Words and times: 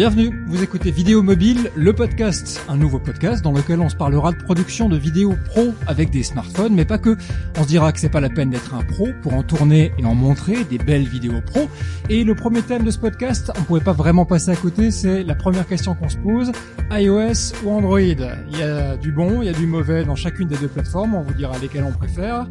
Bienvenue, 0.00 0.30
vous 0.46 0.62
écoutez 0.62 0.90
Vidéo 0.90 1.22
Mobile, 1.22 1.70
le 1.76 1.92
podcast, 1.92 2.64
un 2.70 2.78
nouveau 2.78 2.98
podcast 2.98 3.44
dans 3.44 3.52
lequel 3.52 3.80
on 3.80 3.90
se 3.90 3.96
parlera 3.96 4.32
de 4.32 4.38
production 4.38 4.88
de 4.88 4.96
vidéos 4.96 5.34
pro 5.50 5.74
avec 5.86 6.08
des 6.08 6.22
smartphones, 6.22 6.72
mais 6.72 6.86
pas 6.86 6.96
que. 6.96 7.18
On 7.58 7.64
se 7.64 7.68
dira 7.68 7.92
que 7.92 8.00
c'est 8.00 8.08
pas 8.08 8.20
la 8.20 8.30
peine 8.30 8.48
d'être 8.48 8.72
un 8.72 8.82
pro 8.82 9.08
pour 9.20 9.34
en 9.34 9.42
tourner 9.42 9.92
et 9.98 10.04
en 10.06 10.14
montrer 10.14 10.64
des 10.64 10.78
belles 10.78 11.06
vidéos 11.06 11.42
pro. 11.42 11.68
Et 12.08 12.24
le 12.24 12.34
premier 12.34 12.62
thème 12.62 12.82
de 12.82 12.90
ce 12.90 12.98
podcast, 12.98 13.52
on 13.58 13.62
pouvait 13.64 13.84
pas 13.84 13.92
vraiment 13.92 14.24
passer 14.24 14.52
à 14.52 14.56
côté, 14.56 14.90
c'est 14.90 15.22
la 15.22 15.34
première 15.34 15.66
question 15.66 15.94
qu'on 15.94 16.08
se 16.08 16.16
pose, 16.16 16.50
iOS 16.90 17.62
ou 17.62 17.70
Android? 17.70 18.00
Il 18.00 18.58
y 18.58 18.62
a 18.62 18.96
du 18.96 19.12
bon, 19.12 19.42
il 19.42 19.48
y 19.48 19.50
a 19.50 19.52
du 19.52 19.66
mauvais 19.66 20.04
dans 20.04 20.16
chacune 20.16 20.48
des 20.48 20.56
deux 20.56 20.68
plateformes, 20.68 21.14
on 21.14 21.20
vous 21.20 21.34
dira 21.34 21.58
lesquelles 21.58 21.84
on 21.84 21.92
préfère 21.92 22.46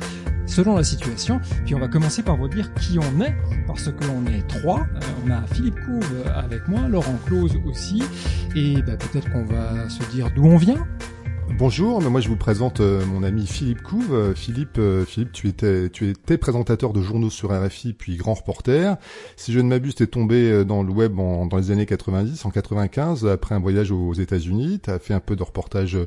selon 0.49 0.76
la 0.76 0.84
situation. 0.84 1.39
Puis 1.66 1.76
on 1.76 1.80
va 1.80 1.88
commencer 1.88 2.23
par 2.23 2.38
vous 2.38 2.48
dire 2.48 2.73
qui 2.76 2.99
on 2.99 3.21
est, 3.21 3.35
parce 3.67 3.90
qu'on 3.91 4.26
est 4.27 4.48
trois. 4.48 4.81
Euh, 4.95 4.99
on 5.26 5.31
a 5.31 5.41
Philippe 5.53 5.80
Couve 5.85 6.23
avec 6.35 6.67
moi, 6.67 6.88
Laurent 6.88 7.17
Close 7.26 7.55
aussi, 7.66 8.03
et 8.55 8.81
bah, 8.81 8.98
peut-être 8.98 9.31
qu'on 9.31 9.45
va 9.45 9.90
se 9.90 10.04
dire 10.12 10.30
d'où 10.35 10.45
on 10.45 10.57
vient. 10.57 10.85
Bonjour, 11.58 11.99
moi 12.02 12.21
je 12.21 12.30
vous 12.30 12.38
présente 12.38 12.80
euh, 12.80 13.05
mon 13.05 13.23
ami 13.23 13.45
Philippe 13.45 13.81
Couve. 13.81 14.13
Euh, 14.13 14.34
Philippe, 14.35 14.77
euh, 14.77 15.03
Philippe, 15.03 15.31
tu 15.31 15.48
étais, 15.48 15.90
tu 15.90 16.07
étais 16.09 16.38
présentateur 16.38 16.94
de 16.94 17.02
journaux 17.02 17.30
sur 17.30 17.52
RFI 17.52 17.94
puis 17.94 18.16
grand 18.16 18.35
reporter. 18.35 18.98
Si 19.35 19.52
je 19.52 19.59
ne 19.59 19.67
m'abuse, 19.67 19.95
tu 19.95 20.04
es 20.04 20.07
tombé 20.07 20.63
dans 20.63 20.84
le 20.84 20.91
web 20.91 21.20
en, 21.20 21.48
dans 21.48 21.57
les 21.57 21.71
années 21.71 21.85
90, 21.85 22.45
en 22.45 22.52
95, 22.52 23.26
après 23.26 23.55
un 23.55 23.59
voyage 23.59 23.91
aux 23.91 24.13
États-Unis. 24.13 24.80
Tu 24.84 24.90
as 24.90 24.99
fait 24.99 25.13
un 25.13 25.20
peu 25.20 25.35
de 25.35 25.43
reportage 25.43 25.98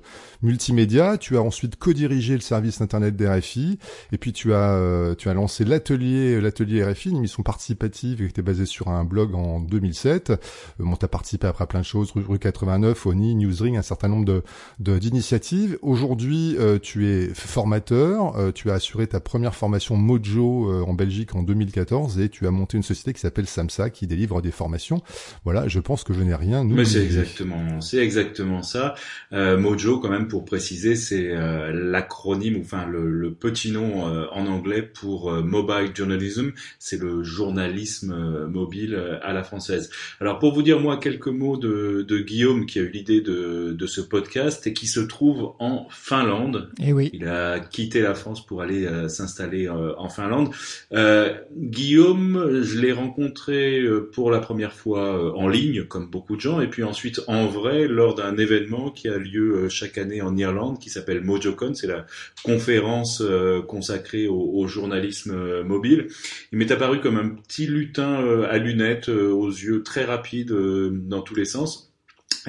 multimédia. 0.43 1.19
Tu 1.19 1.37
as 1.37 1.43
ensuite 1.43 1.77
co-dirigé 1.77 2.35
le 2.35 2.41
service 2.41 2.81
internet 2.81 3.17
d'RFI 3.17 3.79
et 4.13 4.19
puis 4.19 4.33
tu 4.33 4.55
as, 4.55 5.15
tu 5.19 5.29
as 5.29 5.35
lancé 5.35 5.65
l'atelier, 5.65 6.41
l'atelier 6.41 6.85
RFI, 6.85 7.11
une 7.11 7.17
émission 7.19 7.43
participative 7.43 8.19
qui 8.19 8.25
était 8.25 8.43
basée 8.43 8.67
sur 8.67 8.89
un 8.89 9.05
blog 9.05 9.35
en 9.35 9.61
2007. 9.61 10.33
Bon, 10.79 10.97
tu 10.97 11.05
as 11.05 11.09
participé 11.09 11.47
après 11.47 11.65
à 11.65 11.67
plein 11.67 11.81
de 11.81 11.85
choses, 11.85 12.13
rue, 12.15 12.39
89, 12.39 13.07
ONI, 13.07 13.35
Newsring, 13.35 13.77
un 13.77 13.83
certain 13.83 14.09
nombre 14.09 14.25
de 14.25 14.43
d'initiatives 14.79 15.32
Aujourd'hui, 15.81 16.57
euh, 16.59 16.79
tu 16.79 17.09
es 17.09 17.29
formateur, 17.33 18.37
euh, 18.37 18.53
tu 18.53 18.71
as 18.71 18.75
assuré 18.75 19.07
ta 19.07 19.19
première 19.19 19.55
formation 19.55 19.97
Mojo 19.97 20.71
euh, 20.71 20.83
en 20.83 20.93
Belgique 20.93 21.35
en 21.35 21.43
2014 21.43 22.21
et 22.21 22.29
tu 22.29 22.47
as 22.47 22.51
monté 22.51 22.77
une 22.77 22.83
société 22.83 23.15
qui 23.15 23.21
s'appelle 23.21 23.47
Samsa 23.47 23.89
qui 23.89 24.07
délivre 24.07 24.43
des 24.43 24.51
formations. 24.51 25.01
Voilà, 25.45 25.69
je 25.69 25.81
pense 25.81 26.05
que 26.05 26.13
je 26.13 26.21
n'ai 26.21 26.35
rien 26.35 26.65
Mais 26.65 26.85
c'est 26.85 27.03
exactement, 27.03 27.81
c'est 27.81 27.99
exactement 27.99 28.63
ça. 28.63 28.95
Mojo, 29.31 30.01
quand 30.01 30.11
même, 30.11 30.29
pour 30.29 30.45
préciser, 30.45 30.97
c'est 30.97 31.33
l'acronyme, 31.73 32.59
enfin 32.61 32.87
le, 32.87 33.11
le, 33.11 33.33
petit 33.33 33.71
nom 33.73 34.05
en 34.05 34.47
anglais 34.47 34.83
pour 34.83 35.33
Mobile 35.33 35.93
Journalism. 35.95 36.51
C'est 36.79 37.01
le 37.01 37.23
journalisme 37.23 38.47
mobile 38.47 39.19
à 39.23 39.33
la 39.33 39.43
française. 39.43 39.91
Alors 40.21 40.39
pour 40.39 40.53
vous 40.53 40.63
dire 40.63 40.79
moi 40.81 40.99
quelques 40.99 41.29
mots 41.29 41.57
de, 41.57 42.05
de 42.07 42.19
Guillaume 42.19 42.67
qui 42.67 42.79
a 42.79 42.83
eu 42.83 42.91
l'idée 42.91 43.21
de, 43.21 43.73
de 43.73 43.87
ce 43.87 44.01
podcast 44.01 44.67
et 44.67 44.73
qui 44.73 44.87
se 44.87 45.01
trouve 45.01 45.22
en 45.59 45.87
Finlande. 45.91 46.71
Et 46.81 46.89
eh 46.89 46.93
oui. 46.93 47.11
Il 47.13 47.27
a 47.29 47.61
quitté 47.61 48.01
la 48.01 48.15
France 48.15 48.45
pour 48.45 48.63
aller 48.63 48.87
euh, 48.87 49.09
s'installer 49.09 49.69
euh, 49.69 49.95
en 49.97 50.09
Finlande. 50.09 50.51
Euh, 50.93 51.33
Guillaume, 51.57 52.63
je 52.63 52.79
l'ai 52.79 52.93
rencontré 52.93 53.83
pour 54.13 54.31
la 54.31 54.41
première 54.41 54.73
fois 54.73 55.37
en 55.37 55.49
ligne, 55.49 55.85
comme 55.85 56.09
beaucoup 56.11 56.37
de 56.37 56.41
gens, 56.41 56.61
et 56.61 56.69
puis 56.69 56.83
ensuite 56.83 57.21
en 57.27 57.47
vrai 57.47 57.87
lors 57.87 58.15
d'un 58.15 58.37
événement 58.37 58.91
qui 58.91 59.09
a 59.09 59.17
lieu 59.17 59.69
chaque 59.69 59.99
année 59.99 60.23
en 60.23 60.37
Irlande, 60.37 60.79
qui 60.79 60.91
s'appelle 60.91 61.23
MojoCon. 61.23 61.75
C'est 61.75 61.87
la 61.87 62.07
conférence 62.45 63.23
consacrée 63.69 64.27
au, 64.27 64.51
au, 64.55 64.67
journalisme 64.67 65.63
mobile. 65.63 66.09
Il 66.53 66.59
m'est 66.59 66.71
apparu 66.71 67.01
comme 67.01 67.17
un 67.17 67.29
petit 67.29 67.67
lutin 67.67 68.45
à 68.49 68.59
lunettes, 68.59 69.09
aux 69.09 69.49
yeux 69.49 69.83
très 69.83 70.05
rapides 70.05 70.53
dans 70.53 71.23
tous 71.23 71.35
les 71.35 71.45
sens 71.45 71.92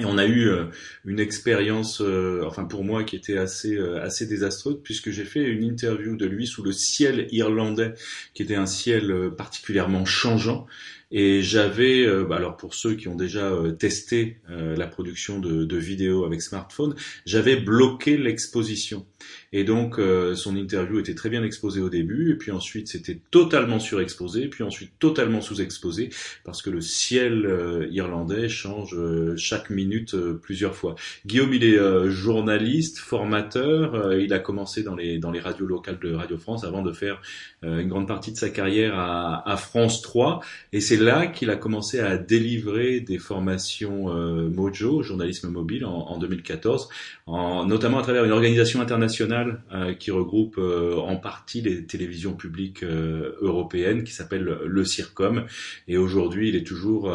et 0.00 0.04
on 0.04 0.18
a 0.18 0.26
eu 0.26 0.48
euh, 0.48 0.64
une 1.04 1.20
expérience, 1.20 2.00
euh, 2.00 2.42
enfin 2.44 2.64
pour 2.64 2.82
moi, 2.82 3.04
qui 3.04 3.14
était 3.14 3.38
assez 3.38 3.76
euh, 3.76 4.02
assez 4.02 4.26
désastreuse, 4.26 4.78
puisque 4.82 5.10
j'ai 5.10 5.24
fait 5.24 5.44
une 5.44 5.62
interview 5.62 6.16
de 6.16 6.26
lui 6.26 6.48
sous 6.48 6.64
le 6.64 6.72
ciel 6.72 7.28
irlandais, 7.30 7.94
qui 8.34 8.42
était 8.42 8.56
un 8.56 8.66
ciel 8.66 9.30
particulièrement 9.36 10.04
changeant. 10.04 10.66
Et 11.10 11.42
j'avais, 11.42 12.06
bah, 12.24 12.36
alors 12.36 12.56
pour 12.56 12.74
ceux 12.74 12.94
qui 12.94 13.08
ont 13.08 13.14
déjà 13.14 13.52
testé 13.78 14.38
la 14.48 14.86
production 14.86 15.38
de, 15.38 15.64
de 15.64 15.76
vidéos 15.76 16.24
avec 16.24 16.42
smartphone, 16.42 16.94
j'avais 17.24 17.56
bloqué 17.56 18.16
l'exposition. 18.16 19.06
Et 19.52 19.62
donc 19.62 20.00
euh, 20.00 20.34
son 20.34 20.56
interview 20.56 20.98
était 20.98 21.14
très 21.14 21.30
bien 21.30 21.44
exposée 21.44 21.80
au 21.80 21.88
début, 21.88 22.32
et 22.32 22.34
puis 22.34 22.50
ensuite 22.50 22.88
c'était 22.88 23.20
totalement 23.30 23.78
surexposé, 23.78 24.48
puis 24.48 24.64
ensuite 24.64 24.90
totalement 24.98 25.40
sous-exposé, 25.40 26.10
parce 26.44 26.60
que 26.60 26.70
le 26.70 26.80
ciel 26.80 27.46
euh, 27.46 27.86
irlandais 27.92 28.48
change 28.48 28.96
euh, 28.96 29.36
chaque 29.36 29.70
minute 29.70 30.16
plusieurs 30.42 30.74
fois. 30.74 30.96
Guillaume, 31.24 31.54
il 31.54 31.62
est 31.62 32.10
journaliste, 32.10 32.98
formateur, 32.98 34.12
il 34.14 34.32
a 34.32 34.38
commencé 34.38 34.82
dans 34.82 34.96
les, 34.96 35.18
dans 35.18 35.30
les 35.30 35.40
radios 35.40 35.66
locales 35.66 35.98
de 36.00 36.12
Radio 36.12 36.36
France 36.36 36.64
avant 36.64 36.82
de 36.82 36.92
faire 36.92 37.22
une 37.62 37.88
grande 37.88 38.08
partie 38.08 38.32
de 38.32 38.36
sa 38.36 38.50
carrière 38.50 38.98
à, 38.98 39.48
à 39.48 39.56
France 39.56 40.02
3, 40.02 40.40
et 40.72 40.80
c'est 40.80 40.93
là 40.96 41.26
qu'il 41.26 41.50
a 41.50 41.56
commencé 41.56 42.00
à 42.00 42.16
délivrer 42.16 43.00
des 43.00 43.18
formations 43.18 44.12
Mojo, 44.48 45.02
journalisme 45.02 45.48
mobile, 45.48 45.84
en, 45.84 45.94
en 45.94 46.18
2014, 46.18 46.88
en, 47.26 47.66
notamment 47.66 47.98
à 47.98 48.02
travers 48.02 48.24
une 48.24 48.32
organisation 48.32 48.80
internationale 48.80 49.62
euh, 49.72 49.94
qui 49.94 50.10
regroupe 50.10 50.56
euh, 50.58 50.96
en 50.96 51.16
partie 51.16 51.62
les 51.62 51.84
télévisions 51.84 52.34
publiques 52.34 52.82
euh, 52.82 53.36
européennes 53.40 54.04
qui 54.04 54.12
s'appelle 54.12 54.42
le 54.42 54.84
CIRCOM. 54.84 55.46
Et 55.88 55.96
aujourd'hui, 55.96 56.48
il 56.48 56.56
est 56.56 56.66
toujours 56.66 57.14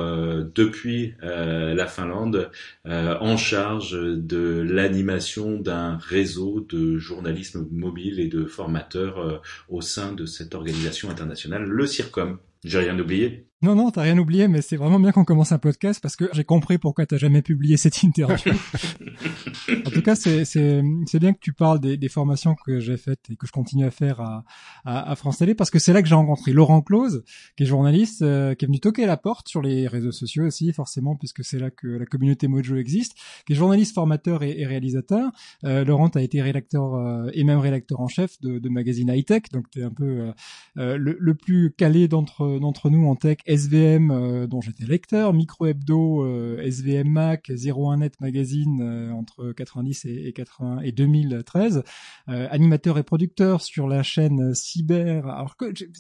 depuis 0.55 1.13
la 1.21 1.87
Finlande 1.87 2.49
en 2.85 3.37
charge 3.37 3.91
de 3.99 4.61
l'animation 4.67 5.59
d'un 5.59 5.97
réseau 5.97 6.65
de 6.67 6.97
journalisme 6.97 7.67
mobile 7.71 8.19
et 8.19 8.27
de 8.27 8.45
formateurs 8.45 9.41
au 9.69 9.81
sein 9.81 10.13
de 10.13 10.25
cette 10.25 10.55
organisation 10.55 11.09
internationale, 11.09 11.63
le 11.63 11.85
CIRCOM. 11.85 12.37
J'ai 12.63 12.79
rien 12.79 12.97
oublié 12.99 13.48
non, 13.61 13.75
non, 13.75 13.91
t'as 13.91 14.03
rien 14.03 14.17
oublié, 14.17 14.47
mais 14.47 14.61
c'est 14.61 14.77
vraiment 14.77 14.99
bien 14.99 15.11
qu'on 15.11 15.25
commence 15.25 15.51
un 15.51 15.59
podcast 15.59 15.99
parce 16.01 16.15
que 16.15 16.25
j'ai 16.33 16.43
compris 16.43 16.77
pourquoi 16.77 17.05
t'as 17.05 17.17
jamais 17.17 17.41
publié 17.41 17.77
cette 17.77 18.03
interview. 18.03 18.53
en 19.85 19.89
tout 19.89 20.01
cas, 20.01 20.15
c'est 20.15 21.19
bien 21.19 21.33
que 21.33 21.39
tu 21.39 21.53
parles 21.53 21.79
des, 21.79 21.97
des 21.97 22.09
formations 22.09 22.55
que 22.65 22.79
j'ai 22.79 22.97
faites 22.97 23.29
et 23.29 23.35
que 23.35 23.47
je 23.47 23.51
continue 23.51 23.85
à 23.85 23.91
faire 23.91 24.21
à 24.21 24.43
à, 24.85 25.11
à 25.11 25.15
France 25.15 25.37
Télé 25.37 25.55
parce 25.55 25.69
que 25.69 25.79
c'est 25.79 25.93
là 25.93 26.01
que 26.01 26.07
j'ai 26.07 26.15
rencontré 26.15 26.51
Laurent 26.51 26.81
Close, 26.81 27.23
qui 27.57 27.63
est 27.63 27.65
journaliste, 27.65 28.21
euh, 28.21 28.55
qui 28.55 28.65
est 28.65 28.67
venu 28.67 28.79
toquer 28.79 29.05
la 29.05 29.17
porte 29.17 29.47
sur 29.47 29.61
les 29.61 29.87
réseaux 29.87 30.11
sociaux 30.11 30.45
aussi, 30.45 30.71
forcément, 30.73 31.15
puisque 31.15 31.43
c'est 31.43 31.59
là 31.59 31.69
que 31.69 31.87
la 31.87 32.05
communauté 32.05 32.47
Mojo 32.47 32.75
existe, 32.75 33.15
qui 33.45 33.53
est 33.53 33.55
journaliste, 33.55 33.93
formateur 33.93 34.43
et, 34.43 34.59
et 34.59 34.65
réalisateur. 34.65 35.31
Euh, 35.63 35.83
Laurent 35.83 36.09
a 36.09 36.21
été 36.21 36.41
rédacteur 36.41 36.95
euh, 36.95 37.29
et 37.33 37.43
même 37.43 37.59
rédacteur 37.59 37.99
en 37.99 38.07
chef 38.07 38.39
de, 38.41 38.59
de 38.59 38.69
magazine 38.69 39.09
high 39.09 39.25
tech, 39.25 39.43
donc 39.51 39.69
t'es 39.69 39.83
un 39.83 39.91
peu 39.91 40.31
euh, 40.77 40.97
le, 40.97 41.17
le 41.19 41.35
plus 41.35 41.71
calé 41.71 42.07
d'entre 42.07 42.89
nous 42.89 43.07
en 43.07 43.15
tech 43.15 43.37
SVM 43.49 44.11
euh, 44.11 44.47
dont 44.47 44.61
j'étais 44.61 44.85
lecteur, 44.85 45.33
Micro 45.33 45.65
Hebdo, 45.65 46.23
euh, 46.23 46.61
SVM 46.61 47.09
Mac, 47.09 47.49
01net 47.49 48.13
Magazine 48.21 48.79
euh, 48.81 49.11
entre 49.11 49.51
90 49.53 50.05
et, 50.05 50.31
80 50.33 50.81
et 50.83 50.91
2013, 50.91 51.83
animateur 52.27 52.99
et 52.99 53.03
producteur 53.03 53.61
sur 53.61 53.87
la 53.87 54.03
chaîne 54.03 54.53
Cyber. 54.53 55.27
Alors 55.27 55.55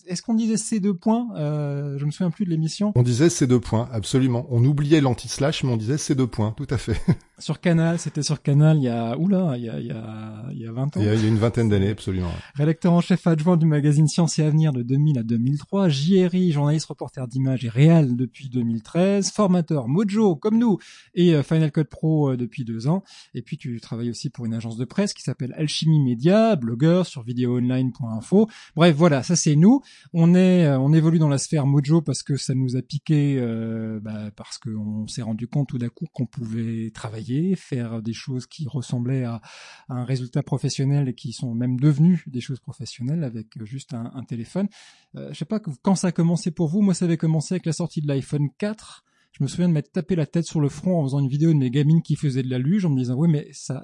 est-ce 0.05 0.21
qu'on 0.21 0.35
disait 0.35 0.57
ces 0.57 0.79
deux 0.79 0.93
points 0.93 1.27
Je 1.35 2.05
me 2.05 2.11
souviens 2.11 2.29
plus 2.29 2.45
de 2.45 2.51
l'émission. 2.51 2.91
On 2.95 3.01
disait 3.01 3.29
ces 3.29 3.47
deux 3.47 3.59
points, 3.59 3.89
absolument. 3.91 4.45
On 4.49 4.63
oubliait 4.63 5.01
l'anti-slash, 5.01 5.63
mais 5.63 5.71
on 5.71 5.77
disait 5.77 5.97
ces 5.97 6.13
deux 6.13 6.27
points, 6.27 6.53
tout 6.55 6.67
à 6.69 6.77
fait. 6.77 7.01
sur 7.39 7.59
Canal, 7.59 7.97
c'était 7.97 8.21
sur 8.21 8.41
Canal 8.41 8.77
il 8.77 8.83
y 8.83 8.89
a 8.89 9.17
oula, 9.17 9.53
il 9.57 9.63
y 9.63 9.69
a 9.69 9.79
il 9.79 9.87
y 9.87 9.91
a, 9.91 10.45
il 10.51 10.59
y 10.59 10.67
a 10.67 10.71
20 10.71 10.83
ans. 10.83 10.99
Il 10.99 11.05
y 11.05 11.09
a, 11.09 11.13
une 11.13 11.37
vingtaine 11.37 11.69
d'années, 11.69 11.89
absolument. 11.89 12.31
Rédacteur 12.53 12.93
en 12.93 13.01
chef 13.01 13.25
adjoint 13.25 13.57
du 13.57 13.65
magazine 13.65 14.07
Science 14.07 14.37
et 14.39 14.43
Avenir 14.43 14.71
de 14.71 14.83
2000 14.83 15.19
à 15.19 15.23
2003, 15.23 15.89
JRI, 15.89 16.51
journaliste 16.51 16.85
reporter 16.85 17.27
d'image 17.39 17.63
et 17.63 17.69
depuis 18.03 18.49
2013, 18.49 19.31
formateur 19.31 19.87
Mojo 19.87 20.35
comme 20.35 20.57
nous 20.57 20.77
et 21.13 21.33
euh, 21.33 21.41
Final 21.41 21.71
Cut 21.71 21.85
Pro 21.85 22.31
euh, 22.31 22.37
depuis 22.37 22.65
deux 22.65 22.87
ans. 22.87 23.03
Et 23.33 23.41
puis 23.41 23.57
tu 23.57 23.79
travailles 23.79 24.09
aussi 24.09 24.29
pour 24.29 24.45
une 24.45 24.53
agence 24.53 24.75
de 24.75 24.83
presse 24.83 25.13
qui 25.13 25.23
s'appelle 25.23 25.53
Alchimie 25.57 26.01
Media, 26.01 26.57
blogueur 26.57 27.05
sur 27.05 27.23
vidéoonline.info. 27.23 28.49
Bref, 28.75 28.95
voilà, 28.95 29.23
ça 29.23 29.37
c'est 29.37 29.55
nous. 29.55 29.81
On 30.11 30.35
est, 30.35 30.65
euh, 30.65 30.77
on 30.79 30.91
évolue 30.91 31.17
dans 31.17 31.29
la 31.29 31.37
sphère 31.37 31.65
Mojo 31.65 32.01
parce 32.01 32.23
que 32.23 32.35
ça 32.35 32.53
nous 32.53 32.75
a 32.75 32.81
piqué, 32.81 33.37
euh, 33.39 34.01
bah, 34.01 34.31
parce 34.35 34.57
qu'on 34.57 35.07
s'est 35.07 35.21
rendu 35.21 35.47
compte 35.47 35.69
tout 35.69 35.77
d'un 35.77 35.89
coup 35.89 36.07
qu'on 36.11 36.25
pouvait 36.25 36.91
travailler, 36.93 37.55
faire 37.55 38.01
des 38.01 38.13
choses 38.13 38.47
qui 38.47 38.67
ressemblaient 38.67 39.23
à, 39.23 39.41
un 39.87 40.03
résultat 40.03 40.43
professionnel 40.43 41.07
et 41.07 41.13
qui 41.13 41.31
sont 41.31 41.55
même 41.55 41.79
devenues 41.79 42.25
des 42.27 42.41
choses 42.41 42.59
professionnelles 42.59 43.23
avec 43.23 43.47
juste 43.63 43.93
un, 43.93 44.11
un 44.13 44.23
téléphone. 44.23 44.67
Euh, 45.15 45.29
je 45.31 45.37
sais 45.39 45.45
pas 45.45 45.59
quand 45.59 45.95
ça 45.95 46.09
a 46.09 46.11
commencé 46.11 46.51
pour 46.51 46.67
vous. 46.67 46.81
Moi, 46.81 46.93
ça 46.93 47.05
avait 47.05 47.17
commencé 47.17 47.28
avec 47.51 47.65
la 47.65 47.73
sortie 47.73 48.01
de 48.01 48.07
l'iPhone 48.07 48.49
4. 48.57 49.03
Je 49.31 49.43
me 49.43 49.47
souviens 49.47 49.69
de 49.69 49.73
m'être 49.73 49.91
tapé 49.91 50.15
la 50.15 50.25
tête 50.25 50.45
sur 50.45 50.59
le 50.59 50.69
front 50.69 50.99
en 50.99 51.03
faisant 51.03 51.19
une 51.19 51.29
vidéo 51.29 51.53
de 51.53 51.57
mes 51.57 51.69
gamines 51.69 52.01
qui 52.01 52.15
faisaient 52.15 52.43
de 52.43 52.49
la 52.49 52.57
luge 52.57 52.85
en 52.85 52.89
me 52.89 52.97
disant, 52.97 53.15
oui, 53.15 53.29
mais 53.29 53.47
ça, 53.53 53.83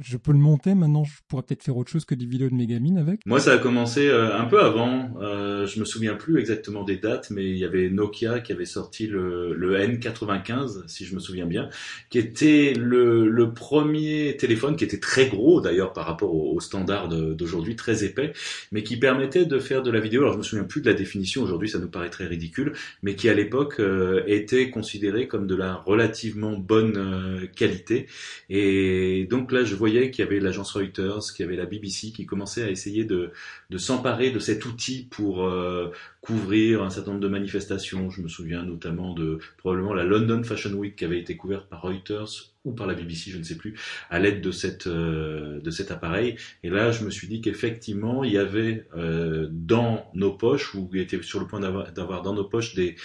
je 0.00 0.16
peux 0.16 0.32
le 0.32 0.38
monter 0.38 0.74
maintenant. 0.74 1.04
Je 1.04 1.12
pourrais 1.28 1.42
peut-être 1.42 1.62
faire 1.62 1.76
autre 1.76 1.90
chose 1.90 2.04
que 2.04 2.14
des 2.14 2.26
vidéos 2.26 2.48
de 2.48 2.54
Megamine 2.54 2.98
avec. 2.98 3.20
Moi, 3.26 3.40
ça 3.40 3.52
a 3.52 3.58
commencé 3.58 4.08
euh, 4.08 4.36
un 4.36 4.44
peu 4.44 4.60
avant. 4.60 5.10
Euh, 5.20 5.66
je 5.66 5.80
me 5.80 5.84
souviens 5.84 6.14
plus 6.14 6.38
exactement 6.38 6.84
des 6.84 6.96
dates, 6.96 7.30
mais 7.30 7.44
il 7.44 7.56
y 7.56 7.64
avait 7.64 7.90
Nokia 7.90 8.40
qui 8.40 8.52
avait 8.52 8.64
sorti 8.64 9.06
le, 9.06 9.54
le 9.54 9.78
N95, 9.78 10.86
si 10.86 11.04
je 11.04 11.14
me 11.14 11.20
souviens 11.20 11.46
bien, 11.46 11.68
qui 12.10 12.18
était 12.18 12.74
le, 12.76 13.28
le 13.28 13.52
premier 13.52 14.36
téléphone 14.36 14.76
qui 14.76 14.84
était 14.84 15.00
très 15.00 15.28
gros 15.28 15.60
d'ailleurs 15.60 15.92
par 15.92 16.06
rapport 16.06 16.34
au, 16.34 16.54
au 16.54 16.60
standard 16.60 17.08
d'aujourd'hui, 17.08 17.76
très 17.76 18.04
épais, 18.04 18.32
mais 18.72 18.82
qui 18.82 18.96
permettait 18.96 19.46
de 19.46 19.58
faire 19.58 19.82
de 19.82 19.90
la 19.90 20.00
vidéo. 20.00 20.22
Alors, 20.22 20.34
je 20.34 20.38
me 20.38 20.42
souviens 20.42 20.64
plus 20.64 20.80
de 20.80 20.86
la 20.86 20.94
définition. 20.94 21.42
Aujourd'hui, 21.42 21.68
ça 21.68 21.78
nous 21.78 21.88
paraît 21.88 22.10
très 22.10 22.26
ridicule, 22.26 22.72
mais 23.02 23.14
qui 23.14 23.28
à 23.28 23.34
l'époque 23.34 23.76
euh, 23.80 24.22
était 24.26 24.70
considéré 24.70 25.28
comme 25.28 25.46
de 25.46 25.54
la 25.54 25.74
relativement 25.74 26.56
bonne 26.56 26.96
euh, 26.96 27.46
qualité. 27.54 28.06
Et 28.50 29.26
donc 29.30 29.52
là, 29.52 29.64
je 29.64 29.74
voyais 29.84 30.10
qu'il 30.10 30.24
y 30.24 30.26
avait 30.26 30.40
l'agence 30.40 30.72
Reuters, 30.72 31.34
qu'il 31.34 31.44
y 31.44 31.46
avait 31.46 31.56
la 31.56 31.66
BBC 31.66 32.10
qui 32.10 32.24
commençait 32.24 32.62
à 32.62 32.70
essayer 32.70 33.04
de, 33.04 33.32
de 33.68 33.78
s'emparer 33.78 34.30
de 34.30 34.38
cet 34.38 34.64
outil 34.64 35.06
pour 35.10 35.44
euh, 35.44 35.90
couvrir 36.22 36.82
un 36.82 36.88
certain 36.88 37.10
nombre 37.10 37.22
de 37.22 37.28
manifestations. 37.28 38.08
Je 38.08 38.22
me 38.22 38.28
souviens 38.28 38.62
notamment 38.62 39.12
de 39.12 39.40
probablement 39.58 39.92
la 39.92 40.04
London 40.04 40.42
Fashion 40.42 40.72
Week 40.72 40.96
qui 40.96 41.04
avait 41.04 41.20
été 41.20 41.36
couverte 41.36 41.68
par 41.68 41.82
Reuters 41.82 42.54
ou 42.64 42.72
par 42.72 42.86
la 42.86 42.94
BBC, 42.94 43.30
je 43.30 43.36
ne 43.36 43.42
sais 43.42 43.58
plus, 43.58 43.78
à 44.08 44.18
l'aide 44.20 44.40
de 44.40 44.50
euh, 44.86 45.60
de 45.60 45.70
cet 45.70 45.90
appareil. 45.90 46.36
Et 46.62 46.70
là, 46.70 46.90
je 46.90 47.04
me 47.04 47.10
suis 47.10 47.28
dit 47.28 47.42
qu'effectivement, 47.42 48.24
il 48.24 48.32
y 48.32 48.38
avait 48.38 48.88
euh, 48.96 49.48
dans 49.50 50.10
nos 50.14 50.32
poches, 50.32 50.74
ou 50.74 50.88
était 50.94 51.20
sur 51.20 51.40
le 51.40 51.46
point 51.46 51.60
d'avoir 51.60 52.22
dans 52.22 52.32
nos 52.32 52.44
poches 52.44 52.74
des 52.74 52.96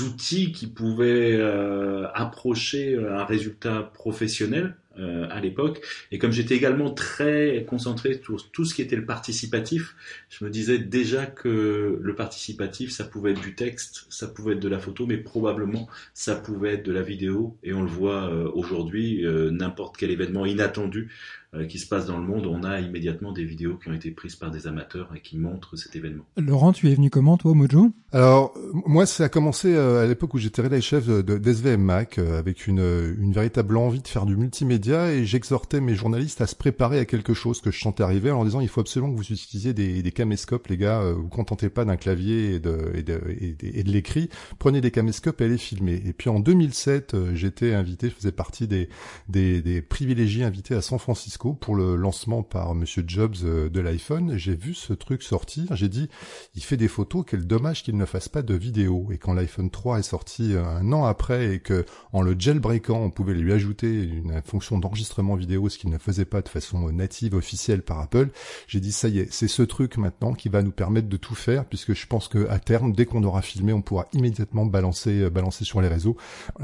outils 0.00 0.50
qui 0.50 0.66
pouvaient 0.66 1.36
euh, 1.36 2.08
approcher 2.12 2.98
un 2.98 3.24
résultat 3.24 3.84
professionnel 3.94 4.74
euh, 4.98 5.26
à 5.30 5.40
l'époque. 5.40 5.80
Et 6.10 6.18
comme 6.18 6.32
j'étais 6.32 6.54
également 6.54 6.90
très 6.90 7.64
concentré 7.68 8.20
sur 8.22 8.50
tout 8.50 8.64
ce 8.64 8.74
qui 8.74 8.82
était 8.82 8.96
le 8.96 9.06
participatif, 9.06 9.94
je 10.28 10.44
me 10.44 10.50
disais 10.50 10.78
déjà 10.78 11.26
que 11.26 11.98
le 12.00 12.14
participatif, 12.14 12.90
ça 12.90 13.04
pouvait 13.04 13.32
être 13.32 13.40
du 13.40 13.54
texte, 13.54 14.06
ça 14.10 14.28
pouvait 14.28 14.54
être 14.54 14.60
de 14.60 14.68
la 14.68 14.78
photo, 14.78 15.06
mais 15.06 15.18
probablement 15.18 15.88
ça 16.14 16.36
pouvait 16.36 16.74
être 16.74 16.84
de 16.84 16.92
la 16.92 17.02
vidéo. 17.02 17.56
Et 17.62 17.72
on 17.72 17.82
le 17.82 17.88
voit 17.88 18.28
euh, 18.28 18.50
aujourd'hui, 18.54 19.24
euh, 19.24 19.50
n'importe 19.50 19.96
quel 19.96 20.10
événement 20.10 20.46
inattendu 20.46 21.10
euh, 21.54 21.66
qui 21.66 21.78
se 21.78 21.86
passe 21.86 22.06
dans 22.06 22.16
le 22.16 22.24
monde, 22.24 22.46
on 22.46 22.64
a 22.64 22.80
immédiatement 22.80 23.30
des 23.30 23.44
vidéos 23.44 23.76
qui 23.76 23.90
ont 23.90 23.92
été 23.92 24.10
prises 24.10 24.36
par 24.36 24.50
des 24.50 24.66
amateurs 24.66 25.10
et 25.14 25.20
qui 25.20 25.36
montrent 25.36 25.76
cet 25.76 25.94
événement. 25.94 26.24
Laurent, 26.38 26.72
tu 26.72 26.90
es 26.90 26.94
venu 26.94 27.10
comment 27.10 27.36
toi, 27.36 27.52
Mojo? 27.52 27.90
Alors 28.10 28.54
moi, 28.86 29.04
ça 29.04 29.24
a 29.24 29.28
commencé 29.28 29.74
euh, 29.74 30.02
à 30.02 30.06
l'époque 30.06 30.32
où 30.32 30.38
j'étais 30.38 30.62
rédacteur 30.62 30.82
chef 30.82 31.06
de, 31.08 31.36
d'SVM 31.36 31.82
Mac 31.82 32.16
euh, 32.16 32.38
avec 32.38 32.66
une, 32.66 32.80
une 33.18 33.34
véritable 33.34 33.76
envie 33.76 34.00
de 34.00 34.08
faire 34.08 34.24
du 34.24 34.34
multimédia 34.34 34.81
et 34.90 35.24
j'exhortais 35.24 35.80
mes 35.80 35.94
journalistes 35.94 36.40
à 36.40 36.46
se 36.46 36.54
préparer 36.54 36.98
à 36.98 37.04
quelque 37.04 37.34
chose 37.34 37.60
que 37.60 37.70
je 37.70 37.80
sentais 37.80 38.02
arriver 38.02 38.30
en 38.30 38.44
disant 38.44 38.60
il 38.60 38.68
faut 38.68 38.80
absolument 38.80 39.12
que 39.12 39.16
vous 39.16 39.32
utilisiez 39.32 39.72
des, 39.74 40.02
des 40.02 40.12
caméscopes, 40.12 40.68
les 40.68 40.76
gars, 40.76 41.12
vous 41.12 41.28
contentez 41.28 41.68
pas 41.68 41.84
d'un 41.84 41.96
clavier 41.96 42.54
et 42.54 42.60
de, 42.60 42.92
et 42.94 43.02
de, 43.02 43.20
et 43.28 43.82
de, 43.82 43.90
l'écrit, 43.90 44.28
prenez 44.58 44.80
des 44.80 44.90
caméscopes 44.90 45.40
et 45.40 45.44
allez 45.44 45.58
filmer. 45.58 46.02
Et 46.06 46.12
puis 46.12 46.30
en 46.30 46.40
2007, 46.40 47.34
j'étais 47.34 47.74
invité, 47.74 48.08
je 48.08 48.14
faisais 48.14 48.32
partie 48.32 48.66
des, 48.66 48.88
des, 49.28 49.62
des 49.62 49.82
privilégiés 49.82 50.44
invités 50.44 50.74
à 50.74 50.82
San 50.82 50.98
Francisco 50.98 51.54
pour 51.54 51.74
le 51.74 51.96
lancement 51.96 52.42
par 52.42 52.74
Monsieur 52.74 53.04
Jobs 53.06 53.36
euh, 53.44 53.68
de 53.68 53.80
l'iPhone. 53.80 54.36
J'ai 54.36 54.54
vu 54.54 54.74
ce 54.74 54.92
truc 54.92 55.22
sortir. 55.22 55.74
J'ai 55.76 55.88
dit, 55.88 56.08
il 56.54 56.62
fait 56.62 56.76
des 56.76 56.88
photos. 56.88 57.24
Quel 57.26 57.46
dommage 57.46 57.82
qu'il 57.82 57.96
ne 57.96 58.04
fasse 58.04 58.28
pas 58.28 58.42
de 58.42 58.54
vidéo. 58.54 59.08
Et 59.12 59.18
quand 59.18 59.34
l'iPhone 59.34 59.70
3 59.70 59.98
est 59.98 60.02
sorti 60.02 60.54
euh, 60.54 60.64
un 60.64 60.92
an 60.92 61.04
après 61.04 61.54
et 61.54 61.60
que 61.60 61.84
en 62.12 62.22
le 62.22 62.36
jailbreakant, 62.38 62.98
on 62.98 63.10
pouvait 63.10 63.34
lui 63.34 63.52
ajouter 63.52 64.02
une 64.02 64.42
fonction 64.44 64.71
d'enregistrement 64.78 65.34
vidéo, 65.34 65.68
ce 65.68 65.78
qu'il 65.78 65.90
ne 65.90 65.98
faisait 65.98 66.24
pas 66.24 66.42
de 66.42 66.48
façon 66.48 66.90
native 66.90 67.34
officielle 67.34 67.82
par 67.82 68.00
Apple, 68.00 68.28
j'ai 68.66 68.80
dit 68.80 68.92
ça 68.92 69.08
y 69.08 69.20
est, 69.20 69.32
c'est 69.32 69.48
ce 69.48 69.62
truc 69.62 69.96
maintenant 69.96 70.34
qui 70.34 70.48
va 70.48 70.62
nous 70.62 70.72
permettre 70.72 71.08
de 71.08 71.16
tout 71.16 71.34
faire, 71.34 71.64
puisque 71.64 71.94
je 71.94 72.06
pense 72.06 72.28
que 72.28 72.48
à 72.48 72.58
terme, 72.58 72.92
dès 72.92 73.06
qu'on 73.06 73.22
aura 73.24 73.42
filmé, 73.42 73.72
on 73.72 73.82
pourra 73.82 74.08
immédiatement 74.12 74.66
balancer, 74.66 75.22
euh, 75.22 75.30
balancer 75.30 75.64
sur 75.64 75.80
les 75.80 75.88
réseaux. 75.88 76.16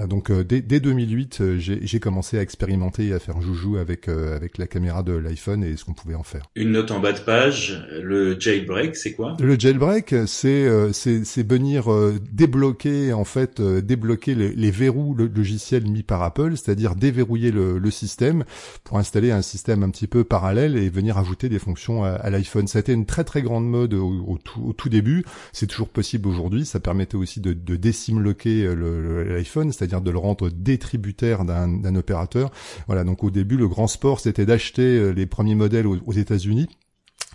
donc 0.06 0.31
dès, 0.31 0.60
dès 0.60 0.81
2008, 0.81 1.58
j'ai 1.58 2.00
commencé 2.00 2.38
à 2.38 2.43
expérimenter 2.43 3.08
et 3.08 3.12
à 3.12 3.19
faire 3.19 3.40
joujou 3.40 3.76
avec 3.76 4.08
avec 4.08 4.58
la 4.58 4.66
caméra 4.66 5.02
de 5.02 5.12
l'iPhone 5.12 5.64
et 5.64 5.76
ce 5.76 5.84
qu'on 5.84 5.93
pouvait 5.94 6.14
en 6.14 6.22
faire. 6.22 6.44
Une 6.54 6.72
note 6.72 6.90
en 6.90 7.00
bas 7.00 7.12
de 7.12 7.20
page, 7.20 7.87
le 8.02 8.38
jailbreak, 8.38 8.96
c'est 8.96 9.12
quoi? 9.12 9.37
Le 9.40 9.58
jailbreak, 9.58 10.14
c'est 10.26 10.66
euh, 10.66 10.93
c'est 10.93 11.49
venir 11.49 11.93
euh, 11.93 12.19
débloquer 12.32 13.12
en 13.12 13.25
fait 13.25 13.61
euh, 13.61 13.81
débloquer 13.81 14.34
les, 14.34 14.52
les 14.52 14.70
verrous 14.70 15.14
le 15.14 15.26
logiciel 15.26 15.84
mis 15.87 16.02
par 16.02 16.22
Apple, 16.22 16.56
c'est-à-dire 16.56 16.94
déverrouiller 16.94 17.50
le, 17.50 17.78
le, 17.78 17.90
système 17.99 18.45
pour 18.85 18.99
installer 18.99 19.31
un 19.31 19.43
système 19.43 19.83
un 19.83 19.91
petit 19.91 20.06
peu 20.06 20.25
parallèle 20.25 20.77
et 20.77 20.89
venir 20.89 21.19
ajouter 21.19 21.49
des 21.49 21.59
fonctions 21.59 22.05
à, 22.05 22.31
l'iPhone. 22.31 22.67
Ça 22.67 22.79
a 22.79 22.81
été 22.81 22.93
une 22.93 23.06
très 23.06 23.25
très 23.25 23.43
grande 23.43 23.69
mode 23.69 23.95
au, 23.95 24.39
tout, 24.77 24.89
début. 24.89 25.25
C'est 25.53 25.67
toujours 25.67 25.89
possible 25.89 26.29
aujourd'hui. 26.29 26.65
Ça 26.65 26.81
permettait 26.81 27.17
aussi 27.17 27.41
de, 27.41 27.53
de 27.53 27.77
désimloquer 27.77 28.75
l'iPhone, 28.75 29.73
c'est-à-dire 29.73 30.00
de 30.00 30.11
le 30.11 30.19
rendre 30.19 30.49
détributaire 30.50 31.45
d'un 31.45 31.97
opérateur. 31.97 32.50
Voilà. 32.87 33.05
Donc 33.05 33.25
au 33.25 33.31
début, 33.31 33.56
le 33.56 33.69
grand 33.69 33.87
sport, 33.87 34.21
c'était 34.21 34.47
d'acheter 34.47 34.83
euh, 34.83 35.11
les 35.11 35.27
premiers 35.27 35.55
modèles 35.55 35.87
aux, 35.87 36.12
États-Unis 36.12 36.69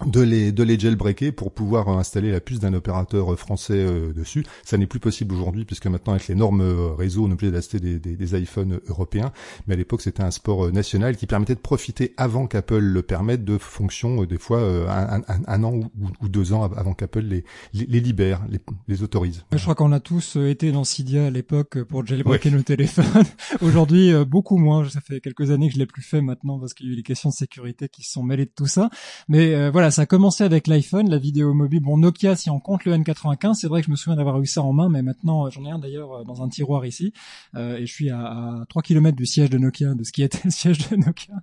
de 0.05 0.21
les 0.21 0.51
de 0.51 0.63
les 0.63 0.79
jailbreaker 0.79 1.31
pour 1.33 1.51
pouvoir 1.51 1.87
installer 1.89 2.31
la 2.31 2.39
puce 2.39 2.59
d'un 2.59 2.73
opérateur 2.73 3.37
français 3.37 3.75
euh, 3.77 4.11
dessus. 4.11 4.43
Ça 4.63 4.77
n'est 4.77 4.87
plus 4.87 4.99
possible 4.99 5.35
aujourd'hui 5.35 5.65
puisque 5.65 5.85
maintenant 5.85 6.13
avec 6.13 6.27
les 6.27 6.35
normes 6.35 6.61
euh, 6.61 6.93
réseau 6.93 7.25
on 7.25 7.29
est 7.29 7.33
obligé 7.33 7.51
d'acheter 7.51 7.79
des, 7.79 7.99
des, 7.99 8.15
des, 8.15 8.41
iPhones 8.41 8.79
européens. 8.87 9.31
Mais 9.67 9.75
à 9.75 9.77
l'époque 9.77 10.01
c'était 10.01 10.23
un 10.23 10.31
sport 10.31 10.71
national 10.71 11.15
qui 11.15 11.27
permettait 11.27 11.53
de 11.53 11.59
profiter 11.59 12.13
avant 12.17 12.47
qu'Apple 12.47 12.79
le 12.79 13.01
permette 13.03 13.45
de 13.45 13.57
fonctions 13.59 14.23
des 14.23 14.37
fois 14.39 14.61
un, 14.61 15.21
un, 15.27 15.63
an 15.63 15.79
ou, 16.21 16.27
deux 16.27 16.53
ans 16.53 16.63
avant 16.63 16.93
qu'Apple 16.93 17.21
les, 17.21 17.43
les, 17.73 17.99
libère, 17.99 18.41
les, 18.49 18.59
les 18.87 19.03
autorise. 19.03 19.45
Je 19.51 19.61
crois 19.61 19.75
qu'on 19.75 19.91
a 19.91 19.99
tous 19.99 20.37
été 20.37 20.71
dans 20.71 20.83
Cydia 20.83 21.27
à 21.27 21.29
l'époque 21.29 21.83
pour 21.83 22.05
jailbreaker 22.05 22.51
nos 22.51 22.63
téléphones. 22.63 23.05
aujourd'hui 23.61 24.11
beaucoup 24.25 24.57
moins. 24.57 24.89
Ça 24.89 25.01
fait 25.01 25.21
quelques 25.21 25.51
années 25.51 25.67
que 25.67 25.75
je 25.75 25.79
l'ai 25.79 25.85
plus 25.85 26.01
fait 26.01 26.21
maintenant 26.21 26.59
parce 26.59 26.73
qu'il 26.73 26.87
y 26.87 26.89
a 26.89 26.93
eu 26.93 26.95
les 26.95 27.03
questions 27.03 27.29
de 27.29 27.35
sécurité 27.35 27.89
qui 27.89 28.03
se 28.03 28.13
sont 28.13 28.23
mêlées 28.23 28.45
de 28.45 28.51
tout 28.55 28.67
ça. 28.67 28.89
Mais 29.27 29.69
voilà 29.69 29.82
voilà, 29.83 29.91
ça 29.91 30.03
a 30.03 30.05
commencé 30.05 30.45
avec 30.45 30.67
l'iPhone, 30.67 31.09
la 31.09 31.17
vidéo 31.17 31.53
mobile. 31.53 31.81
Bon, 31.81 31.97
Nokia, 31.97 32.37
si 32.37 32.49
on 32.49 32.61
compte 32.61 32.85
le 32.85 32.95
N95, 32.95 33.55
c'est 33.55 33.67
vrai 33.67 33.81
que 33.81 33.87
je 33.87 33.91
me 33.91 33.97
souviens 33.97 34.15
d'avoir 34.15 34.39
eu 34.39 34.45
ça 34.45 34.61
en 34.61 34.71
main, 34.71 34.87
mais 34.87 35.01
maintenant, 35.01 35.49
j'en 35.49 35.65
ai 35.65 35.71
un 35.71 35.77
d'ailleurs 35.77 36.21
euh, 36.21 36.23
dans 36.23 36.41
un 36.41 36.47
tiroir 36.47 36.85
ici, 36.85 37.11
euh, 37.55 37.75
et 37.75 37.85
je 37.85 37.91
suis 37.91 38.09
à, 38.09 38.21
à 38.21 38.65
3 38.69 38.81
km 38.81 39.13
du 39.13 39.25
siège 39.25 39.49
de 39.49 39.57
Nokia, 39.57 39.93
de 39.93 40.05
ce 40.05 40.13
qui 40.13 40.23
était 40.23 40.39
le 40.45 40.51
siège 40.51 40.87
de 40.87 40.95
Nokia. 40.95 41.33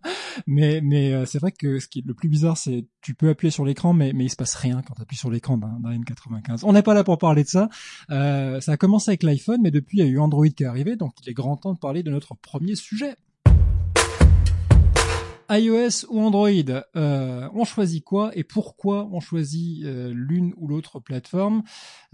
Mais, 0.46 0.80
mais 0.82 1.12
euh, 1.12 1.26
c'est 1.26 1.38
vrai 1.38 1.52
que 1.52 1.80
ce 1.80 1.86
qui 1.86 1.98
est 1.98 2.06
le 2.06 2.14
plus 2.14 2.30
bizarre, 2.30 2.56
c'est 2.56 2.86
tu 3.02 3.12
peux 3.12 3.28
appuyer 3.28 3.50
sur 3.50 3.66
l'écran, 3.66 3.92
mais, 3.92 4.14
mais 4.14 4.24
il 4.24 4.30
se 4.30 4.36
passe 4.36 4.54
rien 4.54 4.80
quand 4.88 4.94
tu 4.94 5.02
appuies 5.02 5.18
sur 5.18 5.30
l'écran 5.30 5.58
d'un 5.58 5.78
N95. 5.90 6.60
On 6.62 6.72
n'est 6.72 6.80
pas 6.80 6.94
là 6.94 7.04
pour 7.04 7.18
parler 7.18 7.44
de 7.44 7.48
ça. 7.48 7.68
Euh, 8.10 8.58
ça 8.62 8.72
a 8.72 8.76
commencé 8.78 9.10
avec 9.10 9.22
l'iPhone, 9.22 9.60
mais 9.62 9.70
depuis, 9.70 9.98
il 9.98 10.04
y 10.06 10.08
a 10.08 10.10
eu 10.10 10.18
Android 10.18 10.48
qui 10.48 10.62
est 10.62 10.66
arrivé, 10.66 10.96
donc 10.96 11.12
il 11.22 11.28
est 11.28 11.34
grand 11.34 11.58
temps 11.58 11.74
de 11.74 11.78
parler 11.78 12.02
de 12.02 12.10
notre 12.10 12.34
premier 12.36 12.74
sujet 12.74 13.16
iOS 15.50 16.06
ou 16.08 16.20
Android, 16.20 16.48
euh, 16.96 17.48
on 17.54 17.64
choisit 17.64 18.04
quoi 18.04 18.30
et 18.34 18.44
pourquoi 18.44 19.08
on 19.10 19.18
choisit 19.18 19.84
euh, 19.84 20.12
l'une 20.14 20.52
ou 20.56 20.68
l'autre 20.68 21.00
plateforme? 21.00 21.62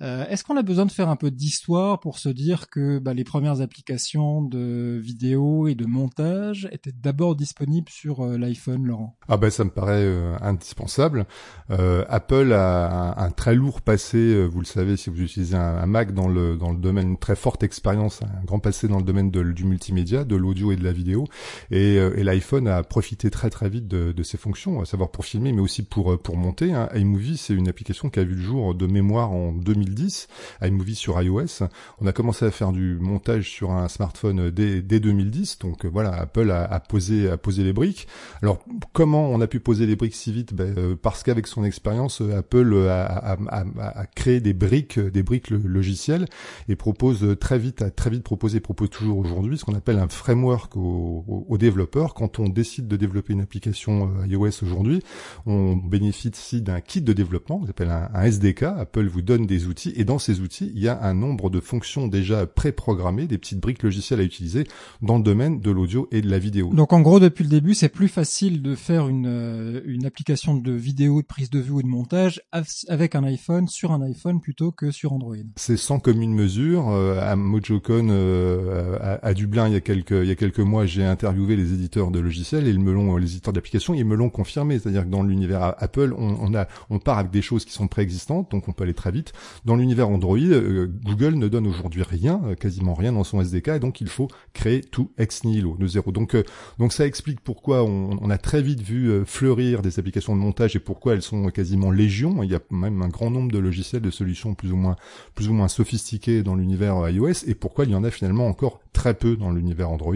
Euh, 0.01 0.27
Est-ce 0.29 0.43
qu'on 0.43 0.57
a 0.57 0.63
besoin 0.63 0.87
de 0.87 0.93
faire 0.93 1.11
un 1.11 1.17
peu 1.17 1.31
d'histoire 1.31 2.01
pour 2.01 2.19
se 2.19 2.31
dire 2.31 2.69
que 2.71 2.99
bah, 2.99 3.13
les 3.13 3.25
premières 3.25 3.61
applications 3.61 4.41
de 4.41 4.99
vidéo 5.03 5.69
et 5.69 5.75
de 5.75 5.85
montage 5.85 6.67
étaient 6.73 6.93
d'abord 6.93 7.37
disponibles 7.37 7.91
sur 7.91 8.25
l'iPhone, 8.25 8.87
Laurent? 8.87 9.17
Ah 9.29 9.37
ben 9.37 9.51
ça 9.51 9.65
me 9.65 9.71
paraît 9.71 10.07
indispensable. 10.41 11.27
Apple 11.69 12.53
a 12.53 13.23
un, 13.23 13.31
très 13.31 13.55
lourd 13.55 13.83
passé, 13.83 14.47
vous 14.47 14.61
le 14.61 14.67
savez 14.67 14.97
si 14.97 15.11
vous 15.11 15.21
utilisez 15.21 15.57
un, 15.57 15.87
Mac 15.87 16.13
dans 16.13 16.29
le 16.29 16.57
dans 16.57 16.73
le 16.73 16.79
domaine, 16.79 17.11
une 17.11 17.19
très 17.19 17.37
forte 17.37 17.63
expérience, 17.63 18.23
un 18.23 18.45
grand 18.45 18.59
passé 18.59 18.89
dans 18.89 18.99
le 18.99 19.05
domaine 19.05 19.31
du 19.31 19.65
multimédia, 19.65 20.25
de 20.25 20.37
l'audio 20.37 20.73
et 20.73 20.77
de 20.77 20.85
la 20.85 20.93
vidéo, 20.93 21.25
et 21.71 21.99
l'iPhone 22.23 22.69
a 22.69 22.83
profité 22.83 23.26
très 23.31 23.51
très 23.51 23.69
vite 23.69 23.89
de, 23.89 24.23
ses 24.23 24.39
fonctions, 24.39 24.81
à 24.81 24.85
savoir 24.85 25.11
pour 25.11 25.25
filmer, 25.25 25.53
mais 25.53 25.61
aussi 25.61 25.83
pour 25.83 26.13
euh, 26.13 26.17
pour 26.17 26.37
monter. 26.37 26.73
Hein. 26.73 26.89
iMovie, 26.95 27.37
c'est 27.37 27.55
une 27.55 27.69
application 27.69 28.11
qui 28.11 28.19
a 28.19 28.25
vu 28.25 28.35
le 28.35 28.43
jour 28.43 28.75
de 28.75 28.87
mémoire 28.87 29.33
en 29.33 29.53
2010. 29.53 30.29
iMovie 30.63 30.95
sur 30.95 31.21
iOS. 31.21 31.65
On 32.01 32.07
a 32.07 32.13
commencé 32.13 32.45
à 32.45 32.51
faire 32.51 32.73
du 32.73 32.99
montage 32.99 33.51
sur 33.51 33.71
un 33.71 33.89
smartphone 33.89 34.51
dès, 34.51 34.83
dès 34.83 35.01
2010. 35.01 35.59
Donc 35.61 35.85
euh, 35.85 35.89
voilà, 35.89 36.13
Apple 36.15 36.51
a, 36.51 36.81
posé 36.81 37.29
a 37.29 37.37
posé 37.37 37.63
les 37.63 37.73
briques. 37.73 38.09
Alors 38.43 38.59
comment 38.93 39.31
on 39.31 39.41
a 39.41 39.47
pu 39.47 39.61
poser 39.61 39.87
les 39.87 39.97
briques 39.97 40.15
si 40.15 40.33
vite? 40.33 40.55
Ben, 40.55 40.75
euh, 40.79 40.97
Parce 41.01 41.23
qu'avec 41.23 41.47
son 41.47 41.65
expérience, 41.65 42.21
Apple 42.21 42.87
a, 42.89 43.05
a, 43.05 43.65
a, 43.81 44.07
créé 44.07 44.41
des 44.41 44.55
briques, 44.55 44.99
des 44.99 45.23
briques 45.23 45.51
logicielles 45.51 46.27
et 46.69 46.77
propose 46.77 47.37
très 47.39 47.59
vite, 47.59 47.83
a 47.83 47.91
très 47.91 48.11
vite 48.11 48.23
proposé, 48.23 48.61
propose 48.61 48.91
toujours 48.91 49.19
aujourd'hui 49.19 49.59
ce 49.59 49.65
qu'on 49.65 49.75
appelle 49.75 49.99
un 49.99 50.09
framework 50.09 50.77
aux, 50.77 51.45
aux 51.49 51.59
développeurs. 51.59 52.15
Quand 52.15 52.39
on 52.39 52.49
décide 52.49 52.89
de 52.89 52.97
développer 52.97 53.16
développer 53.17 53.33
une 53.33 53.41
application 53.41 54.11
iOS 54.27 54.63
aujourd'hui, 54.63 55.03
on 55.47 55.75
bénéficie 55.75 56.61
d'un 56.61 56.81
kit 56.81 57.01
de 57.01 57.13
développement, 57.13 57.59
qu'on 57.59 57.69
appelle 57.69 57.91
un, 57.91 58.23
SDK. 58.23 58.65
Apple 58.65 59.07
vous 59.07 59.23
donne 59.23 59.47
des 59.47 59.67
outils 59.67 59.93
et 59.97 60.05
dans 60.05 60.19
ces 60.19 60.41
outils, 60.41 60.71
il 60.75 60.83
y 60.83 60.89
a 60.89 61.03
un 61.03 61.15
nombre 61.15 61.49
de 61.49 61.61
fonctions 61.61 62.09
déjà 62.09 62.47
préprogrammées, 62.47 63.27
des 63.27 63.39
petites 63.39 63.61
briques 63.61 63.83
logicielles 63.83 64.21
à 64.21 64.23
utiliser 64.23 64.65
dans 65.01 65.17
le 65.17 65.23
domaine 65.23 65.61
de 65.61 65.71
l'audio 65.71 66.09
et 66.13 66.21
de 66.21 66.29
la 66.29 66.39
vidéo. 66.39 66.73
Donc 66.75 66.93
en 66.93 67.01
gros, 67.01 67.21
depuis 67.21 67.45
le 67.45 67.51
début, 67.51 67.75
c'est 67.75 67.89
plus 67.89 68.09
facile 68.09 68.61
de 68.61 68.75
faire 68.75 69.09
une, 69.09 69.27
euh, 69.27 69.81
une 69.87 70.05
application 70.05 70.55
de 70.55 70.73
vidéo, 70.73 71.23
de 71.23 71.27
prise 71.27 71.49
de 71.49 71.59
vue 71.59 71.73
ou 71.73 71.83
de 71.83 71.87
montage 71.87 72.43
avec 72.89 73.15
un 73.15 73.25
iPhone 73.25 73.69
sur 73.69 73.93
un 73.93 74.03
iPhone 74.03 74.41
plutôt 74.41 74.73
que 74.73 74.91
sur 74.91 75.13
Android. 75.13 75.37
C'est 75.57 75.79
sans 75.79 75.99
commune 76.01 76.35
mesure. 76.35 76.91
Euh, 76.91 77.19
à 77.21 77.37
MojoCon 77.37 78.09
euh, 78.11 79.19
à, 79.23 79.33
Dublin, 79.33 79.69
il 79.69 79.73
y 79.73 79.77
a 79.77 79.81
quelques 79.81 80.11
il 80.11 80.27
y 80.27 80.31
a 80.31 80.35
quelques 80.35 80.61
mois, 80.61 80.87
j'ai 80.87 81.05
interviewé 81.05 81.57
les 81.57 81.73
éditeurs 81.73 82.11
de 82.11 82.19
logiciels 82.19 82.67
et 82.67 82.71
ils 82.71 82.81
me 82.81 82.93
l'ont 82.93 83.06
les 83.17 83.33
éditeurs 83.33 83.53
d'applications, 83.53 83.95
ils 83.95 84.05
me 84.05 84.17
l'ont 84.17 84.31
confirmé. 84.31 84.79
C'est-à-dire 84.79 85.05
que 85.05 85.11
dans 85.11 85.23
l'univers 85.23 85.75
Apple, 85.79 86.15
on, 86.17 86.55
a 86.55 86.67
on 86.91 86.99
part 86.99 87.19
avec 87.19 87.31
des 87.31 87.43
choses 87.43 87.65
qui 87.65 87.73
sont 87.73 87.89
préexistantes, 87.89 88.51
donc 88.51 88.69
on 88.69 88.73
peut 88.73 88.85
aller 88.85 88.95
très 88.95 89.11
vite. 89.11 89.33
Dans 89.65 89.77
l'univers 89.77 90.09
Android, 90.09 90.39
Google 90.39 91.35
ne 91.35 91.49
donne 91.49 91.67
aujourd'hui 91.67 92.03
rien, 92.03 92.41
quasiment 92.59 92.95
rien 92.95 93.13
dans 93.13 93.25
son 93.25 93.41
SDK, 93.41 93.69
et 93.69 93.79
donc 93.79 94.01
il 94.01 94.09
faut 94.09 94.29
créer 94.53 94.81
tout 94.81 95.11
ex 95.19 95.45
nihilo 95.45 95.77
de 95.79 95.87
zéro. 95.87 96.13
Donc 96.13 96.37
donc 96.79 96.93
ça 96.93 97.07
explique 97.07 97.41
pourquoi 97.41 97.85
on, 97.85 98.19
on 98.21 98.31
a 98.31 98.39
très 98.39 98.63
vite 98.63 98.81
vu 98.81 99.25
fleurir 99.25 99.83
des 99.83 99.99
applications 99.99 100.35
de 100.35 100.41
montage 100.41 100.77
et 100.77 100.81
pourquoi 100.81 101.15
elles 101.15 101.23
sont 101.23 101.49
quasiment 101.51 101.91
légion. 101.91 102.43
Il 102.43 102.51
y 102.51 102.55
a 102.55 102.61
même 102.71 103.03
un 103.03 103.09
grand 103.09 103.31
nombre 103.31 103.53
de 103.53 103.59
logiciels, 103.59 104.03
de 104.03 104.11
solutions 104.11 104.55
plus 104.55 104.73
ou 104.73 104.77
moins, 104.77 104.97
plus 105.35 105.49
ou 105.49 105.53
moins 105.53 105.69
sophistiquées 105.69 106.43
dans 106.43 106.55
l'univers 106.55 107.09
iOS 107.09 107.47
et 107.47 107.55
pourquoi 107.55 107.85
il 107.85 107.91
y 107.91 107.95
en 107.95 108.05
a 108.05 108.11
finalement 108.11 108.47
encore 108.47 108.81
très 108.97 109.15
peu 109.15 109.37
dans 109.37 109.51
l'univers 109.51 109.91
Android. 109.91 110.15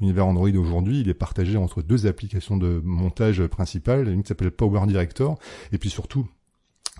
L'univers 0.00 0.26
Android 0.26 0.50
aujourd'hui, 0.50 1.00
il 1.00 1.08
est 1.08 1.14
partagé 1.14 1.56
entre 1.56 1.80
deux 1.80 2.06
applications 2.06 2.56
de 2.56 2.82
montage 2.84 3.46
principales, 3.46 4.08
une 4.08 4.22
qui 4.22 4.28
s'appelle 4.28 4.50
Power 4.50 4.86
Director 4.86 5.38
et 5.72 5.78
puis 5.78 5.90
surtout 5.90 6.26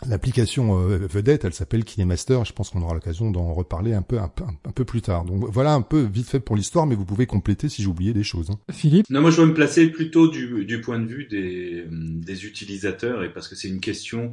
L'application 0.07 0.79
euh, 0.79 0.99
vedette, 1.11 1.47
elle 1.47 1.55
s'appelle 1.55 1.83
KineMaster. 1.83 2.41
Je 2.45 2.53
pense 2.53 2.69
qu'on 2.69 2.83
aura 2.83 2.93
l'occasion 2.93 3.31
d'en 3.31 3.55
reparler 3.55 3.95
un 3.95 4.03
peu, 4.03 4.19
un 4.19 4.29
peu, 4.29 4.45
un 4.45 4.71
peu 4.73 4.85
plus 4.85 5.01
tard. 5.01 5.25
Donc 5.25 5.45
voilà 5.51 5.73
un 5.73 5.81
peu 5.81 6.03
vite 6.03 6.29
fait 6.29 6.39
pour 6.39 6.55
l'histoire, 6.55 6.87
mais 6.87 6.95
vous 6.95 7.07
pouvez 7.07 7.25
compléter 7.25 7.71
si 7.71 7.87
oublié 7.87 8.13
des 8.13 8.23
choses. 8.23 8.51
Hein. 8.51 8.59
Philippe? 8.71 9.07
Non, 9.09 9.23
moi 9.23 9.31
je 9.31 9.41
veux 9.41 9.47
me 9.47 9.55
placer 9.55 9.87
plutôt 9.87 10.29
du, 10.29 10.67
du 10.67 10.83
point 10.83 10.99
de 10.99 11.07
vue 11.07 11.27
des, 11.31 11.87
des 11.91 12.45
utilisateurs, 12.45 13.25
et 13.25 13.33
parce 13.33 13.49
que 13.49 13.57
c'est 13.57 13.69
une 13.69 13.81
question 13.81 14.33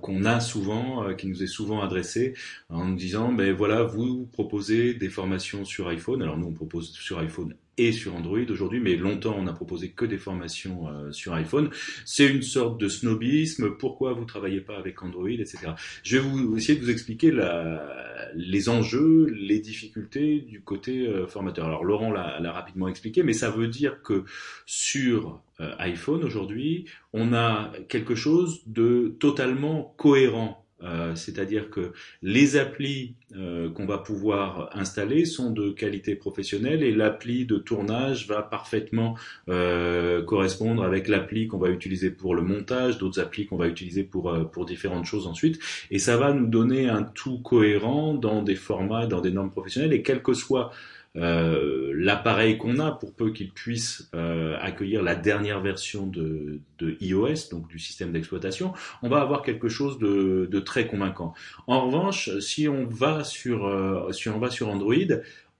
qu'on 0.00 0.24
a 0.24 0.40
souvent, 0.40 1.04
euh, 1.04 1.14
qui 1.14 1.26
nous 1.26 1.42
est 1.42 1.48
souvent 1.48 1.82
adressée, 1.82 2.34
en 2.68 2.84
nous 2.84 2.96
disant, 2.96 3.32
ben 3.32 3.52
voilà, 3.52 3.82
vous 3.82 4.26
proposez 4.32 4.94
des 4.94 5.08
formations 5.08 5.64
sur 5.64 5.88
iPhone. 5.88 6.22
Alors 6.22 6.38
nous, 6.38 6.46
on 6.46 6.52
propose 6.52 6.92
sur 6.92 7.18
iPhone 7.18 7.54
et 7.78 7.92
sur 7.92 8.14
Android 8.14 8.38
aujourd'hui, 8.48 8.80
mais 8.80 8.96
longtemps 8.96 9.36
on 9.38 9.46
a 9.46 9.52
proposé 9.52 9.90
que 9.90 10.04
des 10.04 10.16
formations 10.16 10.88
euh, 10.88 11.12
sur 11.12 11.34
iPhone. 11.34 11.70
C'est 12.04 12.26
une 12.26 12.42
sorte 12.42 12.80
de 12.80 12.88
snobisme. 12.88 13.76
Pourquoi 13.76 14.14
vous 14.14 14.24
travaillez 14.24 14.60
pas 14.60 14.78
avec 14.78 15.02
Android, 15.02 15.28
etc. 15.28 15.58
Je 16.02 16.16
vais 16.16 16.22
vous 16.22 16.56
essayer 16.56 16.78
de 16.78 16.84
vous 16.84 16.90
expliquer 16.90 17.30
la, 17.30 18.30
les 18.34 18.68
enjeux, 18.68 19.26
les 19.26 19.60
difficultés 19.60 20.40
du 20.40 20.62
côté 20.62 21.06
euh, 21.06 21.26
formateur. 21.26 21.66
Alors 21.66 21.84
Laurent 21.84 22.12
l'a 22.12 22.52
rapidement 22.52 22.88
expliqué, 22.88 23.22
mais 23.22 23.34
ça 23.34 23.50
veut 23.50 23.68
dire 23.68 24.02
que 24.02 24.24
sur 24.64 25.28
euh, 25.28 25.45
iPhone 25.78 26.22
aujourd'hui, 26.24 26.86
on 27.12 27.32
a 27.32 27.72
quelque 27.88 28.14
chose 28.14 28.62
de 28.66 29.16
totalement 29.18 29.94
cohérent 29.96 30.66
euh, 30.82 31.14
c'est-à-dire 31.14 31.70
que 31.70 31.92
les 32.22 32.56
applis 32.56 33.14
euh, 33.34 33.70
qu'on 33.70 33.86
va 33.86 33.96
pouvoir 33.96 34.68
installer 34.76 35.24
sont 35.24 35.50
de 35.50 35.70
qualité 35.70 36.14
professionnelle 36.14 36.82
et 36.82 36.92
l'appli 36.92 37.46
de 37.46 37.56
tournage 37.56 38.28
va 38.28 38.42
parfaitement 38.42 39.16
euh, 39.48 40.22
correspondre 40.22 40.84
avec 40.84 41.08
l'appli 41.08 41.48
qu'on 41.48 41.58
va 41.58 41.70
utiliser 41.70 42.10
pour 42.10 42.34
le 42.34 42.42
montage, 42.42 42.98
d'autres 42.98 43.20
applis 43.20 43.46
qu'on 43.46 43.56
va 43.56 43.68
utiliser 43.68 44.04
pour, 44.04 44.34
pour 44.52 44.66
différentes 44.66 45.06
choses 45.06 45.26
ensuite. 45.26 45.58
Et 45.90 45.98
ça 45.98 46.18
va 46.18 46.34
nous 46.34 46.46
donner 46.46 46.90
un 46.90 47.04
tout 47.04 47.38
cohérent 47.38 48.12
dans 48.12 48.42
des 48.42 48.54
formats, 48.54 49.06
dans 49.06 49.22
des 49.22 49.30
normes 49.30 49.50
professionnelles 49.50 49.94
et 49.94 50.02
quel 50.02 50.22
que 50.22 50.34
soit 50.34 50.72
euh, 51.16 51.92
l'appareil 51.94 52.58
qu'on 52.58 52.78
a 52.78 52.92
pour 52.92 53.14
peu 53.14 53.32
qu'il 53.32 53.50
puisse 53.50 54.10
euh, 54.14 54.56
accueillir 54.60 55.02
la 55.02 55.14
dernière 55.14 55.60
version 55.60 56.06
de, 56.06 56.60
iOS, 57.00 57.50
donc 57.50 57.68
du 57.68 57.78
système 57.78 58.12
d'exploitation, 58.12 58.72
on 59.02 59.08
va 59.08 59.20
avoir 59.20 59.42
quelque 59.42 59.68
chose 59.68 59.98
de, 59.98 60.60
très 60.60 60.86
convaincant. 60.86 61.34
En 61.66 61.86
revanche, 61.86 62.38
si 62.40 62.68
on 62.68 62.86
va 62.86 63.24
sur, 63.24 63.66
euh, 63.66 64.12
si 64.12 64.28
on 64.28 64.38
va 64.38 64.50
sur 64.50 64.68
Android, 64.68 64.94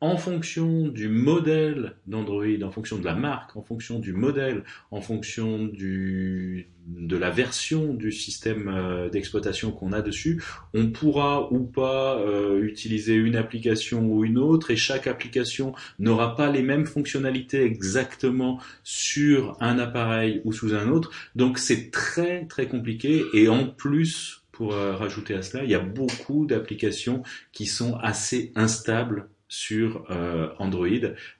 en 0.00 0.18
fonction 0.18 0.88
du 0.88 1.08
modèle 1.08 1.96
d'Android, 2.06 2.62
en 2.62 2.70
fonction 2.70 2.98
de 2.98 3.04
la 3.04 3.14
marque, 3.14 3.56
en 3.56 3.62
fonction 3.62 3.98
du 3.98 4.12
modèle, 4.12 4.62
en 4.90 5.00
fonction 5.00 5.70
de 5.72 7.16
la 7.16 7.30
version 7.30 7.94
du 7.94 8.12
système 8.12 8.68
euh, 8.68 9.08
d'exploitation 9.08 9.72
qu'on 9.72 9.92
a 9.92 10.02
dessus, 10.02 10.42
on 10.74 10.90
pourra 10.90 11.50
ou 11.50 11.60
pas 11.64 12.18
euh, 12.18 12.62
utiliser 12.62 13.14
une 13.14 13.36
application 13.36 14.06
ou 14.06 14.24
une 14.24 14.36
autre 14.36 14.70
et 14.70 14.76
chaque 14.76 15.06
application 15.06 15.74
n'aura 15.98 16.36
pas 16.36 16.50
les 16.50 16.62
mêmes 16.62 16.86
fonctionnalités 16.86 17.62
exactement 17.62 18.60
sur 18.84 19.56
un 19.60 19.78
appareil 19.78 20.42
ou 20.44 20.52
sous 20.52 20.74
un 20.74 20.88
autre. 20.88 21.10
Donc 21.36 21.58
c'est 21.58 21.90
très 21.90 22.46
très 22.46 22.68
compliqué 22.68 23.24
et 23.32 23.48
en 23.48 23.66
plus 23.66 24.42
pour 24.52 24.74
euh, 24.74 24.94
rajouter 24.94 25.34
à 25.34 25.42
cela, 25.42 25.64
il 25.64 25.70
y 25.70 25.74
a 25.74 25.80
beaucoup 25.80 26.46
d'applications 26.46 27.22
qui 27.52 27.66
sont 27.66 27.96
assez 27.96 28.52
instables 28.54 29.28
sur 29.48 30.04
euh, 30.10 30.48
Android, 30.58 30.88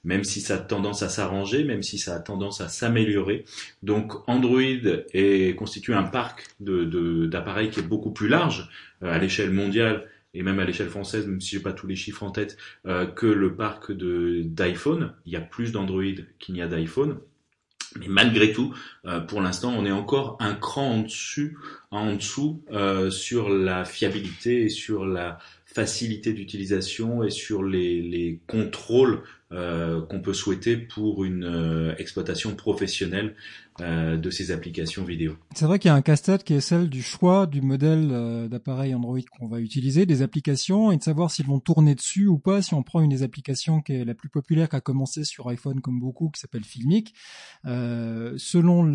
même 0.04 0.25
si 0.25 0.40
ça 0.40 0.54
a 0.54 0.58
tendance 0.58 1.02
à 1.02 1.08
s'arranger, 1.08 1.64
même 1.64 1.82
si 1.82 1.98
ça 1.98 2.14
a 2.14 2.20
tendance 2.20 2.60
à 2.60 2.68
s'améliorer. 2.68 3.44
Donc 3.82 4.12
Android 4.28 4.60
est 5.12 5.56
constitue 5.56 5.94
un 5.94 6.04
parc 6.04 6.46
d'appareils 6.60 7.68
de, 7.68 7.72
qui 7.72 7.80
est 7.80 7.88
beaucoup 7.88 8.12
plus 8.12 8.28
large 8.28 8.68
euh, 9.02 9.12
à 9.12 9.18
l'échelle 9.18 9.50
mondiale 9.50 10.06
et 10.34 10.42
même 10.42 10.58
à 10.58 10.64
l'échelle 10.64 10.90
française, 10.90 11.26
même 11.26 11.40
si 11.40 11.56
j'ai 11.56 11.62
pas 11.62 11.72
tous 11.72 11.86
les 11.86 11.96
chiffres 11.96 12.22
en 12.22 12.30
tête, 12.30 12.58
euh, 12.86 13.06
que 13.06 13.26
le 13.26 13.56
parc 13.56 13.90
d'iPhone. 13.90 15.14
Il 15.25 15.32
y 15.32 15.36
a 15.36 15.40
plus 15.40 15.72
d'Android 15.72 16.04
qu'il 16.38 16.54
n'y 16.54 16.62
a 16.62 16.68
d'iPhone. 16.68 17.18
Mais 17.98 18.08
malgré 18.08 18.52
tout, 18.52 18.75
pour 19.26 19.40
l'instant, 19.40 19.72
on 19.75 19.86
est 19.86 19.92
encore 19.92 20.36
un 20.38 20.54
cran 20.54 20.90
en 20.90 21.02
dessus, 21.02 21.56
en 21.90 22.14
dessous 22.14 22.62
sur 23.08 23.48
la 23.48 23.86
fiabilité 23.86 24.64
et 24.64 24.68
sur 24.68 25.06
la 25.06 25.38
facilité 25.76 26.33
d'utilisation 26.33 27.23
et 27.23 27.28
sur 27.28 27.62
les, 27.62 28.00
les 28.00 28.40
contrôles 28.47 29.23
euh, 29.52 30.04
qu'on 30.06 30.20
peut 30.20 30.34
souhaiter 30.34 30.76
pour 30.76 31.24
une 31.24 31.44
euh, 31.44 31.94
exploitation 31.98 32.54
professionnelle 32.54 33.34
euh, 33.82 34.16
de 34.16 34.30
ces 34.30 34.52
applications 34.52 35.04
vidéo. 35.04 35.36
C'est 35.54 35.66
vrai 35.66 35.78
qu'il 35.78 35.90
y 35.90 35.92
a 35.92 35.94
un 35.94 36.00
casse-tête 36.00 36.44
qui 36.44 36.54
est 36.54 36.62
celle 36.62 36.88
du 36.88 37.02
choix 37.02 37.46
du 37.46 37.60
modèle 37.60 38.08
euh, 38.10 38.48
d'appareil 38.48 38.94
Android 38.94 39.20
qu'on 39.38 39.48
va 39.48 39.60
utiliser, 39.60 40.06
des 40.06 40.22
applications, 40.22 40.92
et 40.92 40.96
de 40.96 41.02
savoir 41.02 41.30
s'ils 41.30 41.44
vont 41.44 41.60
tourner 41.60 41.94
dessus 41.94 42.26
ou 42.26 42.38
pas. 42.38 42.62
Si 42.62 42.72
on 42.72 42.82
prend 42.82 43.02
une 43.02 43.10
des 43.10 43.22
applications 43.22 43.82
qui 43.82 43.92
est 43.92 44.06
la 44.06 44.14
plus 44.14 44.30
populaire, 44.30 44.70
qui 44.70 44.76
a 44.76 44.80
commencé 44.80 45.24
sur 45.24 45.46
iPhone 45.48 45.82
comme 45.82 46.00
beaucoup, 46.00 46.30
qui 46.30 46.40
s'appelle 46.40 46.64
Filmic, 46.64 47.12
euh, 47.66 48.32
selon 48.38 48.82
le, 48.82 48.94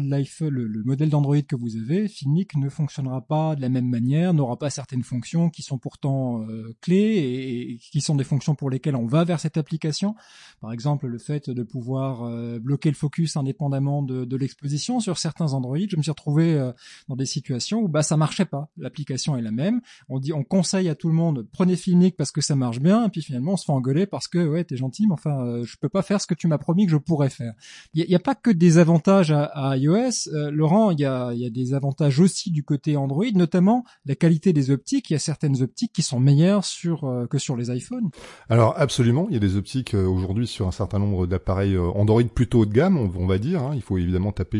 le, 0.49 0.83
modèle 0.83 1.09
d'Android 1.09 1.43
que 1.43 1.55
vous 1.55 1.77
avez, 1.77 2.07
Filmic 2.07 2.55
ne 2.55 2.67
fonctionnera 2.67 3.21
pas 3.21 3.55
de 3.55 3.61
la 3.61 3.69
même 3.69 3.87
manière, 3.87 4.33
n'aura 4.33 4.57
pas 4.57 4.71
certaines 4.71 5.03
fonctions 5.03 5.51
qui 5.51 5.61
sont 5.61 5.77
pourtant 5.77 6.43
clés 6.81 7.19
et, 7.19 7.77
qui 7.77 8.01
sont 8.01 8.15
des 8.15 8.23
fonctions 8.23 8.55
pour 8.55 8.71
lesquelles 8.71 8.95
on 8.95 9.05
va 9.05 9.25
vers 9.25 9.39
cette 9.39 9.57
application. 9.57 10.15
Par 10.59 10.71
exemple, 10.71 11.07
le 11.07 11.17
fait 11.17 11.49
de 11.49 11.63
pouvoir 11.63 12.29
bloquer 12.59 12.89
le 12.89 12.95
focus 12.95 13.37
indépendamment 13.37 14.01
de, 14.01 14.25
de 14.25 14.37
l'exposition 14.37 14.99
sur 14.99 15.17
certains 15.17 15.53
Android, 15.53 15.77
je 15.77 15.97
me 15.97 16.01
suis 16.01 16.11
retrouvé 16.11 16.55
euh, 16.55 16.71
dans 17.07 17.15
des 17.15 17.25
situations 17.25 17.79
où 17.79 17.87
bah 17.87 18.03
ça 18.03 18.17
marchait 18.17 18.45
pas. 18.45 18.69
L'application 18.77 19.37
est 19.37 19.41
la 19.41 19.51
même. 19.51 19.81
On 20.09 20.19
dit, 20.19 20.33
on 20.33 20.43
conseille 20.43 20.89
à 20.89 20.95
tout 20.95 21.07
le 21.07 21.13
monde 21.13 21.47
prenez 21.51 21.75
Filmic 21.75 22.15
parce 22.15 22.31
que 22.31 22.41
ça 22.41 22.55
marche 22.55 22.79
bien, 22.79 23.09
puis 23.09 23.21
finalement 23.21 23.53
on 23.53 23.57
se 23.57 23.65
fait 23.65 23.71
engueuler 23.71 24.05
parce 24.05 24.27
que 24.27 24.47
ouais 24.47 24.63
t'es 24.63 24.77
gentil, 24.77 25.07
mais 25.07 25.13
enfin 25.13 25.45
euh, 25.45 25.63
je 25.65 25.77
peux 25.77 25.89
pas 25.89 26.01
faire 26.01 26.21
ce 26.21 26.27
que 26.27 26.33
tu 26.33 26.47
m'as 26.47 26.57
promis 26.57 26.85
que 26.85 26.91
je 26.91 26.97
pourrais 26.97 27.29
faire. 27.29 27.53
Il 27.93 28.03
y, 28.03 28.15
a, 28.15 28.19
pas 28.19 28.35
que 28.35 28.51
des 28.51 28.77
avantages 28.77 29.31
à, 29.31 29.77
iOS, 29.77 30.29
euh, 30.33 30.51
Laurent. 30.51 30.91
Il 30.91 30.99
y 30.99 31.05
a, 31.05 31.33
y 31.33 31.45
a 31.45 31.49
des 31.49 31.73
avantages 31.73 32.19
aussi 32.19 32.51
du 32.51 32.63
côté 32.63 32.95
Android, 32.95 33.25
notamment 33.33 33.83
la 34.05 34.15
qualité 34.15 34.53
des 34.53 34.71
optiques. 34.71 35.09
Il 35.09 35.13
y 35.13 35.15
a 35.15 35.19
certaines 35.19 35.61
optiques 35.61 35.93
qui 35.93 36.01
sont 36.01 36.19
meilleures 36.19 36.65
sur 36.65 37.27
que 37.29 37.37
sur 37.37 37.57
les 37.57 37.71
iPhones. 37.75 38.09
Alors 38.49 38.73
absolument, 38.77 39.27
il 39.29 39.33
y 39.33 39.37
a 39.37 39.39
des 39.39 39.57
optiques 39.57 39.93
aujourd'hui 39.93 40.30
sur 40.45 40.67
un 40.67 40.71
certain 40.71 40.99
nombre 40.99 41.27
d'appareils 41.27 41.77
Android 41.77 42.23
plutôt 42.23 42.61
haut 42.61 42.65
de 42.65 42.73
gamme, 42.73 42.97
on, 42.97 43.27
va 43.27 43.37
dire. 43.37 43.63
Hein. 43.63 43.71
Il 43.75 43.81
faut 43.81 43.97
évidemment 43.97 44.31
taper 44.31 44.59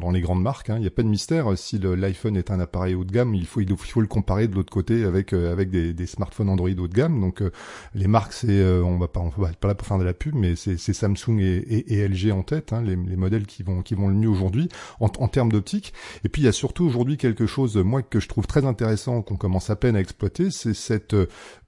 dans, 0.00 0.10
les 0.10 0.20
grandes 0.20 0.42
marques. 0.42 0.70
Hein. 0.70 0.76
Il 0.76 0.82
n'y 0.82 0.86
a 0.86 0.90
pas 0.90 1.02
de 1.02 1.08
mystère. 1.08 1.46
Si 1.56 1.78
l'iPhone 1.78 2.36
est 2.36 2.50
un 2.50 2.60
appareil 2.60 2.94
haut 2.94 3.04
de 3.04 3.12
gamme, 3.12 3.34
il 3.34 3.46
faut 3.46 3.60
il 3.60 3.76
faut 3.76 4.00
le 4.00 4.06
comparer 4.06 4.48
de 4.48 4.54
l'autre 4.54 4.72
côté 4.72 5.04
avec 5.04 5.32
euh, 5.32 5.52
avec 5.52 5.70
des, 5.70 6.06
smartphones 6.06 6.48
Android 6.48 6.70
haut 6.70 6.88
de 6.88 6.94
gamme. 6.94 7.20
Donc 7.20 7.42
euh, 7.42 7.50
les 7.94 8.06
marques, 8.06 8.32
c'est 8.32 8.48
euh, 8.50 8.82
on 8.82 8.98
va 8.98 9.08
pas 9.08 9.20
on 9.20 9.28
va 9.40 9.48
pas 9.52 9.68
là 9.68 9.74
pour 9.74 9.86
faire 9.86 9.98
de 9.98 10.04
la 10.04 10.14
pub, 10.14 10.34
mais 10.34 10.56
c'est 10.56 10.76
Samsung 10.76 11.38
et, 11.40 12.08
LG 12.08 12.32
en 12.32 12.42
tête, 12.42 12.72
hein, 12.72 12.82
les, 12.82 12.96
les, 12.96 13.16
modèles 13.16 13.46
qui 13.46 13.62
vont 13.62 13.82
qui 13.82 13.94
vont 13.94 14.08
le 14.08 14.14
mieux 14.14 14.28
aujourd'hui 14.28 14.68
en, 15.00 15.06
en 15.06 15.28
termes 15.28 15.52
d'optique. 15.52 15.92
Et 16.24 16.28
puis 16.28 16.42
il 16.42 16.44
y 16.44 16.48
a 16.48 16.52
surtout 16.52 16.84
aujourd'hui 16.84 17.16
quelque 17.16 17.46
chose 17.46 17.76
moi 17.76 18.02
que 18.02 18.20
je 18.20 18.28
trouve 18.28 18.46
très 18.46 18.64
intéressant 18.64 19.22
qu'on 19.22 19.36
commence 19.36 19.70
à 19.70 19.76
peine 19.76 19.96
à 19.96 20.00
exploiter, 20.00 20.50
c'est 20.50 20.74
cette 20.74 21.14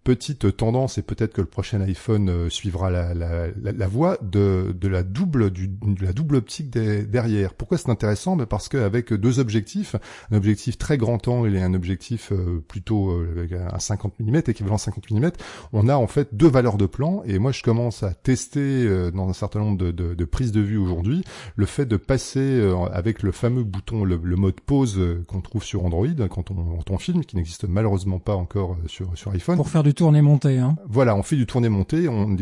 petite 0.05 0.55
tendance 0.57 0.99
et 0.99 1.03
peut-être 1.03 1.33
que 1.33 1.41
le 1.41 1.47
prochain 1.47 1.81
iPhone 1.81 2.29
euh, 2.29 2.51
suivra 2.51 2.91
la, 2.91 3.15
la, 3.15 3.47
la, 3.57 3.89
voie 3.89 4.19
de, 4.23 4.77
de 4.79 4.89
la 4.89 5.03
double 5.03 5.51
du, 5.51 5.69
de 5.69 6.05
la 6.05 6.13
double 6.13 6.37
optique 6.37 6.71
derrière. 6.71 7.55
Pourquoi 7.55 7.79
c'est 7.79 7.89
intéressant? 7.89 8.37
Ben 8.37 8.45
Parce 8.45 8.69
qu'avec 8.69 9.13
deux 9.15 9.41
objectifs, 9.41 9.97
un 10.31 10.37
objectif 10.37 10.77
très 10.77 10.99
grand 10.99 11.27
angle 11.27 11.57
et 11.57 11.63
un 11.63 11.73
objectif 11.73 12.33
euh, 12.33 12.63
plutôt 12.69 13.11
euh, 13.13 13.49
à 13.73 13.79
50 13.81 14.21
mm, 14.21 14.37
équivalent 14.49 14.79
50 14.79 15.11
mm, 15.11 15.31
on 15.73 15.89
a 15.89 15.97
en 15.97 16.07
fait 16.07 16.35
deux 16.35 16.49
valeurs 16.49 16.77
de 16.77 16.87
plan 16.87 17.23
et 17.25 17.39
moi 17.39 17.53
je 17.53 17.63
commence 17.63 18.03
à 18.03 18.13
tester 18.13 18.87
dans 19.13 19.29
un 19.29 19.33
certain 19.33 19.61
nombre 19.61 19.79
de, 19.79 19.91
de, 19.91 20.15
de 20.15 20.25
prises 20.25 20.53
de 20.53 20.61
vue 20.61 20.77
aujourd'hui 20.77 21.25
le 21.57 21.67
fait 21.67 21.87
de 21.87 21.97
passer 21.97 22.63
avec 22.93 23.23
le 23.23 23.33
fameux 23.33 23.65
bouton, 23.65 24.05
le, 24.05 24.19
mode 24.37 24.61
pause 24.61 25.01
qu'on 25.27 25.41
trouve 25.41 25.65
sur 25.65 25.85
Android 25.85 26.07
quand 26.29 26.51
on, 26.51 26.77
quand 26.77 26.91
on 26.91 26.99
filme, 26.99 27.25
qui 27.25 27.37
n'existe 27.37 27.65
malheureusement 27.65 28.19
pas 28.19 28.35
encore 28.35 28.77
sur, 28.87 29.17
sur 29.17 29.33
iPhone. 29.33 29.57
Pour 29.57 29.69
faire 29.69 29.83
tourner 29.95 30.23
monté. 30.23 30.59
Hein. 30.59 30.77
Voilà, 30.89 31.17
on 31.17 31.23
fait 31.23 31.37
du 31.37 31.47
tourner 31.47 31.69
monté. 31.69 32.09
On, 32.09 32.37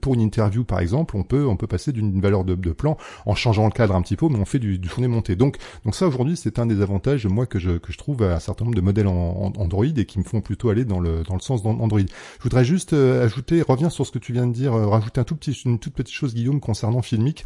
pour 0.00 0.14
une 0.14 0.20
interview 0.20 0.64
par 0.64 0.80
exemple, 0.80 1.16
on 1.16 1.22
peut 1.22 1.46
on 1.46 1.56
peut 1.56 1.66
passer 1.66 1.92
d'une 1.92 2.20
valeur 2.20 2.44
de, 2.44 2.54
plan 2.72 2.96
en 3.24 3.34
changeant 3.34 3.64
le 3.64 3.70
cadre 3.70 3.94
un 3.94 4.02
petit 4.02 4.16
peu, 4.16 4.28
mais 4.28 4.38
on 4.38 4.44
fait 4.44 4.58
du, 4.58 4.78
du 4.78 4.88
tourner 4.88 5.08
monté. 5.08 5.36
Donc 5.36 5.56
donc 5.84 5.94
ça 5.94 6.06
aujourd'hui 6.06 6.36
c'est 6.36 6.58
un 6.58 6.66
des 6.66 6.80
avantages 6.80 7.26
moi 7.26 7.46
que 7.46 7.58
je 7.58 7.72
que 7.78 7.92
je 7.92 7.98
trouve 7.98 8.22
à 8.22 8.36
un 8.36 8.40
certain 8.40 8.64
nombre 8.64 8.76
de 8.76 8.80
modèles 8.80 9.06
en, 9.06 9.52
Android 9.56 9.84
et 9.84 10.04
qui 10.04 10.18
me 10.18 10.24
font 10.24 10.40
plutôt 10.40 10.68
aller 10.70 10.84
dans 10.84 11.00
le 11.00 11.22
dans 11.22 11.34
le 11.34 11.40
sens 11.40 11.62
d'Android. 11.62 12.00
Je 12.00 12.42
voudrais 12.42 12.64
juste 12.64 12.92
euh, 12.92 13.24
ajouter, 13.24 13.62
revenir 13.62 13.92
sur 13.92 14.06
ce 14.06 14.12
que 14.12 14.18
tu 14.18 14.32
viens 14.32 14.46
de 14.46 14.52
dire, 14.52 14.74
euh, 14.74 14.86
rajouter 14.86 15.20
un 15.20 15.24
tout 15.24 15.36
petit 15.36 15.52
une 15.64 15.78
toute 15.78 15.94
petite 15.94 16.14
chose 16.14 16.34
Guillaume 16.34 16.60
concernant 16.60 17.02
Filmic 17.02 17.44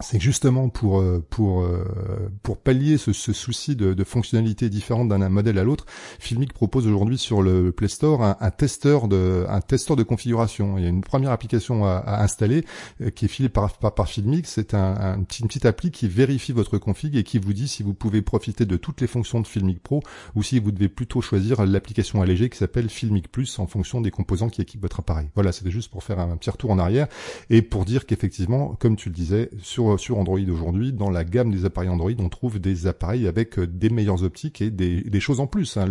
c'est 0.00 0.20
justement 0.20 0.68
pour 0.68 1.00
euh, 1.00 1.24
pour 1.30 1.62
euh, 1.62 1.84
pour 2.42 2.58
pallier 2.58 2.98
ce, 2.98 3.12
ce 3.12 3.32
souci 3.32 3.76
de, 3.76 3.94
de 3.94 4.04
fonctionnalités 4.04 4.68
différentes 4.68 5.08
d'un 5.08 5.28
modèle 5.28 5.58
à 5.58 5.64
l'autre, 5.64 5.86
Filmic 6.18 6.52
propose 6.52 6.86
aujourd'hui 6.86 7.16
sur 7.16 7.42
le 7.42 7.70
Play 7.70 7.88
Store 7.88 8.22
un, 8.22 8.36
un, 8.40 8.50
testeur 8.50 9.06
de 9.06 9.46
un 9.48 9.60
testeur 9.60 9.96
de 9.96 10.02
configuration. 10.02 10.78
Il 10.78 10.84
y 10.84 10.86
a 10.86 10.90
une 10.90 11.02
première 11.02 11.30
application 11.30 11.84
à, 11.84 11.92
à 11.98 12.24
installer 12.24 12.64
euh, 13.00 13.10
qui 13.10 13.26
est 13.26 13.28
filée 13.28 13.48
par 13.48 13.72
par, 13.78 13.94
par 13.94 14.08
Filmic. 14.08 14.46
C'est 14.46 14.74
un, 14.74 14.96
un 14.96 15.16
une 15.18 15.46
petite 15.46 15.64
appli 15.64 15.90
qui 15.92 16.08
vérifie 16.08 16.52
votre 16.52 16.78
config 16.78 17.16
et 17.16 17.22
qui 17.22 17.38
vous 17.38 17.52
dit 17.52 17.68
si 17.68 17.82
vous 17.82 17.94
pouvez 17.94 18.20
profiter 18.20 18.66
de 18.66 18.76
toutes 18.76 19.00
les 19.00 19.06
fonctions 19.06 19.40
de 19.40 19.46
Filmic 19.46 19.80
Pro 19.80 20.02
ou 20.34 20.42
si 20.42 20.58
vous 20.58 20.72
devez 20.72 20.88
plutôt 20.88 21.20
choisir 21.20 21.64
l'application 21.64 22.20
allégée 22.20 22.50
qui 22.50 22.58
s'appelle 22.58 22.88
Filmic 22.88 23.30
Plus 23.30 23.58
en 23.58 23.66
fonction 23.66 24.00
des 24.00 24.10
composants 24.10 24.48
qui 24.48 24.60
équipent 24.60 24.82
votre 24.82 25.00
appareil. 25.00 25.28
Voilà, 25.34 25.52
c'était 25.52 25.70
juste 25.70 25.90
pour 25.90 26.02
faire 26.02 26.18
un 26.18 26.36
petit 26.36 26.50
retour 26.50 26.70
en 26.70 26.78
arrière 26.78 27.06
et 27.48 27.62
pour 27.62 27.84
dire 27.84 28.06
qu'effectivement, 28.06 28.76
comme 28.80 28.96
tu 28.96 29.08
le 29.08 29.14
disais, 29.14 29.50
sur 29.60 29.83
sur, 29.98 30.18
Android 30.18 30.40
aujourd'hui, 30.48 30.92
dans 30.92 31.10
la 31.10 31.24
gamme 31.24 31.50
des 31.50 31.64
appareils 31.64 31.88
Android, 31.88 32.12
on 32.18 32.28
trouve 32.28 32.58
des 32.58 32.86
appareils 32.86 33.26
avec 33.26 33.58
euh, 33.58 33.66
des 33.66 33.90
meilleures 33.90 34.22
optiques 34.22 34.60
et 34.60 34.70
des, 34.70 35.20
choses 35.20 35.40
en 35.40 35.46
plus. 35.46 35.76
Hein. 35.76 35.86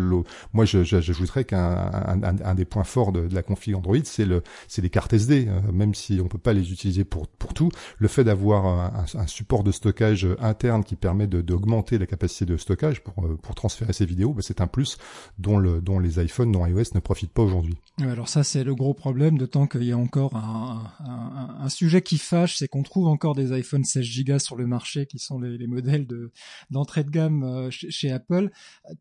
moi, 0.54 0.66
j'ajouterais 0.66 1.46
qu'un 1.46 1.60
un, 1.62 2.24
un, 2.24 2.56
des 2.56 2.66
points 2.66 2.84
forts 2.84 3.12
de, 3.12 3.28
la 3.34 3.42
config 3.42 3.76
Android, 3.76 3.98
c'est 4.04 4.26
le, 4.26 4.44
c'est 4.68 4.82
les 4.82 4.90
cartes 4.90 5.14
SD. 5.14 5.48
Euh, 5.48 5.72
même 5.72 5.94
si 5.94 6.20
on 6.24 6.28
peut 6.28 6.38
pas 6.38 6.54
les 6.54 6.72
utiliser 6.72 7.04
pour 7.04 7.28
tout, 7.54 7.70
le 7.98 8.08
fait 8.08 8.24
d'avoir 8.24 8.66
un, 8.66 9.28
support 9.28 9.64
de 9.64 9.72
stockage 9.72 10.28
interne 10.40 10.84
qui 10.84 10.96
permet 10.96 11.28
d'augmenter 11.28 11.98
la 11.98 12.06
capacité 12.06 12.46
de 12.46 12.58
stockage 12.58 13.04
pour 13.04 13.26
euh, 13.26 13.38
transférer 13.56 13.94
ces 13.94 14.06
vidéos, 14.06 14.34
bah, 14.34 14.42
c'est 14.44 14.62
un 14.62 14.68
plus 14.68 14.98
dont 15.38 15.60
les 16.00 16.24
iPhones, 16.24 16.52
dont 16.52 16.66
iOS 16.66 16.94
ne 16.96 17.00
profitent 17.00 17.34
pas 17.34 17.44
aujourd'hui. 17.44 17.78
Alors 18.02 18.28
ça, 18.28 18.44
c'est 18.44 18.64
le 18.64 18.74
gros 18.74 18.96
problème, 18.96 19.38
d'autant 19.38 19.68
qu'il 19.68 19.84
y 19.84 19.92
a 19.92 19.98
encore 19.98 20.36
un, 20.36 20.92
un, 21.00 21.44
un 21.64 21.70
sujet 21.70 22.02
qui 22.02 22.18
fâche, 22.18 22.58
c'est 22.58 22.68
qu'on 22.68 22.82
trouve 22.82 23.08
encore 23.08 23.36
des 23.36 23.58
iPhones 23.58 23.84
16 23.84 24.24
Go 24.26 24.40
sur 24.40 24.56
le 24.56 24.66
marché, 24.66 25.06
qui 25.06 25.20
sont 25.20 25.40
les, 25.40 25.68
modèles 25.68 26.08
de 26.08 26.32
d'entrée 26.72 27.04
de 27.04 27.12
gamme 27.12 27.44
euh, 27.44 27.70
chez, 27.70 28.12
Apple, 28.12 28.50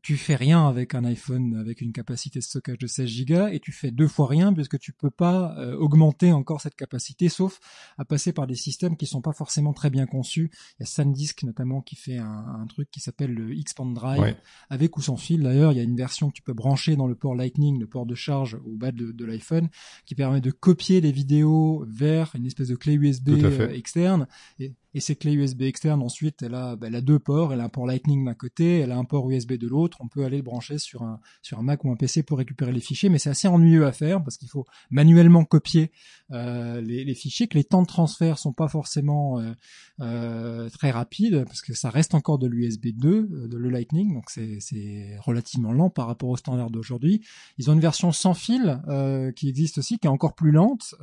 tu 0.02 0.16
fais 0.16 0.36
rien 0.36 0.68
avec 0.68 0.94
un 0.94 1.04
iPhone 1.04 1.56
avec 1.58 1.80
une 1.80 1.92
capacité 1.92 2.38
de 2.38 2.44
stockage 2.44 2.78
de 2.78 2.86
16 2.86 3.24
Go 3.24 3.46
et 3.48 3.60
tu 3.60 3.72
fais 3.72 3.90
deux 3.90 4.08
fois 4.08 4.26
rien 4.26 4.52
puisque 4.52 4.78
tu 4.78 4.92
peux 4.92 5.10
pas 5.10 5.54
euh, 5.58 5.74
augmenter 5.76 6.32
encore 6.32 6.60
cette 6.60 6.76
capacité, 6.76 7.28
sauf 7.28 7.60
à 7.96 8.04
passer 8.04 8.32
par 8.32 8.46
des 8.46 8.54
systèmes 8.54 8.96
qui 8.98 9.06
sont 9.06 9.22
pas 9.22 9.32
forcément 9.32 9.72
très 9.72 9.88
bien 9.88 10.06
conçus. 10.06 10.50
Il 10.78 10.82
y 10.82 10.84
a 10.84 10.86
SanDisk 10.86 11.42
notamment 11.44 11.80
qui 11.80 11.96
fait 11.96 12.18
un, 12.18 12.66
truc 12.68 12.90
qui 12.90 13.00
s'appelle 13.00 13.34
le 13.34 13.54
Xpand 13.54 13.92
Drive, 13.92 14.36
avec 14.70 14.96
ou 14.96 15.02
sans 15.02 15.16
fil. 15.16 15.42
D'ailleurs, 15.42 15.72
il 15.72 15.78
y 15.78 15.80
a 15.80 15.84
une 15.84 15.96
version 15.96 16.28
que 16.28 16.34
tu 16.34 16.42
peux 16.42 16.52
brancher 16.52 16.94
dans 16.94 17.06
le 17.06 17.14
port 17.14 17.34
Lightning, 17.34 17.80
le 17.80 17.86
port 17.86 18.06
de 18.06 18.14
charge 18.14 18.54
au 18.54 18.76
bas 18.82 18.92
de, 18.92 19.12
de 19.12 19.24
l'iPhone, 19.24 19.68
qui 20.04 20.14
permet 20.14 20.40
de 20.40 20.50
copier 20.50 21.00
les 21.00 21.12
vidéos 21.12 21.84
vers 21.88 22.32
une 22.34 22.46
espèce 22.46 22.68
de 22.68 22.76
clé 22.76 22.94
USB 22.94 23.30
euh, 23.30 23.70
externe. 23.70 24.26
Et 24.58 24.72
et 24.94 25.00
ces 25.00 25.16
clés 25.16 25.32
USB 25.32 25.62
externes 25.62 26.02
ensuite 26.02 26.42
elle 26.42 26.54
a, 26.54 26.76
bah, 26.76 26.88
elle 26.88 26.94
a 26.94 27.00
deux 27.00 27.18
ports. 27.18 27.52
Elle 27.52 27.60
a 27.60 27.64
un 27.64 27.68
port 27.68 27.86
Lightning 27.86 28.24
d'un 28.24 28.34
côté 28.34 28.80
elle 28.80 28.92
a 28.92 28.96
un 28.96 29.04
port 29.04 29.30
USB 29.30 29.54
de 29.54 29.68
l'autre. 29.68 29.98
On 30.00 30.08
peut 30.08 30.24
aller 30.24 30.38
le 30.38 30.42
brancher 30.42 30.78
sur 30.78 31.02
un 31.02 31.20
sur 31.42 31.58
un 31.58 31.62
Mac 31.62 31.84
ou 31.84 31.90
un 31.90 31.96
PC 31.96 32.22
pour 32.22 32.38
récupérer 32.38 32.72
les 32.72 32.80
fichiers 32.80 33.08
mais 33.08 33.18
c'est 33.18 33.30
assez 33.30 33.48
ennuyeux 33.48 33.86
à 33.86 33.92
faire 33.92 34.22
parce 34.22 34.36
qu'il 34.36 34.48
faut 34.48 34.66
manuellement 34.90 35.44
copier 35.44 35.90
euh, 36.30 36.80
les, 36.80 37.04
les, 37.04 37.14
fichiers 37.14 37.46
que 37.46 37.58
les 37.58 37.64
temps 37.64 37.82
de 37.82 37.86
transfert 37.86 38.38
sont 38.38 38.52
pas 38.52 38.68
forcément 38.68 39.38
euh, 39.38 39.52
euh, 40.00 40.68
très 40.70 40.90
rapides 40.90 41.44
parce 41.44 41.60
que 41.60 41.74
ça 41.74 41.90
reste 41.90 42.14
encore 42.14 42.38
de 42.38 42.46
l'USB 42.46 42.88
2 42.88 43.08
euh, 43.08 43.48
de 43.48 43.56
le 43.56 43.68
Lightning. 43.68 44.14
Donc 44.14 44.30
c'est 44.30 45.16
relativement 45.20 45.72
lent 45.72 45.90
par 45.90 46.06
rapport 46.06 46.30
au 46.30 46.36
standard 46.36 46.70
d'aujourd'hui. 46.70 47.22
Ils 47.58 47.70
ont 47.70 47.74
une 47.74 47.80
version 47.80 48.10
sans 48.10 48.34
fil 48.34 48.80
euh, 48.88 49.30
qui 49.32 49.48
existe 49.48 49.78
aussi 49.78 49.98
qui 49.98 50.06
est 50.06 50.10
encore 50.10 50.34
plus 50.34 50.50
lente. 50.50 50.94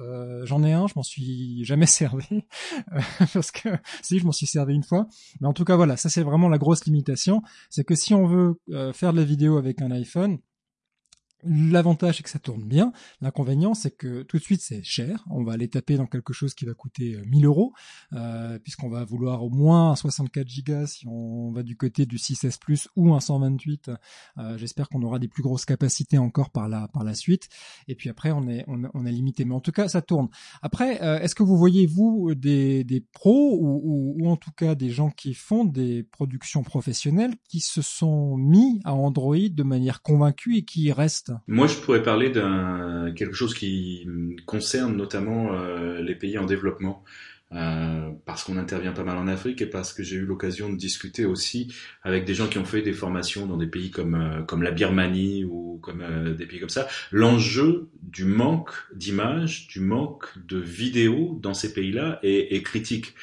J'en 0.44 0.63
ai 0.63 0.74
un 0.74 0.88
je 0.88 0.94
m'en 0.96 1.04
suis 1.04 1.63
jamais 1.63 1.86
servi 2.00 2.44
parce 3.34 3.52
que 3.52 3.70
si 4.02 4.20
je 4.20 4.26
m'en 4.26 4.32
suis 4.32 4.48
servi 4.48 4.74
une 4.76 4.84
fois. 4.84 5.08
Mais 5.42 5.48
en 5.48 5.54
tout 5.54 5.65
cas 5.65 5.76
voilà, 5.76 5.98
ça 5.98 6.10
c'est 6.10 6.24
vraiment 6.24 6.50
la 6.50 6.58
grosse 6.58 6.86
limitation, 6.86 7.42
c'est 7.70 7.84
que 7.84 7.96
si 7.96 8.13
on 8.13 8.26
veut 8.26 8.60
euh, 8.72 8.94
faire 8.94 9.13
de 9.13 9.20
la 9.20 9.24
vidéo 9.24 9.58
avec 9.58 9.82
un 9.82 9.92
iPhone, 9.92 10.39
L'avantage, 11.43 12.17
c'est 12.17 12.23
que 12.23 12.30
ça 12.30 12.39
tourne 12.39 12.63
bien. 12.63 12.91
L'inconvénient, 13.21 13.73
c'est 13.73 13.91
que 13.91 14.23
tout 14.23 14.38
de 14.38 14.43
suite, 14.43 14.62
c'est 14.62 14.84
cher. 14.84 15.23
On 15.30 15.43
va 15.43 15.54
aller 15.54 15.69
taper 15.69 15.95
dans 15.95 16.06
quelque 16.06 16.34
chose 16.34 16.54
qui 16.54 16.65
va 16.65 16.73
coûter 16.73 17.17
1000 17.25 17.45
euh, 17.45 17.47
euros, 17.47 17.73
euh, 18.13 18.60
puisqu'on 18.60 18.89
va 18.89 19.06
vouloir 19.06 19.43
au 19.43 19.49
moins 19.49 19.91
un 19.91 19.95
64 19.95 20.47
Go 20.65 20.86
si 20.86 21.08
on 21.08 21.52
va 21.52 21.63
du 21.63 21.78
côté 21.78 22.06
du 22.06 22.17
6S 22.17 22.60
Plus 22.60 22.89
ou 22.97 23.13
un 23.13 23.21
128. 23.21 23.89
Euh, 24.38 24.58
J'espère 24.58 24.89
qu'on 24.89 25.02
aura 25.02 25.17
des 25.17 25.30
plus 25.30 25.41
grosses 25.41 25.65
capacités 25.65 26.17
encore 26.17 26.49
par 26.49 26.67
la 26.67 26.89
par 26.89 27.06
la 27.06 27.13
suite. 27.13 27.47
Et 27.88 27.95
puis 27.95 28.10
après, 28.10 28.32
on 28.32 28.47
est 28.49 28.65
on, 28.67 29.06
est 29.06 29.12
limité. 29.12 29.45
Mais 29.45 29.56
en 29.56 29.62
tout 29.62 29.71
cas, 29.71 29.88
ça 29.88 30.02
tourne. 30.02 30.28
Après, 30.62 31.02
euh, 31.02 31.19
est-ce 31.19 31.36
que 31.36 31.43
vous 31.43 31.58
voyez 31.58 31.86
vous 31.86 32.36
des 32.36 33.06
pros 33.13 33.58
ou 33.62 34.28
en 34.28 34.36
tout 34.36 34.52
cas 34.52 34.75
des 34.75 34.89
gens 34.89 35.10
qui 35.10 35.34
font 35.34 35.63
des 35.63 36.04
productions 36.04 36.63
professionnelles 36.63 37.36
qui 37.47 37.62
se 37.62 37.82
sont 37.82 38.36
mis 38.36 38.82
à 38.84 38.93
Android 38.93 39.38
de 39.38 39.63
manière 39.63 40.02
convaincue 40.02 40.58
et 40.58 40.65
qui 40.65 40.91
restent 40.91 41.29
moi, 41.48 41.68
je 41.68 41.76
pourrais 41.78 42.04
parler 42.04 42.30
d'un 42.30 43.12
quelque 43.15 43.34
chose 43.34 43.54
qui 43.54 44.08
concerne 44.46 44.96
notamment 44.96 45.54
euh, 45.54 46.02
les 46.02 46.15
pays 46.15 46.38
en 46.38 46.46
développement. 46.46 47.04
Euh, 47.52 48.12
parce 48.26 48.44
qu'on 48.44 48.58
intervient 48.58 48.92
pas 48.92 49.04
mal 49.04 49.18
en 49.18 49.28
Afrique 49.28 49.60
et 49.64 49.66
parce 49.66 49.92
que 49.92 50.04
j'ai 50.04 50.18
eu 50.18 50.26
l'occasion 50.26 50.72
de 50.72 50.78
discuter 50.78 51.26
aussi 51.26 51.74
avec 52.04 52.24
des 52.24 52.36
gens 52.36 52.48
qui 52.48 52.60
ont 52.60 52.66
fait 52.66 52.84
des 52.84 52.94
formations 52.94 53.48
dans 53.48 53.58
des 53.58 53.66
pays 53.66 53.90
comme 53.90 54.14
euh, 54.14 54.44
comme 54.44 54.62
la 54.62 54.70
Birmanie 54.70 55.46
ou 55.46 55.80
comme 55.82 56.02
euh, 56.02 56.36
des 56.36 56.46
pays 56.46 56.60
comme 56.60 56.70
ça. 56.70 56.88
L'enjeu 57.12 57.90
du 58.04 58.26
manque 58.26 58.70
d'images, 58.94 59.68
du 59.68 59.80
manque 59.80 60.26
de 60.48 60.60
vidéos 60.60 61.40
dans 61.42 61.56
ces 61.56 61.74
pays-là 61.74 62.20
est, 62.22 62.56
est, 62.56 62.62
critique 62.62 63.16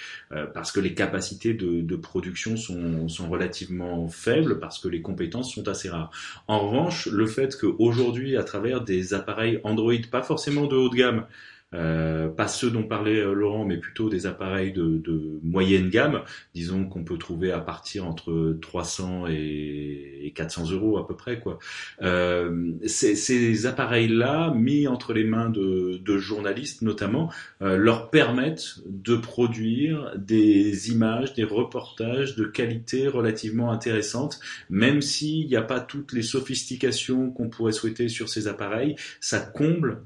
parce 0.55 0.73
que 0.73 0.81
les 0.81 0.95
capacités 0.95 1.55
de, 1.55 1.83
de 1.83 1.97
production 1.97 2.57
sont, 2.57 3.09
sont 3.09 3.29
relativement 3.29 4.09
faibles 4.09 4.59
parce 4.59 4.81
que 4.81 4.89
les 4.89 5.03
compétences 5.03 5.55
sont 5.55 5.69
assez 5.69 5.89
rares. 5.89 6.11
En 6.49 6.69
revanche, 6.69 7.07
le 7.07 7.27
fait 7.27 7.57
qu'aujourd'hui, 7.57 8.37
à 8.37 8.43
travers 8.43 8.81
des 8.81 9.15
appareils 9.15 9.61
Android, 9.63 9.93
pas 10.11 10.23
forcément 10.23 10.67
de 10.67 10.75
haut 10.75 10.89
de 10.89 10.97
gamme, 10.97 11.27
euh, 11.75 12.29
pas 12.29 12.49
ceux 12.49 12.71
dont 12.71 12.85
parlait 12.85 13.21
euh, 13.21 13.33
Laurent, 13.33 13.65
mais 13.65 13.79
plutôt 13.79 14.09
des 14.09 14.27
appareils 14.27 14.73
de, 14.73 14.99
de 14.99 15.41
moyenne 15.43 15.89
gamme, 15.89 16.23
disons 16.55 16.87
qu'on 16.87 17.05
peut 17.05 17.19
trouver 17.19 17.51
à 17.51 17.61
partir 17.61 18.07
entre 18.07 18.57
300 18.61 19.27
et, 19.29 20.33
400 20.35 20.71
euros 20.73 20.99
à 20.99 21.07
peu 21.07 21.17
près. 21.17 21.41
quoi. 21.41 21.59
Euh, 22.03 22.73
ces, 22.87 23.67
appareils-là, 23.67 24.53
mis 24.55 24.87
entre 24.87 25.13
les 25.13 25.25
mains 25.25 25.51
de, 25.51 25.99
de 26.05 26.19
journalistes 26.19 26.83
notamment, 26.83 27.33
euh, 27.63 27.77
leur 27.77 28.11
permettent 28.11 28.81
de 28.87 29.17
produire 29.17 30.13
des 30.17 30.91
images, 30.91 31.35
des 31.35 31.45
reportages 31.45 32.37
de 32.37 32.45
qualité 32.45 33.09
relativement 33.09 33.73
intéressante, 33.73 34.41
même 34.71 35.01
s'il 35.01 35.47
n'y 35.47 35.57
a 35.57 35.63
pas 35.63 35.81
toutes 35.81 36.13
les 36.13 36.23
sophistications 36.23 37.31
qu'on 37.31 37.49
pourrait 37.49 37.73
souhaiter 37.73 38.09
sur 38.09 38.29
ces 38.29 38.47
appareils, 38.47 38.97
ça 39.21 39.41
comble 39.41 40.03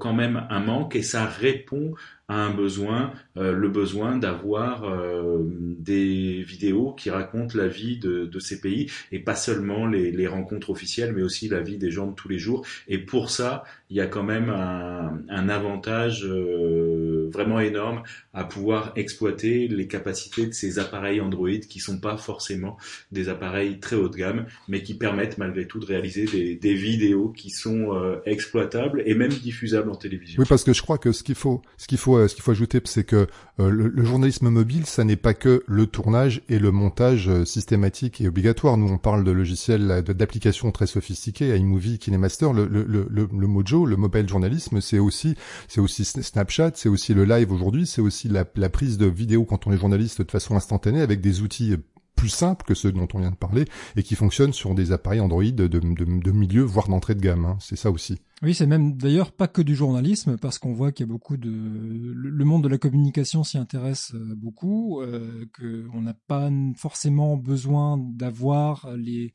quand 0.00 0.12
même 0.12 0.46
un 0.50 0.60
manque 0.60 0.96
et 0.96 1.02
ça 1.02 1.24
répond 1.24 1.94
à 2.28 2.36
un 2.36 2.50
besoin, 2.50 3.12
euh, 3.36 3.52
le 3.52 3.68
besoin 3.68 4.16
d'avoir 4.16 4.84
euh, 4.84 5.40
des 5.42 6.42
vidéos 6.42 6.92
qui 6.92 7.10
racontent 7.10 7.56
la 7.58 7.68
vie 7.68 7.98
de, 7.98 8.26
de 8.26 8.38
ces 8.38 8.60
pays 8.60 8.90
et 9.10 9.18
pas 9.18 9.34
seulement 9.34 9.86
les, 9.86 10.10
les, 10.10 10.26
rencontres 10.26 10.70
officielles, 10.70 11.12
mais 11.14 11.22
aussi 11.22 11.48
la 11.48 11.60
vie 11.60 11.78
des 11.78 11.90
gens 11.90 12.06
de 12.06 12.14
tous 12.14 12.28
les 12.28 12.38
jours. 12.38 12.64
Et 12.88 12.98
pour 12.98 13.28
ça, 13.30 13.64
il 13.90 13.96
y 13.96 14.00
a 14.00 14.06
quand 14.06 14.22
même 14.22 14.48
un, 14.50 15.20
un 15.28 15.48
avantage 15.48 16.24
vraiment 16.24 17.60
énorme 17.60 18.02
à 18.32 18.44
pouvoir 18.44 18.92
exploiter 18.96 19.68
les 19.68 19.86
capacités 19.86 20.46
de 20.46 20.52
ces 20.52 20.78
appareils 20.78 21.20
Android 21.20 21.50
qui 21.50 21.80
sont 21.80 21.98
pas 21.98 22.16
forcément 22.16 22.78
des 23.10 23.28
appareils 23.28 23.80
très 23.80 23.96
haut 23.96 24.08
de 24.08 24.16
gamme, 24.16 24.46
mais 24.68 24.82
qui 24.82 24.94
permettent 24.94 25.38
malgré 25.38 25.66
tout 25.66 25.80
de 25.80 25.86
réaliser 25.86 26.24
des, 26.24 26.54
des 26.54 26.74
vidéos 26.74 27.28
qui 27.28 27.50
sont 27.50 28.20
exploitables 28.24 29.02
et 29.04 29.14
même 29.14 29.32
diffusables 29.32 29.90
en 29.90 29.96
télévision. 29.96 30.40
Oui, 30.40 30.46
parce 30.48 30.64
que 30.64 30.72
je 30.72 30.82
crois 30.82 30.98
que 30.98 31.12
ce 31.12 31.22
qu'il 31.22 31.34
faut, 31.34 31.60
ce 31.76 31.86
qu'il 31.86 31.98
faut, 31.98 32.11
ce 32.28 32.34
qu'il 32.34 32.42
faut 32.42 32.50
ajouter, 32.50 32.80
c'est 32.84 33.04
que 33.04 33.26
le, 33.58 33.88
le, 33.88 34.04
journalisme 34.04 34.48
mobile, 34.48 34.86
ça 34.86 35.04
n'est 35.04 35.16
pas 35.16 35.34
que 35.34 35.62
le 35.66 35.86
tournage 35.86 36.42
et 36.48 36.58
le 36.58 36.70
montage 36.70 37.30
systématique 37.44 38.20
et 38.20 38.28
obligatoire. 38.28 38.76
Nous, 38.76 38.88
on 38.88 38.98
parle 38.98 39.24
de 39.24 39.30
logiciels, 39.30 40.02
d'applications 40.02 40.70
très 40.72 40.86
sophistiquées, 40.86 41.56
iMovie, 41.56 41.98
KineMaster. 41.98 42.52
Le, 42.52 42.66
le, 42.66 42.84
le, 42.86 43.46
Mojo, 43.46 43.86
le 43.86 43.96
mobile 43.96 44.28
journalisme, 44.28 44.80
c'est 44.80 44.98
aussi, 44.98 45.36
c'est 45.68 45.80
aussi 45.80 46.04
Snapchat, 46.04 46.72
c'est 46.74 46.88
aussi 46.88 47.14
le 47.14 47.24
live 47.24 47.52
aujourd'hui, 47.52 47.86
c'est 47.86 48.00
aussi 48.00 48.28
la, 48.28 48.44
la 48.56 48.68
prise 48.68 48.98
de 48.98 49.06
vidéo 49.06 49.44
quand 49.44 49.66
on 49.66 49.72
est 49.72 49.78
journaliste 49.78 50.22
de 50.22 50.30
façon 50.30 50.56
instantanée 50.56 51.02
avec 51.02 51.20
des 51.20 51.42
outils 51.42 51.76
plus 52.22 52.28
simples 52.28 52.64
que 52.64 52.74
ceux 52.74 52.92
dont 52.92 53.08
on 53.14 53.18
vient 53.18 53.32
de 53.32 53.36
parler 53.36 53.64
et 53.96 54.04
qui 54.04 54.14
fonctionnent 54.14 54.52
sur 54.52 54.76
des 54.76 54.92
appareils 54.92 55.18
Android 55.18 55.42
de, 55.42 56.30
milieu, 56.30 56.62
voire 56.62 56.86
d'entrée 56.86 57.16
de 57.16 57.20
gamme. 57.20 57.44
Hein. 57.46 57.56
C'est 57.58 57.74
ça 57.74 57.90
aussi. 57.90 58.20
Oui, 58.42 58.54
c'est 58.54 58.66
même 58.66 58.96
d'ailleurs 58.96 59.32
pas 59.32 59.48
que 59.48 59.62
du 59.62 59.74
journalisme, 59.74 60.36
parce 60.36 60.58
qu'on 60.58 60.72
voit 60.72 60.92
qu'il 60.92 61.06
y 61.06 61.08
a 61.08 61.12
beaucoup 61.12 61.36
de 61.36 61.48
le 61.48 62.44
monde 62.44 62.64
de 62.64 62.68
la 62.68 62.78
communication 62.78 63.44
s'y 63.44 63.56
intéresse 63.56 64.12
euh, 64.14 64.34
beaucoup, 64.36 65.00
euh, 65.00 65.46
qu'on 65.56 66.00
n'a 66.00 66.14
pas 66.26 66.50
forcément 66.76 67.36
besoin 67.36 67.98
d'avoir 67.98 68.90
les 68.96 69.32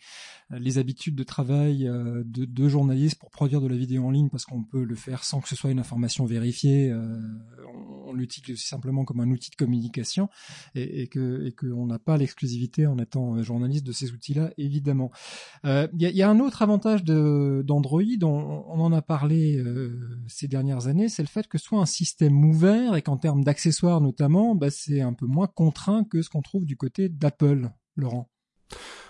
les 0.49 0.77
habitudes 0.77 1.15
de 1.15 1.23
travail 1.23 1.87
euh, 1.87 2.23
de, 2.25 2.43
de 2.43 2.69
journalistes 2.69 3.17
pour 3.17 3.31
produire 3.31 3.61
de 3.61 3.67
la 3.67 3.77
vidéo 3.77 4.05
en 4.05 4.11
ligne, 4.11 4.29
parce 4.29 4.45
qu'on 4.45 4.63
peut 4.63 4.83
le 4.83 4.95
faire 4.95 5.23
sans 5.23 5.39
que 5.39 5.47
ce 5.47 5.55
soit 5.55 5.71
une 5.71 5.79
information 5.79 6.25
vérifiée. 6.25 6.91
Euh, 6.91 7.17
l'utilise 8.17 8.61
simplement 8.63 9.05
comme 9.05 9.19
un 9.19 9.29
outil 9.29 9.51
de 9.51 9.55
communication, 9.55 10.29
et, 10.75 11.03
et 11.03 11.07
que 11.07 11.45
et 11.45 11.51
qu'on 11.53 11.85
n'a 11.85 11.99
pas 11.99 12.17
l'exclusivité 12.17 12.87
en 12.87 12.97
étant 12.97 13.41
journaliste 13.43 13.85
de 13.85 13.91
ces 13.91 14.11
outils-là, 14.11 14.51
évidemment. 14.57 15.11
Il 15.63 15.89
y 15.99 16.05
a, 16.05 16.09
y, 16.09 16.21
a, 16.21 16.29
un 16.29 16.39
autre 16.39 16.61
avantage 16.61 17.03
d'Android, 17.03 18.01
on, 18.23 18.65
on 18.67 18.79
en 18.79 18.91
a 18.91 19.01
parlé 19.01 19.57
euh, 19.57 20.19
ces 20.27 20.47
dernières 20.47 20.87
années, 20.87 21.09
c'est 21.09 21.23
le 21.23 21.27
fait 21.27 21.47
que 21.47 21.57
ce 21.57 21.65
soit 21.65 21.79
un 21.79 21.85
système 21.85 22.43
ouvert 22.45 22.95
et 22.95 23.01
qu'en 23.01 23.17
termes 23.17 23.43
d'accessoires 23.43 24.01
notamment, 24.01 24.55
bah, 24.55 24.69
c'est 24.69 25.01
un 25.01 25.13
peu 25.13 25.25
moins 25.25 25.47
contraint 25.47 26.03
que 26.03 26.21
ce 26.21 26.29
qu'on 26.29 26.41
trouve 26.41 26.65
du 26.65 26.77
côté 26.77 27.09
d'Apple, 27.09 27.69
Laurent. 27.95 28.29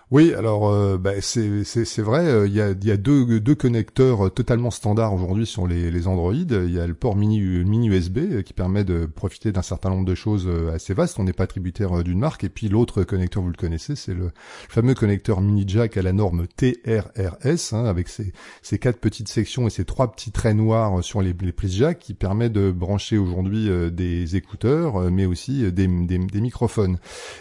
Oui, 0.10 0.34
alors 0.34 0.70
euh, 0.70 0.98
bah, 0.98 1.20
c'est 1.20 1.66
c'est 1.66 2.02
vrai. 2.02 2.26
Euh, 2.26 2.48
il 2.48 2.54
y 2.54 2.62
a 2.62 2.74
y 2.82 2.92
a 2.92 2.96
deux 2.96 3.42
deux 3.42 3.56
connecteurs 3.56 4.34
totalement 4.34 4.72
standards 4.72 5.14
aujourd'hui 5.14 5.46
sur 5.46 5.68
les 5.68 5.92
les 5.92 6.08
Android. 6.08 6.34
Il 6.34 6.72
y 6.72 6.80
a 6.80 6.88
le 6.88 6.94
port 6.94 7.18
mini 7.18 7.42
mini 7.42 7.90
USB 7.90 8.20
euh, 8.20 8.42
qui 8.42 8.54
permet 8.54 8.86
de 8.86 9.06
profiter 9.06 9.52
d'un 9.52 9.62
certain 9.62 9.90
nombre 9.90 10.06
de 10.06 10.16
choses 10.16 10.50
assez 10.74 10.94
vastes. 10.94 11.20
On 11.20 11.26
n'est 11.26 11.34
pas 11.34 11.46
tributaire 11.46 12.06
d'une 12.06 12.20
marque. 12.20 12.46
Et 12.46 12.50
puis 12.50 12.70
l'autre 12.70 13.04
connecteur, 13.04 13.44
vous 13.44 13.50
le 13.50 13.58
connaissez, 13.58 13.98
c'est 13.98 14.14
le 14.14 14.32
fameux 14.70 14.94
connecteur 14.94 15.42
mini 15.42 15.66
jack 15.68 15.98
à 15.98 16.02
la 16.02 16.14
norme 16.14 16.48
TRRS 16.56 17.74
hein, 17.74 17.84
avec 17.84 18.08
ses 18.08 18.32
ces 18.62 18.80
quatre 18.80 19.00
petites 19.00 19.28
sections 19.28 19.68
et 19.68 19.70
ces 19.70 19.84
trois 19.84 20.10
petits 20.14 20.32
traits 20.32 20.56
noirs 20.56 21.04
sur 21.04 21.22
les, 21.22 21.36
les 21.42 21.52
prises 21.52 21.76
jack 21.76 22.00
qui 22.00 22.14
permet 22.14 22.50
de 22.50 22.72
brancher 22.72 23.18
aujourd'hui 23.18 23.70
des 23.92 24.38
écouteurs, 24.38 25.12
mais 25.12 25.26
aussi 25.26 25.70
des 25.74 25.88
des, 25.88 26.18
des 26.18 26.42
microphones. 26.42 26.98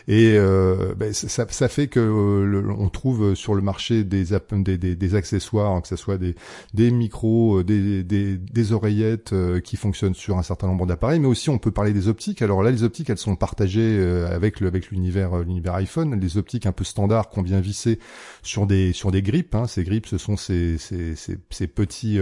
Et 0.09 0.37
bah, 0.96 1.12
ça 1.12 1.46
ça 1.48 1.68
fait 1.68 1.87
que 1.87 2.56
on 2.79 2.88
trouve 2.88 3.35
sur 3.35 3.55
le 3.55 3.62
marché 3.62 4.05
des, 4.05 4.25
des, 4.53 4.97
des, 4.97 5.14
accessoires, 5.14 5.73
hein, 5.73 5.81
que 5.81 5.88
ce 5.88 5.97
soit 5.97 6.19
des, 6.19 6.35
des 6.75 6.90
micros, 6.90 7.61
euh, 7.61 7.64
des, 7.64 8.73
oreillettes 8.73 9.33
euh, 9.33 9.61
qui 9.61 9.77
fonctionnent 9.77 10.14
sur 10.14 10.38
un 10.38 10.42
certain 10.42 10.66
nombre 10.66 10.87
d'appareils, 10.87 11.21
mais 11.21 11.27
aussi 11.27 11.51
on 11.51 11.59
peut 11.59 11.71
parler 11.71 11.92
des 11.92 12.09
optiques. 12.09 12.42
Alors 12.42 12.62
là, 12.62 12.71
les 12.71 12.83
optiques, 12.83 13.11
elles 13.11 13.19
sont 13.19 13.37
partagées 13.37 13.99
euh, 13.99 14.35
avec 14.35 14.61
avec 14.62 14.90
l'univers 14.90 15.38
l'univers 15.38 15.75
iPhone. 15.75 16.19
Les 16.19 16.37
optiques 16.38 16.66
un 16.66 16.73
peu 16.73 16.85
standards 16.85 17.29
qu'on 17.29 17.42
vient 17.42 17.61
visser 17.61 17.99
sur 18.42 18.66
des 18.66 18.92
sur 18.92 19.11
des 19.11 19.23
grippes. 19.23 19.55
Hein. 19.55 19.66
Ces 19.66 19.85
grippes, 19.85 20.07
ce 20.07 20.19
sont 20.19 20.37
ces 20.37 20.79
ces, 20.79 21.66
petits 21.66 22.19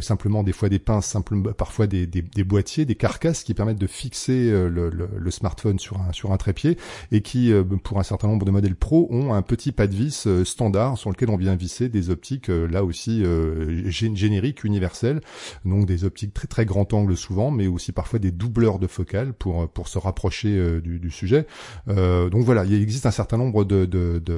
simplement 0.00 0.42
des 0.42 0.52
fois 0.52 0.68
des 0.68 0.78
pinces, 0.78 1.06
simplement 1.06 1.52
parfois 1.52 1.86
des, 1.86 2.06
des, 2.06 2.22
des, 2.22 2.44
boîtiers, 2.44 2.84
des 2.84 2.94
carcasses 2.94 3.42
qui 3.42 3.52
permettent 3.52 3.78
de 3.78 3.86
fixer 3.86 4.50
le, 4.50 4.68
le, 4.68 5.08
le, 5.16 5.30
smartphone 5.30 5.78
sur 5.78 6.00
un 6.00 6.12
sur 6.12 6.32
un 6.32 6.36
trépied 6.36 6.78
et 7.12 7.20
qui, 7.20 7.52
pour 7.82 7.98
un 7.98 8.02
certain 8.02 8.28
nombre 8.28 8.46
de 8.46 8.50
modèles 8.50 8.76
pro, 8.76 9.08
ont 9.10 9.34
un 9.34 9.42
petit 9.42 9.65
pas 9.72 9.86
de 9.86 9.94
vis 9.94 10.26
euh, 10.26 10.44
standard 10.44 10.98
sur 10.98 11.10
lequel 11.10 11.30
on 11.30 11.36
vient 11.36 11.56
visser 11.56 11.88
des 11.88 12.10
optiques 12.10 12.48
euh, 12.48 12.66
là 12.66 12.84
aussi 12.84 13.22
euh, 13.24 13.90
génériques, 13.90 14.64
universelles, 14.64 15.20
donc 15.64 15.86
des 15.86 16.04
optiques 16.04 16.34
très 16.34 16.46
très 16.46 16.64
grand 16.64 16.92
angle 16.92 17.16
souvent, 17.16 17.50
mais 17.50 17.66
aussi 17.66 17.92
parfois 17.92 18.18
des 18.18 18.30
doubleurs 18.30 18.78
de 18.78 18.86
focale 18.86 19.32
pour 19.32 19.68
pour 19.68 19.88
se 19.88 19.98
rapprocher 19.98 20.80
du, 20.80 20.98
du, 20.98 21.10
sujet. 21.10 21.46
donc 21.86 22.44
voilà, 22.44 22.64
il 22.64 22.74
existe 22.74 23.06
un 23.06 23.10
certain 23.10 23.36
nombre 23.36 23.64
de 23.64 23.86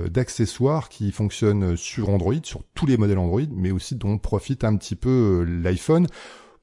d'accessoires 0.09 0.89
qui 0.89 1.13
fonctionnent 1.13 1.77
sur 1.77 2.09
Android, 2.11 2.35
sur 2.43 2.63
tous 2.75 2.87
les 2.87 2.97
modèles 2.97 3.19
Android, 3.19 3.43
mais 3.51 3.71
aussi 3.71 3.97
dont 3.97 4.19
profite 4.19 4.65
un 4.65 4.77
petit 4.77 4.97
peu 4.97 5.45
l'iPhone. 5.45 6.07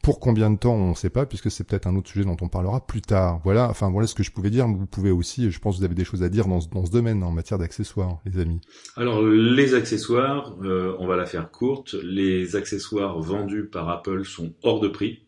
Pour 0.03 0.19
combien 0.19 0.51
de 0.51 0.58
temps, 0.58 0.75
on 0.75 0.89
ne 0.89 0.95
sait 0.95 1.10
pas, 1.10 1.25
puisque 1.25 1.49
c'est 1.49 1.63
peut-être 1.63 1.88
un 1.88 1.95
autre 1.95 2.10
sujet 2.10 2.25
dont 2.25 2.38
on 2.41 2.47
parlera 2.47 2.86
plus 2.86 3.01
tard. 3.01 3.39
Voilà, 3.43 3.69
enfin 3.69 3.89
voilà 3.89 4.08
ce 4.08 4.15
que 4.15 4.23
je 4.23 4.31
pouvais 4.31 4.49
dire. 4.49 4.67
Vous 4.67 4.86
pouvez 4.86 5.12
aussi, 5.12 5.49
je 5.49 5.60
pense, 5.60 5.75
que 5.75 5.79
vous 5.79 5.86
avez 5.86 5.95
des 5.95 6.05
choses 6.05 6.23
à 6.23 6.29
dire 6.29 6.47
dans 6.47 6.62
ce, 6.62 6.69
dans 6.69 6.86
ce 6.86 6.91
domaine 6.91 7.23
en 7.23 7.31
matière 7.31 7.58
d'accessoires, 7.58 8.19
les 8.25 8.39
amis. 8.39 8.62
Alors 8.95 9.23
les 9.23 9.73
accessoires, 9.73 10.55
euh, 10.63 10.95
on 10.99 11.08
va 11.08 11.15
la 11.15 11.25
faire 11.25 11.49
courte. 11.49 11.95
Les 12.03 12.55
accessoires 12.55 13.19
vendus 13.19 13.65
par 13.65 13.89
Apple 13.89 14.25
sont 14.25 14.53
hors 14.63 14.79
de 14.79 14.88
prix 14.88 15.21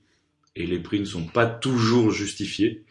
et 0.56 0.66
les 0.66 0.80
prix 0.80 1.00
ne 1.00 1.06
sont 1.06 1.26
pas 1.26 1.46
toujours 1.46 2.12
justifiés. 2.12 2.84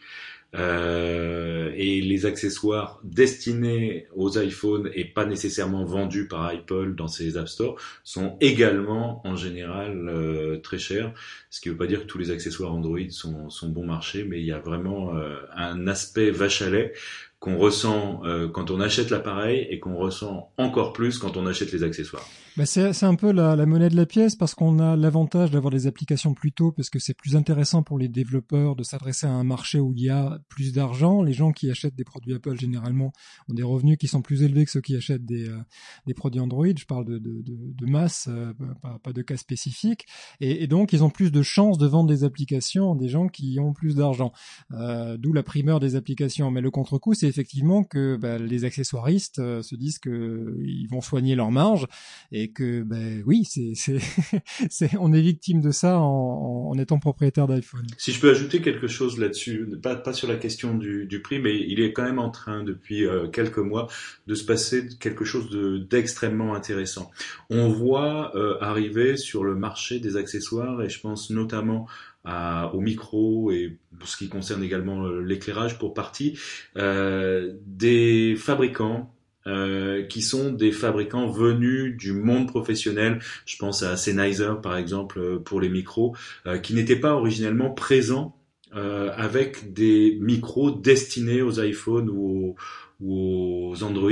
Euh, 0.55 1.71
et 1.75 2.01
les 2.01 2.25
accessoires 2.25 2.99
destinés 3.03 4.07
aux 4.15 4.39
iPhones 4.39 4.89
et 4.93 5.05
pas 5.05 5.25
nécessairement 5.25 5.83
vendus 5.83 6.27
par 6.27 6.45
Apple 6.45 6.95
dans 6.95 7.07
ses 7.07 7.37
App 7.37 7.49
Store 7.49 7.79
sont 8.03 8.37
également 8.39 9.21
en 9.27 9.35
général 9.35 10.07
euh, 10.07 10.57
très 10.57 10.79
chers. 10.79 11.13
Ce 11.49 11.59
qui 11.59 11.67
ne 11.67 11.73
veut 11.73 11.77
pas 11.77 11.87
dire 11.87 12.01
que 12.01 12.05
tous 12.05 12.17
les 12.17 12.31
accessoires 12.31 12.73
Android 12.73 12.99
sont, 13.09 13.49
bon 13.67 13.85
marché, 13.85 14.23
mais 14.23 14.39
il 14.39 14.45
y 14.45 14.53
a 14.53 14.59
vraiment 14.59 15.15
euh, 15.15 15.35
un 15.55 15.87
aspect 15.87 16.31
vache 16.31 16.61
à 16.61 16.69
lait 16.69 16.93
qu'on 17.39 17.57
ressent 17.57 18.21
euh, 18.25 18.47
quand 18.47 18.71
on 18.71 18.79
achète 18.79 19.09
l'appareil 19.09 19.67
et 19.69 19.79
qu'on 19.79 19.95
ressent 19.95 20.51
encore 20.57 20.93
plus 20.93 21.19
quand 21.19 21.37
on 21.37 21.45
achète 21.45 21.71
les 21.71 21.83
accessoires. 21.83 22.27
Bah 22.57 22.65
c'est 22.65 23.03
un 23.03 23.13
peu 23.13 23.31
la, 23.31 23.55
la, 23.55 23.67
monnaie 23.67 23.89
de 23.89 23.95
la 23.95 24.07
pièce 24.07 24.35
parce 24.35 24.55
qu'on 24.55 24.79
a 24.79 24.95
l'avantage 24.95 25.51
d'avoir 25.51 25.71
des 25.71 25.85
applications 25.85 26.33
plus 26.33 26.51
tôt 26.51 26.71
parce 26.71 26.89
que 26.89 26.97
c'est 26.97 27.13
plus 27.13 27.35
intéressant 27.35 27.83
pour 27.83 27.99
les 27.99 28.07
développeurs 28.07 28.75
de 28.75 28.81
s'adresser 28.81 29.27
à 29.27 29.29
un 29.29 29.43
marché 29.43 29.79
où 29.79 29.93
il 29.95 30.01
y 30.01 30.09
a 30.09 30.39
plus 30.49 30.73
d'argent. 30.73 31.21
Les 31.21 31.33
gens 31.33 31.51
qui 31.51 31.69
achètent 31.69 31.93
des 31.93 32.03
produits 32.03 32.33
Apple 32.33 32.59
généralement 32.59 33.13
ont 33.47 33.53
des 33.53 33.61
revenus 33.61 33.99
qui 33.99 34.07
sont 34.07 34.23
plus 34.23 34.41
élevés 34.41 34.65
que 34.65 34.71
ceux 34.71 34.81
qui 34.81 34.95
achètent 34.95 35.23
des, 35.23 35.47
euh, 35.47 35.59
des 36.07 36.15
produits 36.15 36.41
Android. 36.41 36.65
Je 36.75 36.85
parle 36.85 37.05
de, 37.05 37.19
de, 37.19 37.43
de, 37.43 37.73
de 37.73 37.85
masse, 37.85 38.27
euh, 38.27 38.53
pas, 38.81 38.97
pas, 39.03 39.13
de 39.13 39.21
cas 39.21 39.37
spécifiques. 39.37 40.07
Et, 40.39 40.65
donc 40.65 40.93
ils 40.93 41.03
ont 41.03 41.11
plus 41.11 41.31
de 41.31 41.43
chances 41.43 41.77
de 41.77 41.85
vendre 41.85 42.09
des 42.09 42.23
applications 42.23 42.93
à 42.93 42.95
des 42.95 43.07
gens 43.07 43.27
qui 43.27 43.59
ont 43.59 43.73
plus 43.73 43.93
d'argent. 43.93 44.31
Euh, 44.71 45.15
D'où 45.17 45.31
la 45.31 45.43
primeur 45.43 45.79
des 45.79 45.95
applications. 45.95 46.49
Mais 46.49 46.61
le 46.61 46.71
contre-coup, 46.71 47.13
c'est 47.13 47.27
effectivement 47.27 47.83
que 47.83 48.15
bah, 48.15 48.39
les 48.39 48.65
accessoiristes 48.65 49.37
euh, 49.37 49.61
se 49.61 49.75
disent 49.75 49.99
que 49.99 50.57
ils 50.65 50.87
vont 50.87 51.01
soigner 51.01 51.35
leur 51.35 51.51
marge 51.51 51.85
et 52.31 52.46
que 52.49 52.83
ben 52.83 53.23
oui, 53.25 53.45
c'est 53.45 53.73
c'est 54.69 54.91
on 54.99 55.13
est 55.13 55.21
victime 55.21 55.61
de 55.61 55.71
ça 55.71 55.99
en, 55.99 56.71
en 56.71 56.77
étant 56.77 56.99
propriétaire 56.99 57.47
d'iPhone. 57.47 57.85
Si 57.97 58.11
je 58.11 58.19
peux 58.19 58.29
ajouter 58.29 58.61
quelque 58.61 58.87
chose 58.87 59.17
là-dessus, 59.17 59.67
pas 59.81 59.95
pas 59.95 60.13
sur 60.13 60.27
la 60.27 60.35
question 60.35 60.75
du, 60.75 61.05
du 61.05 61.21
prix, 61.21 61.39
mais 61.39 61.59
il 61.59 61.79
est 61.79 61.93
quand 61.93 62.03
même 62.03 62.19
en 62.19 62.29
train 62.29 62.63
depuis 62.63 63.05
euh, 63.05 63.27
quelques 63.27 63.57
mois 63.57 63.87
de 64.27 64.35
se 64.35 64.45
passer 64.45 64.87
quelque 64.99 65.25
chose 65.25 65.49
de 65.49 65.77
d'extrêmement 65.77 66.55
intéressant. 66.55 67.11
On 67.49 67.69
voit 67.69 68.35
euh, 68.35 68.57
arriver 68.61 69.17
sur 69.17 69.43
le 69.43 69.55
marché 69.55 69.99
des 69.99 70.17
accessoires 70.17 70.81
et 70.81 70.89
je 70.89 70.99
pense 70.99 71.29
notamment 71.29 71.87
à, 72.27 72.73
au 72.73 72.81
micro 72.81 73.51
et 73.51 73.77
ce 74.03 74.17
qui 74.17 74.29
concerne 74.29 74.63
également 74.63 75.05
euh, 75.05 75.21
l'éclairage 75.21 75.79
pour 75.79 75.93
partie, 75.93 76.37
euh, 76.77 77.53
des 77.65 78.35
fabricants 78.37 79.13
euh, 79.47 80.03
qui 80.03 80.21
sont 80.21 80.51
des 80.51 80.71
fabricants 80.71 81.27
venus 81.27 81.95
du 81.95 82.11
monde 82.11 82.47
professionnel. 82.47 83.19
Je 83.45 83.55
pense 83.55 83.81
à 83.81 83.95
Sennheiser 83.95 84.53
par 84.61 84.75
exemple 84.75 85.19
euh, 85.19 85.39
pour 85.39 85.61
les 85.61 85.69
micros, 85.69 86.15
euh, 86.45 86.57
qui 86.57 86.73
n'étaient 86.73 86.99
pas 86.99 87.13
originellement 87.13 87.71
présents 87.71 88.33
avec 88.73 89.73
des 89.73 90.17
micros 90.21 90.69
destinés 90.69 91.41
aux 91.41 91.63
iPhones 91.63 92.09
ou 92.09 92.55
ou 92.99 93.71
aux 93.71 93.83
Android 93.83 94.11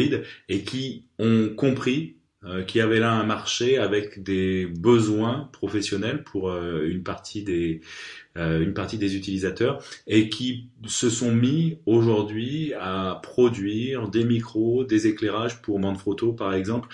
et 0.49 0.63
qui 0.63 1.05
ont 1.19 1.49
compris 1.55 2.15
euh, 2.45 2.63
qui 2.63 2.79
avait 2.79 2.99
là 2.99 3.11
un 3.11 3.23
marché 3.23 3.79
avec 3.79 4.21
des 4.21 4.67
besoins 4.67 5.49
professionnels 5.51 6.23
pour 6.23 6.51
euh, 6.51 6.87
une 6.87 7.01
partie 7.01 7.41
des 7.41 7.81
euh, 8.37 8.61
une 8.61 8.73
partie 8.73 8.99
des 8.99 9.15
utilisateurs 9.15 9.81
et 10.05 10.29
qui 10.29 10.69
se 10.85 11.09
sont 11.09 11.33
mis 11.33 11.79
aujourd'hui 11.87 12.73
à 12.79 13.19
produire 13.23 14.09
des 14.09 14.25
micros, 14.25 14.83
des 14.83 15.07
éclairages 15.07 15.61
pour 15.61 15.79
Manfrotto 15.79 16.33
par 16.33 16.53
exemple, 16.53 16.89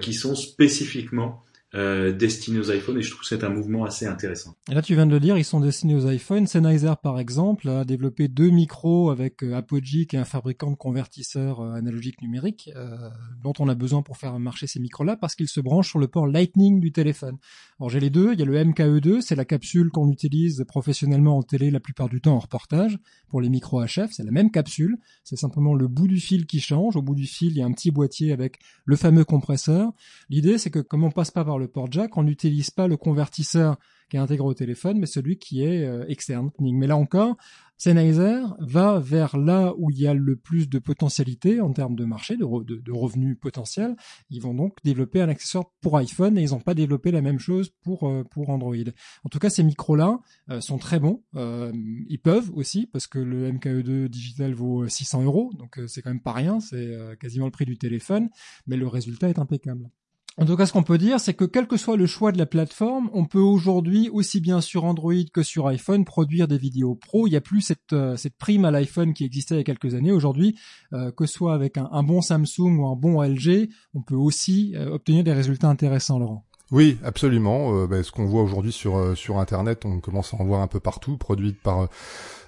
qui 0.00 0.14
sont 0.14 0.34
spécifiquement 0.34 1.44
euh, 1.74 2.12
destinés 2.12 2.58
aux 2.58 2.72
iPhones 2.72 2.98
et 2.98 3.02
je 3.02 3.10
trouve 3.10 3.22
que 3.22 3.26
c'est 3.26 3.44
un 3.44 3.48
mouvement 3.48 3.84
assez 3.84 4.06
intéressant. 4.06 4.54
Et 4.70 4.74
là, 4.74 4.82
tu 4.82 4.94
viens 4.94 5.06
de 5.06 5.10
le 5.10 5.20
dire, 5.20 5.36
ils 5.36 5.44
sont 5.44 5.60
destinés 5.60 5.94
aux 5.94 6.08
iPhones. 6.08 6.46
Sennheiser, 6.46 6.94
par 7.02 7.18
exemple, 7.18 7.68
a 7.68 7.84
développé 7.84 8.28
deux 8.28 8.50
micros 8.50 9.10
avec 9.10 9.42
euh, 9.42 9.54
Apogee, 9.54 10.06
qui 10.06 10.16
est 10.16 10.18
un 10.18 10.24
fabricant 10.24 10.70
de 10.70 10.76
convertisseurs 10.76 11.60
euh, 11.60 11.74
analogiques 11.74 12.22
numériques, 12.22 12.70
euh, 12.76 13.10
dont 13.42 13.52
on 13.58 13.68
a 13.68 13.74
besoin 13.74 14.02
pour 14.02 14.16
faire 14.16 14.38
marcher 14.38 14.66
ces 14.66 14.80
micros-là, 14.80 15.16
parce 15.16 15.34
qu'ils 15.34 15.48
se 15.48 15.60
branchent 15.60 15.90
sur 15.90 15.98
le 15.98 16.08
port 16.08 16.26
Lightning 16.26 16.80
du 16.80 16.92
téléphone. 16.92 17.36
Alors 17.78 17.90
j'ai 17.90 18.00
les 18.00 18.10
deux, 18.10 18.32
il 18.32 18.38
y 18.38 18.42
a 18.42 18.46
le 18.46 18.54
MKE2, 18.54 19.20
c'est 19.20 19.34
la 19.34 19.44
capsule 19.44 19.90
qu'on 19.90 20.10
utilise 20.10 20.64
professionnellement 20.66 21.36
en 21.36 21.42
télé 21.42 21.70
la 21.70 21.80
plupart 21.80 22.08
du 22.08 22.20
temps 22.20 22.34
en 22.34 22.38
reportage, 22.38 22.98
pour 23.28 23.40
les 23.40 23.48
micros 23.48 23.84
HF, 23.84 24.10
c'est 24.12 24.24
la 24.24 24.30
même 24.30 24.50
capsule, 24.50 24.96
c'est 25.24 25.36
simplement 25.36 25.74
le 25.74 25.88
bout 25.88 26.08
du 26.08 26.18
fil 26.18 26.46
qui 26.46 26.60
change, 26.60 26.96
au 26.96 27.02
bout 27.02 27.14
du 27.14 27.26
fil 27.26 27.50
il 27.50 27.58
y 27.58 27.62
a 27.62 27.66
un 27.66 27.72
petit 27.72 27.90
boîtier 27.90 28.32
avec 28.32 28.60
le 28.84 28.96
fameux 28.96 29.24
compresseur. 29.24 29.92
L'idée 30.30 30.58
c'est 30.58 30.70
que 30.70 30.78
comme 30.78 31.04
on 31.04 31.10
passe 31.10 31.30
pas 31.30 31.44
par 31.44 31.55
le 31.58 31.68
port 31.68 31.90
jack, 31.90 32.16
on 32.16 32.22
n'utilise 32.22 32.70
pas 32.70 32.88
le 32.88 32.96
convertisseur 32.96 33.76
qui 34.08 34.16
est 34.16 34.20
intégré 34.20 34.46
au 34.46 34.54
téléphone, 34.54 34.98
mais 34.98 35.06
celui 35.06 35.36
qui 35.38 35.62
est 35.62 35.84
euh, 35.84 36.04
externe. 36.08 36.50
Mais 36.60 36.86
là 36.86 36.96
encore, 36.96 37.36
Sennheiser 37.76 38.42
va 38.60 39.00
vers 39.00 39.36
là 39.36 39.74
où 39.76 39.90
il 39.90 39.98
y 39.98 40.06
a 40.06 40.14
le 40.14 40.36
plus 40.36 40.68
de 40.68 40.78
potentialité 40.78 41.60
en 41.60 41.72
termes 41.72 41.96
de 41.96 42.04
marché, 42.04 42.36
de, 42.36 42.44
revenus 42.92 43.36
potentiels. 43.38 43.96
Ils 44.30 44.40
vont 44.40 44.54
donc 44.54 44.78
développer 44.84 45.20
un 45.20 45.28
accessoire 45.28 45.66
pour 45.80 45.96
iPhone 45.96 46.38
et 46.38 46.42
ils 46.42 46.50
n'ont 46.50 46.60
pas 46.60 46.74
développé 46.74 47.10
la 47.10 47.20
même 47.20 47.38
chose 47.38 47.70
pour 47.82 48.08
euh, 48.08 48.22
pour 48.24 48.48
Android. 48.50 48.76
En 49.24 49.28
tout 49.28 49.38
cas, 49.38 49.50
ces 49.50 49.62
micros-là 49.62 50.20
euh, 50.50 50.60
sont 50.60 50.78
très 50.78 51.00
bons. 51.00 51.22
ils 51.34 52.20
peuvent 52.22 52.50
aussi 52.54 52.86
parce 52.86 53.06
que 53.06 53.18
le 53.18 53.50
MKE2 53.52 54.08
digital 54.08 54.54
vaut 54.54 54.86
600 54.86 55.24
euros, 55.24 55.52
donc 55.58 55.80
c'est 55.88 56.00
quand 56.00 56.10
même 56.10 56.22
pas 56.22 56.32
rien, 56.32 56.60
c'est 56.60 56.96
quasiment 57.20 57.46
le 57.46 57.50
prix 57.50 57.66
du 57.66 57.76
téléphone, 57.76 58.30
mais 58.66 58.76
le 58.76 58.86
résultat 58.86 59.28
est 59.28 59.38
impeccable. 59.38 59.90
En 60.38 60.44
tout 60.44 60.54
cas, 60.54 60.66
ce 60.66 60.72
qu'on 60.74 60.82
peut 60.82 60.98
dire, 60.98 61.18
c'est 61.18 61.32
que 61.32 61.46
quel 61.46 61.66
que 61.66 61.78
soit 61.78 61.96
le 61.96 62.04
choix 62.04 62.30
de 62.30 62.36
la 62.36 62.44
plateforme, 62.44 63.08
on 63.14 63.24
peut 63.24 63.40
aujourd'hui, 63.40 64.10
aussi 64.10 64.40
bien 64.40 64.60
sur 64.60 64.84
Android 64.84 65.14
que 65.32 65.42
sur 65.42 65.66
iPhone, 65.66 66.04
produire 66.04 66.46
des 66.46 66.58
vidéos 66.58 66.94
pro. 66.94 67.26
Il 67.26 67.30
n'y 67.30 67.36
a 67.36 67.40
plus 67.40 67.62
cette, 67.62 67.94
euh, 67.94 68.18
cette 68.18 68.36
prime 68.36 68.66
à 68.66 68.70
l'iPhone 68.70 69.14
qui 69.14 69.24
existait 69.24 69.54
il 69.54 69.58
y 69.58 69.60
a 69.62 69.64
quelques 69.64 69.94
années. 69.94 70.12
Aujourd'hui, 70.12 70.54
euh, 70.92 71.10
que 71.10 71.24
ce 71.24 71.32
soit 71.32 71.54
avec 71.54 71.78
un, 71.78 72.02
bon 72.02 72.20
Samsung 72.20 72.76
ou 72.78 72.86
un 72.86 72.96
bon 72.96 73.22
LG, 73.22 73.70
on 73.94 74.02
peut 74.02 74.14
aussi 74.14 74.74
euh, 74.76 74.90
obtenir 74.90 75.24
des 75.24 75.32
résultats 75.32 75.68
intéressants, 75.68 76.18
Laurent. 76.18 76.44
Oui, 76.70 76.98
absolument. 77.02 77.86
Ben, 77.86 78.02
ce 78.02 78.10
qu'on 78.10 78.26
voit 78.26 78.42
aujourd'hui 78.42 78.72
sur 78.72 79.16
sur 79.16 79.38
Internet, 79.38 79.84
on 79.84 80.00
commence 80.00 80.34
à 80.34 80.36
en 80.38 80.44
voir 80.44 80.62
un 80.62 80.66
peu 80.66 80.80
partout, 80.80 81.16
produites 81.16 81.62
par 81.62 81.88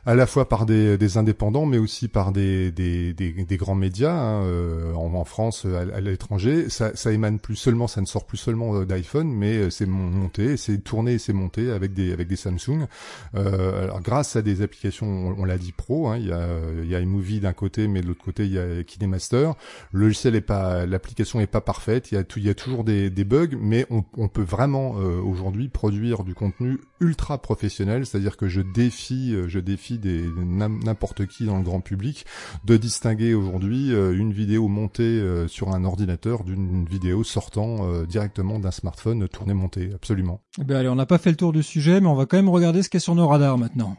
à 0.09 0.15
la 0.15 0.27
fois 0.27 0.49
par 0.49 0.65
des, 0.65 0.97
des 0.97 1.19
indépendants, 1.19 1.67
mais 1.67 1.77
aussi 1.77 2.09
par 2.09 2.33
des, 2.33 2.73
des, 2.73 3.13
des, 3.13 3.31
des 3.31 3.57
grands 3.59 3.75
médias 3.75 4.15
hein, 4.15 4.43
euh, 4.45 4.95
en, 4.95 5.13
en, 5.13 5.27
France, 5.27 5.67
à, 5.67 6.01
l'étranger. 6.01 6.71
Ça, 6.71 6.97
ça 6.97 7.13
émane 7.13 7.39
plus 7.39 7.57
seulement, 7.57 7.89
ça 7.89 8.01
ne 8.01 8.07
sort 8.07 8.25
plus 8.25 8.39
seulement 8.39 8.75
euh, 8.75 8.87
d'iPhone, 8.87 9.31
mais 9.31 9.59
euh, 9.59 9.69
c'est 9.69 9.85
monté, 9.85 10.57
c'est 10.57 10.79
tourné, 10.79 11.19
c'est 11.19 11.35
monté 11.35 11.71
avec 11.71 11.93
des 11.93 12.11
avec 12.15 12.27
des 12.27 12.37
Samsung. 12.37 12.87
Euh, 13.35 13.83
alors 13.85 14.01
grâce 14.01 14.35
à 14.35 14.41
des 14.41 14.63
applications, 14.63 15.07
on, 15.07 15.45
l'a 15.45 15.59
dit 15.59 15.73
pro, 15.73 16.09
hein, 16.09 16.17
il 16.17 16.29
y 16.29 16.33
a 16.33 16.49
il 16.83 16.89
y 16.89 16.95
a 16.95 17.01
iMovie 17.01 17.41
d'un 17.41 17.53
côté, 17.53 17.87
mais 17.87 18.01
de 18.01 18.07
l'autre 18.07 18.25
côté 18.25 18.47
il 18.47 18.53
y 18.55 18.59
a 18.59 18.83
KineMaster. 18.85 19.51
Le 19.93 20.07
logiciel 20.07 20.37
est 20.37 20.41
pas, 20.41 20.87
l'application 20.87 21.39
est 21.41 21.47
pas 21.47 21.61
parfaite. 21.61 22.13
Il 22.13 22.15
y 22.15 22.19
a 22.19 22.25
y 22.39 22.49
a 22.49 22.55
toujours 22.55 22.83
des, 22.83 23.11
des 23.11 23.25
bugs, 23.25 23.59
mais 23.61 23.85
on, 23.91 24.05
on 24.17 24.29
peut 24.29 24.41
vraiment 24.41 24.93
aujourd'hui 24.93 25.69
produire 25.69 26.25
du 26.25 26.35
contenu 26.35 26.79
ultra 27.01 27.37
professionnel, 27.37 28.07
c'est-à-dire 28.07 28.39
que 28.39 28.49
je 28.49 28.63
défie, 28.63 29.37
je 29.49 29.59
défie 29.59 29.98
n'importe 30.05 31.27
qui 31.27 31.45
dans 31.45 31.59
le 31.59 31.65
grand 31.65 31.81
public 31.81 32.27
de 32.65 32.77
distinguer 32.77 33.35
aujourd'hui 33.35 33.93
euh, 33.93 34.17
une 34.17 34.33
vidéo 34.33 34.69
montée 34.69 35.03
euh, 35.03 35.49
sur 35.49 35.71
un 35.71 35.85
ordinateur 35.85 36.45
d'une 36.45 36.85
vidéo 36.85 37.25
sortant 37.25 37.79
euh, 37.83 38.07
directement 38.07 38.59
d'un 38.59 38.71
smartphone 38.71 39.29
tourné 39.29 39.55
monté. 39.55 39.91
Absolument. 39.95 40.41
Eh 40.61 40.65
bien, 40.65 40.79
allez, 40.79 40.89
on 40.89 40.95
n'a 40.95 41.07
pas 41.07 41.19
fait 41.19 41.31
le 41.31 41.37
tour 41.37 41.53
du 41.53 41.63
sujet, 41.63 42.01
mais 42.01 42.09
on 42.09 42.15
va 42.15 42.27
quand 42.27 42.37
même 42.37 42.49
regarder 42.49 42.83
ce 42.83 42.89
qu'il 42.89 42.99
y 42.99 43.03
a 43.03 43.05
sur 43.05 43.15
nos 43.15 43.29
radars 43.29 43.59
maintenant. 43.59 43.97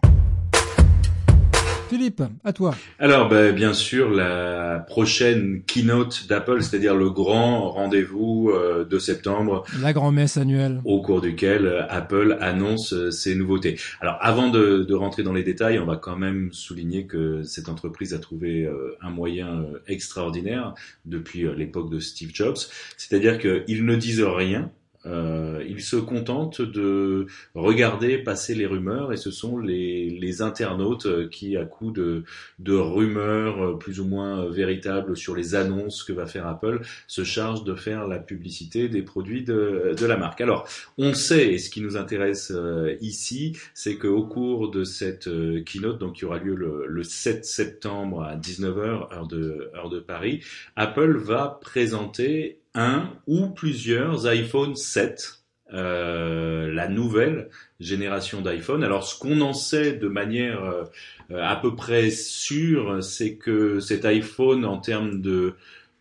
Philippe, 1.89 2.21
à 2.43 2.53
toi. 2.53 2.75
Alors, 2.99 3.29
ben, 3.29 3.53
bien 3.53 3.73
sûr, 3.73 4.11
la 4.11 4.85
prochaine 4.87 5.63
keynote 5.65 6.27
d'Apple, 6.27 6.61
c'est-à-dire 6.61 6.95
le 6.95 7.09
grand 7.09 7.71
rendez-vous 7.71 8.51
euh, 8.53 8.85
de 8.85 8.99
septembre. 8.99 9.63
La 9.81 9.91
grand-messe 9.91 10.37
annuelle. 10.37 10.81
Au 10.85 11.01
cours 11.01 11.19
duquel 11.19 11.65
euh, 11.65 11.87
Apple 11.89 12.37
annonce 12.41 12.93
euh, 12.93 13.09
ses 13.09 13.33
nouveautés. 13.33 13.79
Alors, 14.01 14.19
avant 14.21 14.51
de, 14.51 14.83
de, 14.87 14.93
rentrer 14.93 15.23
dans 15.23 15.33
les 15.33 15.41
détails, 15.41 15.79
on 15.79 15.85
va 15.87 15.95
quand 15.95 16.15
même 16.15 16.53
souligner 16.53 17.07
que 17.07 17.41
cette 17.41 17.69
entreprise 17.69 18.13
a 18.13 18.19
trouvé 18.19 18.69
un 19.01 19.09
moyen 19.09 19.65
extraordinaire 19.87 20.75
depuis 21.05 21.47
l'époque 21.55 21.89
de 21.89 21.99
Steve 21.99 22.31
Jobs. 22.33 22.57
C'est-à-dire 22.97 23.39
qu'ils 23.39 23.85
ne 23.85 23.95
disent 23.95 24.21
rien, 24.21 24.69
euh, 25.05 25.63
ils 25.67 25.81
se 25.81 25.95
contentent 25.95 26.61
de 26.61 27.27
regarder 27.55 28.17
passer 28.17 28.55
les 28.55 28.65
rumeurs 28.65 29.13
et 29.13 29.17
ce 29.17 29.31
sont 29.31 29.57
les, 29.57 30.09
les 30.09 30.41
internautes 30.41 31.29
qui, 31.29 31.55
à 31.55 31.65
coup 31.65 31.91
de, 31.91 32.23
de, 32.59 32.75
rumeurs 32.75 33.79
plus 33.79 33.99
ou 33.99 34.05
moins 34.05 34.49
véritables 34.49 35.15
sur 35.15 35.35
les 35.35 35.55
annonces 35.55 36.03
que 36.03 36.11
va 36.11 36.25
faire 36.25 36.47
Apple, 36.47 36.81
se 37.07 37.23
chargent 37.23 37.63
de 37.63 37.75
faire 37.75 38.07
la 38.07 38.19
publicité 38.19 38.89
des 38.89 39.01
produits 39.01 39.43
de, 39.43 39.95
de 39.97 40.05
la 40.05 40.17
marque. 40.17 40.41
Alors, 40.41 40.67
on 40.97 41.13
sait, 41.13 41.53
et 41.53 41.57
ce 41.57 41.69
qui 41.69 41.81
nous 41.81 41.97
intéresse 41.97 42.51
euh, 42.53 42.95
ici, 43.01 43.57
c'est 43.73 43.97
qu'au 43.97 44.23
cours 44.23 44.69
de 44.71 44.83
cette 44.83 45.27
euh, 45.27 45.63
keynote, 45.63 45.99
donc 45.99 46.15
qui 46.15 46.25
aura 46.25 46.39
lieu 46.39 46.55
le, 46.55 46.85
le 46.87 47.03
7 47.03 47.45
septembre 47.45 48.23
à 48.23 48.35
19h, 48.35 49.13
heure 49.13 49.27
de, 49.27 49.71
heure 49.75 49.89
de 49.89 49.99
Paris, 49.99 50.43
Apple 50.75 51.17
va 51.17 51.59
présenter 51.61 52.58
un 52.75 53.13
ou 53.27 53.49
plusieurs 53.49 54.27
iPhone 54.27 54.75
7, 54.75 55.43
euh, 55.73 56.71
la 56.71 56.87
nouvelle 56.87 57.49
génération 57.79 58.41
d'iPhone. 58.41 58.83
Alors 58.83 59.03
ce 59.03 59.17
qu'on 59.17 59.41
en 59.41 59.53
sait 59.53 59.93
de 59.93 60.07
manière 60.07 60.63
euh, 60.63 60.83
à 61.31 61.55
peu 61.55 61.75
près 61.75 62.09
sûre, 62.09 63.03
c'est 63.03 63.35
que 63.35 63.79
cet 63.79 64.05
iPhone 64.05 64.65
en 64.65 64.77
termes 64.77 65.21
de 65.21 65.55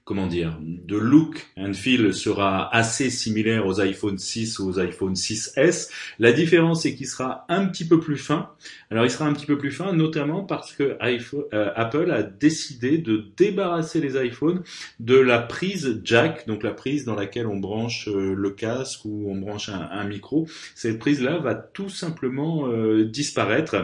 comment 0.09 0.27
dire, 0.27 0.57
de 0.63 0.97
look 0.97 1.49
and 1.59 1.75
feel 1.75 2.15
sera 2.15 2.75
assez 2.75 3.11
similaire 3.11 3.67
aux 3.67 3.79
iPhone 3.79 4.17
6 4.17 4.59
ou 4.59 4.71
aux 4.71 4.81
iPhone 4.81 5.13
6S. 5.13 5.91
La 6.19 6.33
différence 6.33 6.87
est 6.87 6.95
qu'il 6.95 7.07
sera 7.07 7.45
un 7.51 7.67
petit 7.67 7.87
peu 7.87 8.01
plus 8.01 8.17
fin. 8.17 8.49
Alors 8.91 9.05
il 9.05 9.11
sera 9.11 9.27
un 9.27 9.35
petit 9.35 9.45
peu 9.45 9.59
plus 9.59 9.71
fin, 9.71 9.93
notamment 9.93 10.45
parce 10.45 10.73
que 10.73 10.97
euh, 11.03 11.73
Apple 11.77 12.11
a 12.11 12.23
décidé 12.23 12.97
de 12.97 13.27
débarrasser 13.37 14.01
les 14.01 14.17
iPhones 14.17 14.63
de 14.99 15.19
la 15.19 15.41
prise 15.41 16.01
jack, 16.05 16.47
donc 16.47 16.63
la 16.63 16.73
prise 16.73 17.05
dans 17.05 17.15
laquelle 17.15 17.47
on 17.47 17.59
branche 17.59 18.09
euh, 18.09 18.35
le 18.35 18.49
casque 18.49 19.05
ou 19.05 19.31
on 19.31 19.37
branche 19.37 19.69
un, 19.69 20.05
micro. 20.05 20.49
Cette 20.75 20.99
prise-là 20.99 21.37
va 21.37 21.55
tout 21.55 21.91
simplement 21.91 22.67
euh, 22.69 23.05
disparaître. 23.05 23.77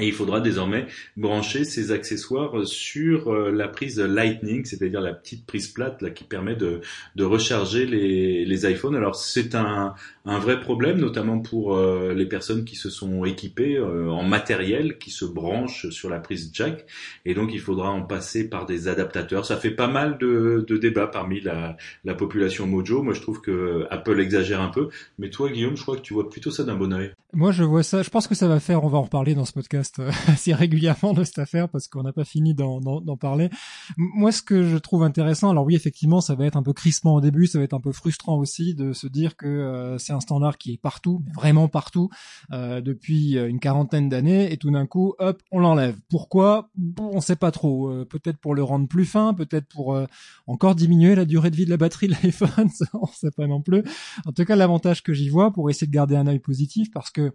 Et 0.00 0.06
il 0.06 0.14
faudra 0.14 0.40
désormais 0.40 0.86
brancher 1.16 1.64
ces 1.64 1.92
accessoires 1.92 2.66
sur 2.66 3.28
euh, 3.28 3.50
la 3.50 3.68
prise 3.68 4.00
Lightning, 4.00 4.64
c'est-à-dire 4.64 5.02
la 5.02 5.12
petite 5.12 5.44
prise 5.44 5.68
plate 5.68 6.00
là 6.00 6.08
qui 6.08 6.24
permet 6.24 6.56
de, 6.56 6.80
de 7.16 7.24
recharger 7.24 7.84
les, 7.84 8.46
les 8.46 8.70
iPhones. 8.70 8.96
Alors 8.96 9.14
c'est 9.14 9.54
un, 9.54 9.94
un 10.24 10.38
vrai 10.38 10.60
problème, 10.60 10.98
notamment 10.98 11.38
pour 11.40 11.76
euh, 11.76 12.14
les 12.14 12.24
personnes 12.24 12.64
qui 12.64 12.76
se 12.76 12.88
sont 12.88 13.26
équipées 13.26 13.76
euh, 13.76 14.08
en 14.10 14.22
matériel, 14.22 14.96
qui 14.96 15.10
se 15.10 15.26
branchent 15.26 15.90
sur 15.90 16.08
la 16.08 16.18
prise 16.18 16.50
jack, 16.54 16.86
et 17.26 17.34
donc 17.34 17.50
il 17.52 17.60
faudra 17.60 17.90
en 17.90 18.02
passer 18.02 18.48
par 18.48 18.64
des 18.64 18.88
adaptateurs. 18.88 19.44
Ça 19.44 19.58
fait 19.58 19.70
pas 19.70 19.88
mal 19.88 20.16
de, 20.18 20.64
de 20.66 20.76
débats 20.78 21.08
parmi 21.08 21.42
la, 21.42 21.76
la 22.04 22.14
population 22.14 22.66
Mojo. 22.66 23.02
Moi 23.02 23.12
je 23.12 23.20
trouve 23.20 23.42
que 23.42 23.86
Apple 23.90 24.18
exagère 24.18 24.62
un 24.62 24.70
peu, 24.70 24.88
mais 25.18 25.28
toi 25.28 25.50
Guillaume, 25.50 25.76
je 25.76 25.82
crois 25.82 25.96
que 25.96 26.02
tu 26.02 26.14
vois 26.14 26.30
plutôt 26.30 26.50
ça 26.50 26.64
d'un 26.64 26.76
bon 26.76 26.92
oeil. 26.94 27.10
Moi 27.32 27.52
je 27.52 27.64
vois 27.64 27.82
ça, 27.82 28.02
je 28.02 28.10
pense 28.10 28.26
que 28.26 28.34
ça 28.34 28.48
va 28.48 28.60
faire, 28.60 28.82
on 28.82 28.88
va 28.88 28.98
en 28.98 29.02
reparler 29.02 29.34
dans 29.34 29.44
ce 29.44 29.52
podcast 29.52 29.89
euh, 29.98 30.10
assez 30.28 30.54
régulièrement 30.54 31.12
de 31.12 31.24
cette 31.24 31.38
affaire 31.38 31.68
parce 31.68 31.88
qu'on 31.88 32.02
n'a 32.02 32.12
pas 32.12 32.24
fini 32.24 32.54
d'en 32.54 33.16
parler. 33.16 33.50
Moi, 33.96 34.32
ce 34.32 34.42
que 34.42 34.62
je 34.62 34.76
trouve 34.76 35.02
intéressant, 35.02 35.50
alors 35.50 35.64
oui, 35.64 35.74
effectivement, 35.74 36.20
ça 36.20 36.34
va 36.34 36.46
être 36.46 36.56
un 36.56 36.62
peu 36.62 36.72
crispant 36.72 37.14
au 37.14 37.20
début, 37.20 37.46
ça 37.46 37.58
va 37.58 37.64
être 37.64 37.74
un 37.74 37.80
peu 37.80 37.92
frustrant 37.92 38.36
aussi 38.36 38.74
de 38.74 38.92
se 38.92 39.06
dire 39.06 39.36
que 39.36 39.46
euh, 39.46 39.98
c'est 39.98 40.12
un 40.12 40.20
standard 40.20 40.58
qui 40.58 40.72
est 40.72 40.76
partout, 40.76 41.22
vraiment 41.34 41.68
partout, 41.68 42.10
euh, 42.52 42.80
depuis 42.80 43.32
une 43.36 43.60
quarantaine 43.60 44.08
d'années, 44.08 44.52
et 44.52 44.56
tout 44.56 44.70
d'un 44.70 44.86
coup, 44.86 45.14
hop, 45.18 45.42
on 45.50 45.58
l'enlève. 45.58 45.96
Pourquoi? 46.08 46.70
On 46.98 47.20
sait 47.20 47.36
pas 47.36 47.50
trop. 47.50 47.90
peut-être 48.04 48.38
pour 48.38 48.54
le 48.54 48.62
rendre 48.62 48.88
plus 48.88 49.04
fin, 49.04 49.34
peut-être 49.34 49.66
pour 49.68 49.98
encore 50.46 50.74
diminuer 50.74 51.14
la 51.14 51.24
durée 51.24 51.50
de 51.50 51.56
vie 51.56 51.64
de 51.64 51.70
la 51.70 51.76
batterie 51.76 52.08
de 52.08 52.14
l'iPhone, 52.22 52.68
on 52.94 53.06
sait 53.06 53.30
pas 53.30 53.46
non 53.46 53.60
plus. 53.60 53.82
En 54.26 54.32
tout 54.32 54.44
cas, 54.44 54.56
l'avantage 54.56 55.02
que 55.02 55.12
j'y 55.12 55.28
vois, 55.28 55.52
pour 55.52 55.70
essayer 55.70 55.86
de 55.86 55.92
garder 55.92 56.16
un 56.16 56.26
œil 56.26 56.38
positif, 56.38 56.90
parce 56.90 57.10
que 57.10 57.32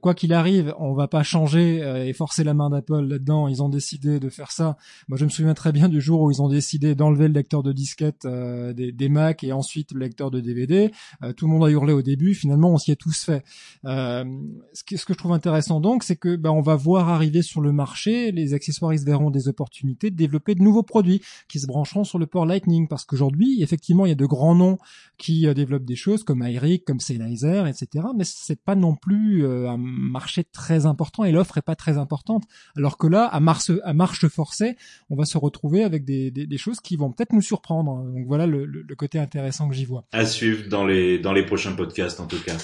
quoi 0.00 0.14
qu'il 0.14 0.32
arrive, 0.32 0.74
on 0.78 0.94
va 0.94 1.08
pas 1.08 1.22
changer 1.22 1.82
euh, 1.88 2.04
et 2.04 2.12
forcer 2.12 2.44
la 2.44 2.54
main 2.54 2.70
d'Apple 2.70 3.00
là-dedans. 3.00 3.48
Ils 3.48 3.62
ont 3.62 3.68
décidé 3.68 4.20
de 4.20 4.28
faire 4.28 4.52
ça. 4.52 4.76
Moi, 5.08 5.18
je 5.18 5.24
me 5.24 5.30
souviens 5.30 5.54
très 5.54 5.72
bien 5.72 5.88
du 5.88 6.00
jour 6.00 6.20
où 6.20 6.30
ils 6.30 6.42
ont 6.42 6.48
décidé 6.48 6.94
d'enlever 6.94 7.28
le 7.28 7.34
lecteur 7.34 7.62
de 7.62 7.72
disquette 7.72 8.24
euh, 8.24 8.72
des, 8.72 8.92
des 8.92 9.08
Mac 9.08 9.42
et 9.42 9.52
ensuite 9.52 9.92
le 9.92 10.00
lecteur 10.00 10.30
de 10.30 10.40
DVD. 10.40 10.90
tout 11.36 11.46
le 11.46 11.52
monde 11.52 11.64
a 11.64 11.70
hurlé 11.70 11.92
au 11.92 12.02
début. 12.02 12.34
Finalement, 12.34 12.70
on 12.70 12.78
s'y 12.78 12.90
est 12.92 12.96
tous 12.96 13.24
fait. 13.24 13.42
ce, 13.84 14.84
que, 14.84 14.96
ce 14.96 15.04
que 15.04 15.12
je 15.12 15.18
trouve 15.18 15.32
intéressant 15.32 15.80
donc, 15.80 16.04
c'est 16.04 16.16
que 16.16 16.36
ben, 16.36 16.50
on 16.50 16.60
va 16.60 16.76
voir 16.76 17.08
arriver 17.08 17.42
sur 17.42 17.60
le 17.60 17.72
marché, 17.72 18.32
les 18.32 18.54
accessoires 18.54 18.92
verront 19.04 19.30
des 19.30 19.48
opportunités 19.48 20.10
de 20.10 20.16
développer 20.16 20.54
de 20.54 20.62
nouveaux 20.62 20.82
produits 20.82 21.22
qui 21.48 21.60
se 21.60 21.66
brancheront 21.66 22.04
sur 22.04 22.18
le 22.18 22.26
port 22.26 22.46
Lightning, 22.46 22.88
parce 22.88 23.04
qu'aujourd'hui, 23.04 23.62
effectivement, 23.62 24.06
il 24.06 24.10
y 24.10 24.12
a 24.12 24.16
de 24.16 24.26
grands 24.26 24.54
noms 24.54 24.78
qui 25.16 25.52
développent 25.54 25.84
des 25.84 25.96
choses 25.96 26.24
comme 26.24 26.42
iRig, 26.46 26.84
comme 26.84 27.00
Sennheiser, 27.00 27.64
etc. 27.68 28.06
Mais 28.16 28.24
c'est 28.24 28.60
pas 28.60 28.74
non 28.74 28.94
plus 28.94 29.46
un 29.46 29.76
marché 29.78 30.44
très 30.44 30.86
important 30.86 31.24
et 31.24 31.32
l'offre 31.32 31.58
est 31.58 31.62
pas 31.68 31.76
très 31.76 31.98
importante. 31.98 32.44
Alors 32.78 32.96
que 32.96 33.06
là, 33.06 33.26
à 33.26 33.40
marche, 33.40 33.70
à 33.84 33.92
marche 33.92 34.26
forcée, 34.28 34.78
on 35.10 35.16
va 35.16 35.26
se 35.26 35.36
retrouver 35.36 35.84
avec 35.84 36.06
des, 36.06 36.30
des, 36.30 36.58
choses 36.58 36.80
qui 36.80 36.96
vont 36.96 37.12
peut-être 37.12 37.34
nous 37.34 37.42
surprendre. 37.42 38.04
Donc 38.04 38.26
voilà 38.26 38.46
le, 38.46 38.86
côté 38.96 39.18
intéressant 39.18 39.68
que 39.68 39.74
j'y 39.74 39.84
vois. 39.84 40.04
À 40.12 40.24
suivre 40.24 40.66
dans 40.70 40.86
les 40.86 41.18
dans 41.18 41.34
les 41.34 41.44
prochains 41.44 41.72
podcasts 41.72 42.20
en 42.20 42.26
tout 42.26 42.42
cas. 42.42 42.56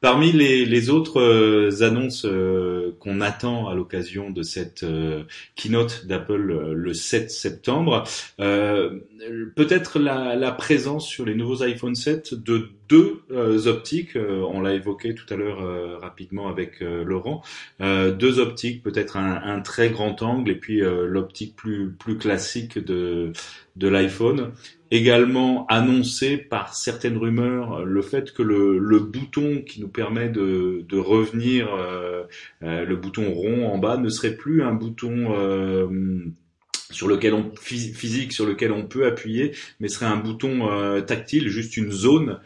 Parmi 0.00 0.30
les, 0.30 0.64
les 0.64 0.90
autres 0.90 1.20
euh, 1.20 1.82
annonces 1.82 2.24
euh, 2.24 2.96
qu'on 3.00 3.20
attend 3.20 3.68
à 3.68 3.74
l'occasion 3.74 4.30
de 4.30 4.42
cette 4.42 4.84
euh, 4.84 5.24
keynote 5.56 6.06
d'Apple 6.06 6.72
le 6.72 6.94
7 6.94 7.30
septembre, 7.30 8.04
peut-être 8.38 9.98
la, 9.98 10.36
la, 10.36 10.52
présence 10.52 11.06
sur 11.06 11.24
les 11.24 11.34
nouveaux 11.34 11.62
iPhone 11.62 11.94
7 11.94 12.34
de 12.34 12.70
deux 12.92 13.66
optiques. 13.68 14.16
on 14.16 14.60
l'a 14.60 14.74
évoqué 14.74 15.14
tout 15.14 15.32
à 15.32 15.36
l'heure 15.36 16.00
rapidement 16.00 16.48
avec 16.48 16.80
Laurent. 16.80 17.42
deux 17.80 18.38
optiques, 18.38 18.82
peut-être 18.82 19.16
un, 19.16 19.40
un, 19.42 19.60
très 19.60 19.90
grand 19.90 20.22
angle 20.22 20.50
et 20.50 20.56
puis 20.56 20.80
l'optique 20.80 21.56
plus 21.56 21.92
plus 21.92 22.18
classique 22.18 22.78
de 22.78 23.32
de 23.76 23.88
l'iPhone 23.88 24.52
également 24.92 25.66
annoncé 25.68 26.36
par 26.36 26.74
certaines 26.74 27.16
rumeurs 27.16 27.82
le 27.82 28.02
fait 28.02 28.32
que 28.34 28.42
le, 28.42 28.78
le 28.78 28.98
bouton 28.98 29.62
qui 29.66 29.80
nous 29.80 29.88
permet 29.88 30.28
de, 30.28 30.84
de 30.86 30.98
revenir, 30.98 31.74
euh, 31.74 32.24
euh, 32.62 32.84
le 32.84 32.96
bouton 32.96 33.32
rond 33.32 33.72
en 33.72 33.78
bas, 33.78 33.96
ne 33.96 34.10
serait 34.10 34.36
plus 34.36 34.62
un 34.62 34.74
bouton 34.74 35.34
euh, 35.34 36.26
sur 36.90 37.08
lequel 37.08 37.32
on 37.32 37.52
physique 37.58 38.34
sur 38.34 38.44
lequel 38.44 38.70
on 38.70 38.86
peut 38.86 39.06
appuyer, 39.06 39.52
mais 39.80 39.88
serait 39.88 40.04
un 40.04 40.18
bouton 40.18 40.68
tactile, 41.06 41.48
juste 41.48 41.78
une 41.78 41.90
zone 41.90 42.38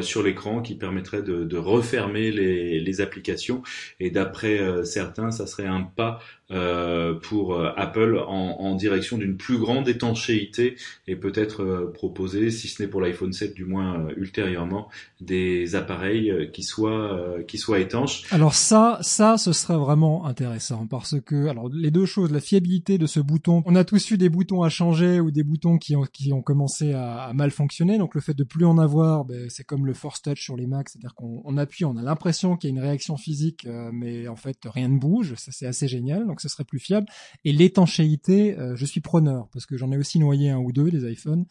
sur 0.00 0.22
l'écran 0.22 0.62
qui 0.62 0.74
permettrait 0.74 1.22
de, 1.22 1.56
refermer 1.56 2.32
les, 2.32 2.80
les, 2.80 3.00
applications. 3.00 3.62
Et 4.00 4.10
d'après 4.10 4.60
certains, 4.84 5.30
ça 5.30 5.46
serait 5.46 5.66
un 5.66 5.82
pas 5.82 6.20
euh, 6.52 7.14
pour 7.14 7.54
euh, 7.54 7.70
Apple 7.76 8.18
en, 8.26 8.56
en 8.58 8.74
direction 8.74 9.18
d'une 9.18 9.36
plus 9.36 9.56
grande 9.56 9.88
étanchéité 9.88 10.74
et 11.06 11.14
peut-être 11.14 11.62
euh, 11.62 11.92
proposer, 11.92 12.50
si 12.50 12.66
ce 12.66 12.82
n'est 12.82 12.88
pour 12.88 13.00
l'iPhone 13.00 13.32
7 13.32 13.54
du 13.54 13.64
moins 13.64 14.08
ultérieurement, 14.16 14.88
des 15.20 15.76
appareils 15.76 16.50
qui 16.52 16.64
soient 16.64 17.36
qui 17.46 17.58
soient 17.58 17.78
étanches. 17.78 18.24
Alors 18.32 18.54
ça, 18.54 18.98
ça, 19.02 19.38
ce 19.38 19.52
serait 19.52 19.76
vraiment 19.76 20.26
intéressant 20.26 20.86
parce 20.88 21.20
que 21.20 21.46
alors 21.46 21.68
les 21.72 21.92
deux 21.92 22.06
choses, 22.06 22.32
la 22.32 22.40
fiabilité 22.40 22.98
de 22.98 23.06
ce 23.06 23.20
bouton, 23.20 23.62
on 23.66 23.76
a 23.76 23.84
tous 23.84 24.10
eu 24.10 24.18
des 24.18 24.28
boutons 24.28 24.62
à 24.62 24.68
changer 24.68 25.20
ou 25.20 25.30
des 25.30 25.44
boutons 25.44 25.78
qui 25.78 25.94
ont 25.94 26.04
qui 26.12 26.32
ont 26.32 26.42
commencé 26.42 26.94
à, 26.94 27.22
à 27.22 27.32
mal 27.32 27.52
fonctionner, 27.52 27.96
donc 27.96 28.16
le 28.16 28.20
fait 28.20 28.34
de 28.34 28.44
plus 28.44 28.64
en 28.64 28.78
avoir, 28.78 29.24
ben, 29.24 29.48
c'est 29.50 29.64
comme 29.64 29.86
le 29.86 29.94
Force 29.94 30.20
Touch 30.22 30.42
sur 30.42 30.56
les 30.56 30.66
Macs, 30.66 30.88
c'est-à-dire 30.88 31.14
qu'on 31.14 31.56
appuie, 31.58 31.84
on 31.84 31.96
a 31.96 32.02
l'impression 32.02 32.56
qu'il 32.56 32.70
y 32.70 32.72
a 32.72 32.76
une 32.76 32.82
réaction 32.82 33.16
physique, 33.16 33.68
mais 33.92 34.26
en 34.26 34.36
fait 34.36 34.58
rien 34.64 34.88
ne 34.88 34.98
bouge, 34.98 35.34
ça 35.36 35.52
c'est 35.52 35.66
assez 35.66 35.86
génial. 35.86 36.26
Ce 36.40 36.48
serait 36.48 36.64
plus 36.64 36.78
fiable. 36.78 37.06
Et 37.44 37.52
l'étanchéité, 37.52 38.58
euh, 38.58 38.76
je 38.76 38.84
suis 38.84 39.00
preneur 39.00 39.48
parce 39.52 39.66
que 39.66 39.76
j'en 39.76 39.92
ai 39.92 39.96
aussi 39.96 40.18
noyé 40.18 40.50
un 40.50 40.58
ou 40.58 40.72
deux 40.72 40.90
des 40.90 41.10
iPhones. 41.10 41.46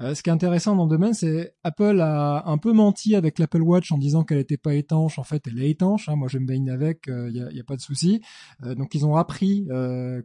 Euh, 0.00 0.14
ce 0.14 0.22
qui 0.22 0.30
est 0.30 0.32
intéressant 0.32 0.76
dans 0.76 0.84
le 0.84 0.90
domaine, 0.90 1.14
c'est 1.14 1.54
Apple 1.64 2.00
a 2.00 2.48
un 2.48 2.58
peu 2.58 2.72
menti 2.72 3.14
avec 3.14 3.38
l'Apple 3.38 3.62
Watch 3.62 3.92
en 3.92 3.98
disant 3.98 4.24
qu'elle 4.24 4.38
n'était 4.38 4.56
pas 4.56 4.74
étanche. 4.74 5.18
En 5.18 5.24
fait, 5.24 5.46
elle 5.46 5.62
est 5.62 5.70
étanche. 5.70 6.08
Hein. 6.08 6.16
Moi, 6.16 6.28
je 6.28 6.38
me 6.38 6.46
baigne 6.46 6.70
avec, 6.70 7.04
il 7.06 7.12
euh, 7.12 7.30
n'y 7.30 7.40
a, 7.40 7.50
y 7.52 7.60
a, 7.60 7.64
pas 7.64 7.76
de 7.76 7.80
souci. 7.80 8.20
donc, 8.62 8.94
ils 8.94 9.06
ont 9.06 9.16
appris 9.16 9.66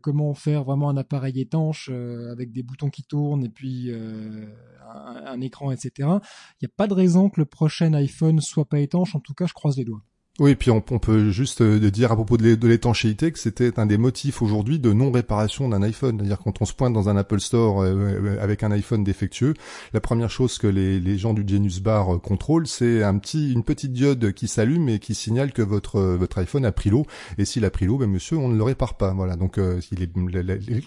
comment 0.02 0.34
faire 0.34 0.64
vraiment 0.64 0.90
un 0.90 0.98
appareil 0.98 1.40
étanche 1.40 1.90
avec 1.90 2.52
des 2.52 2.64
boutons 2.64 2.90
qui 2.90 3.04
tournent 3.04 3.46
et 3.46 3.50
puis 3.50 3.92
un, 3.92 5.26
un, 5.26 5.42
écran, 5.42 5.72
etc. 5.72 5.92
Il 6.00 6.64
n'y 6.64 6.66
a 6.66 6.74
pas 6.76 6.88
de 6.88 6.94
raison 6.94 7.30
que 7.30 7.40
le 7.40 7.46
prochain 7.46 7.94
iPhone 7.94 8.42
soit 8.42 8.66
pas 8.66 8.80
étanche. 8.80 9.16
En 9.16 9.20
tout 9.20 9.34
cas, 9.34 9.46
je 9.46 9.54
croise 9.54 9.78
les 9.78 9.86
doigts. 9.86 10.04
Oui, 10.40 10.56
puis 10.56 10.72
on, 10.72 10.80
peut 10.80 11.32
juste 11.32 11.60
euh, 11.60 11.92
dire 11.92 12.14
à 12.14 12.16
propos 12.16 12.38
de 12.38 12.66
l'étanchéité 12.66 13.30
que 13.34 13.40
c'était 13.40 13.78
un 13.78 13.86
des 13.86 13.98
motifs 13.98 14.42
aujourd'hui 14.42 14.80
de 14.80 14.94
non-réparation 14.94 15.68
d'un 15.68 15.82
iPhone. 15.82 16.16
C'est-à-dire 16.18 16.40
quand 16.40 16.62
on 16.62 16.66
se 16.66 16.74
pointe 16.74 16.94
dans 16.94 17.10
un 17.10 17.18
Apple 17.18 17.42
Store 17.42 17.82
euh, 17.82 17.94
euh, 17.94 18.42
avec 18.42 18.64
un 18.64 18.72
iPhone 18.72 19.04
défectueux, 19.04 19.54
la 19.92 20.00
première 20.00 20.32
chose 20.32 20.58
que 20.58 20.68
les, 20.68 21.18
gens 21.18 21.34
du 21.34 21.44
Genius 21.46 21.82
Bar 21.82 22.22
contrôlent, 22.22 22.68
c'est 22.68 23.04
un 23.04 23.18
petit, 23.18 23.52
une 23.52 23.66
petite 23.66 23.92
diode 23.92 24.32
qui 24.32 24.48
s'allume 24.48 24.88
et 24.88 25.00
qui 25.00 25.14
signale 25.14 25.52
que 25.52 25.62
votre 25.62 26.38
iPhone 26.38 26.64
a 26.64 26.72
pris 26.72 26.90
l'eau. 26.90 27.06
Et 27.38 27.44
s'il 27.44 27.66
a 27.66 27.70
pris 27.70 27.86
l'eau, 27.86 27.98
ben 27.98 28.10
monsieur, 28.10 28.38
on 28.38 28.48
ne 28.48 28.56
le 28.56 28.64
répare 28.64 28.96
pas. 28.96 29.14
Voilà. 29.14 29.36
Donc 29.36 29.60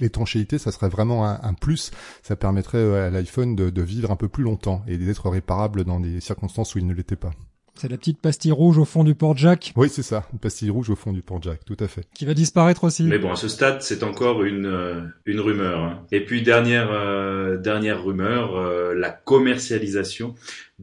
l'étanchéité, 0.00 0.56
ça 0.56 0.72
serait 0.72 0.88
vraiment 0.88 1.26
un, 1.26 1.54
plus. 1.54 1.90
Ça 2.22 2.36
permettrait 2.36 3.00
à 3.00 3.10
l'iPhone 3.10 3.54
de 3.54 3.82
vivre 3.82 4.10
un 4.10 4.16
peu 4.16 4.28
plus 4.28 4.44
longtemps 4.44 4.82
et 4.88 4.96
d'être 4.96 5.28
réparable 5.28 5.84
dans 5.84 6.00
des 6.00 6.20
circonstances 6.20 6.74
où 6.74 6.78
il 6.78 6.86
ne 6.86 6.94
l'était 6.94 7.16
pas. 7.16 7.32
C'est 7.74 7.90
la 7.90 7.96
petite 7.96 8.20
pastille 8.20 8.52
rouge 8.52 8.78
au 8.78 8.84
fond 8.84 9.02
du 9.02 9.14
port 9.14 9.36
jack. 9.36 9.72
Oui, 9.76 9.88
c'est 9.88 10.02
ça, 10.02 10.26
une 10.32 10.38
pastille 10.38 10.70
rouge 10.70 10.90
au 10.90 10.94
fond 10.94 11.12
du 11.12 11.22
port 11.22 11.42
jack, 11.42 11.64
tout 11.64 11.76
à 11.80 11.88
fait. 11.88 12.06
Qui 12.14 12.26
va 12.26 12.34
disparaître 12.34 12.84
aussi. 12.84 13.04
Mais 13.04 13.18
bon, 13.18 13.32
à 13.32 13.36
ce 13.36 13.48
stade, 13.48 13.82
c'est 13.82 14.02
encore 14.02 14.42
une 14.42 14.66
euh, 14.66 15.00
une 15.24 15.40
rumeur. 15.40 15.80
Hein. 15.80 16.06
Et 16.12 16.24
puis 16.24 16.42
dernière 16.42 16.90
euh, 16.92 17.56
dernière 17.56 18.04
rumeur, 18.04 18.56
euh, 18.56 18.94
la 18.94 19.10
commercialisation 19.10 20.34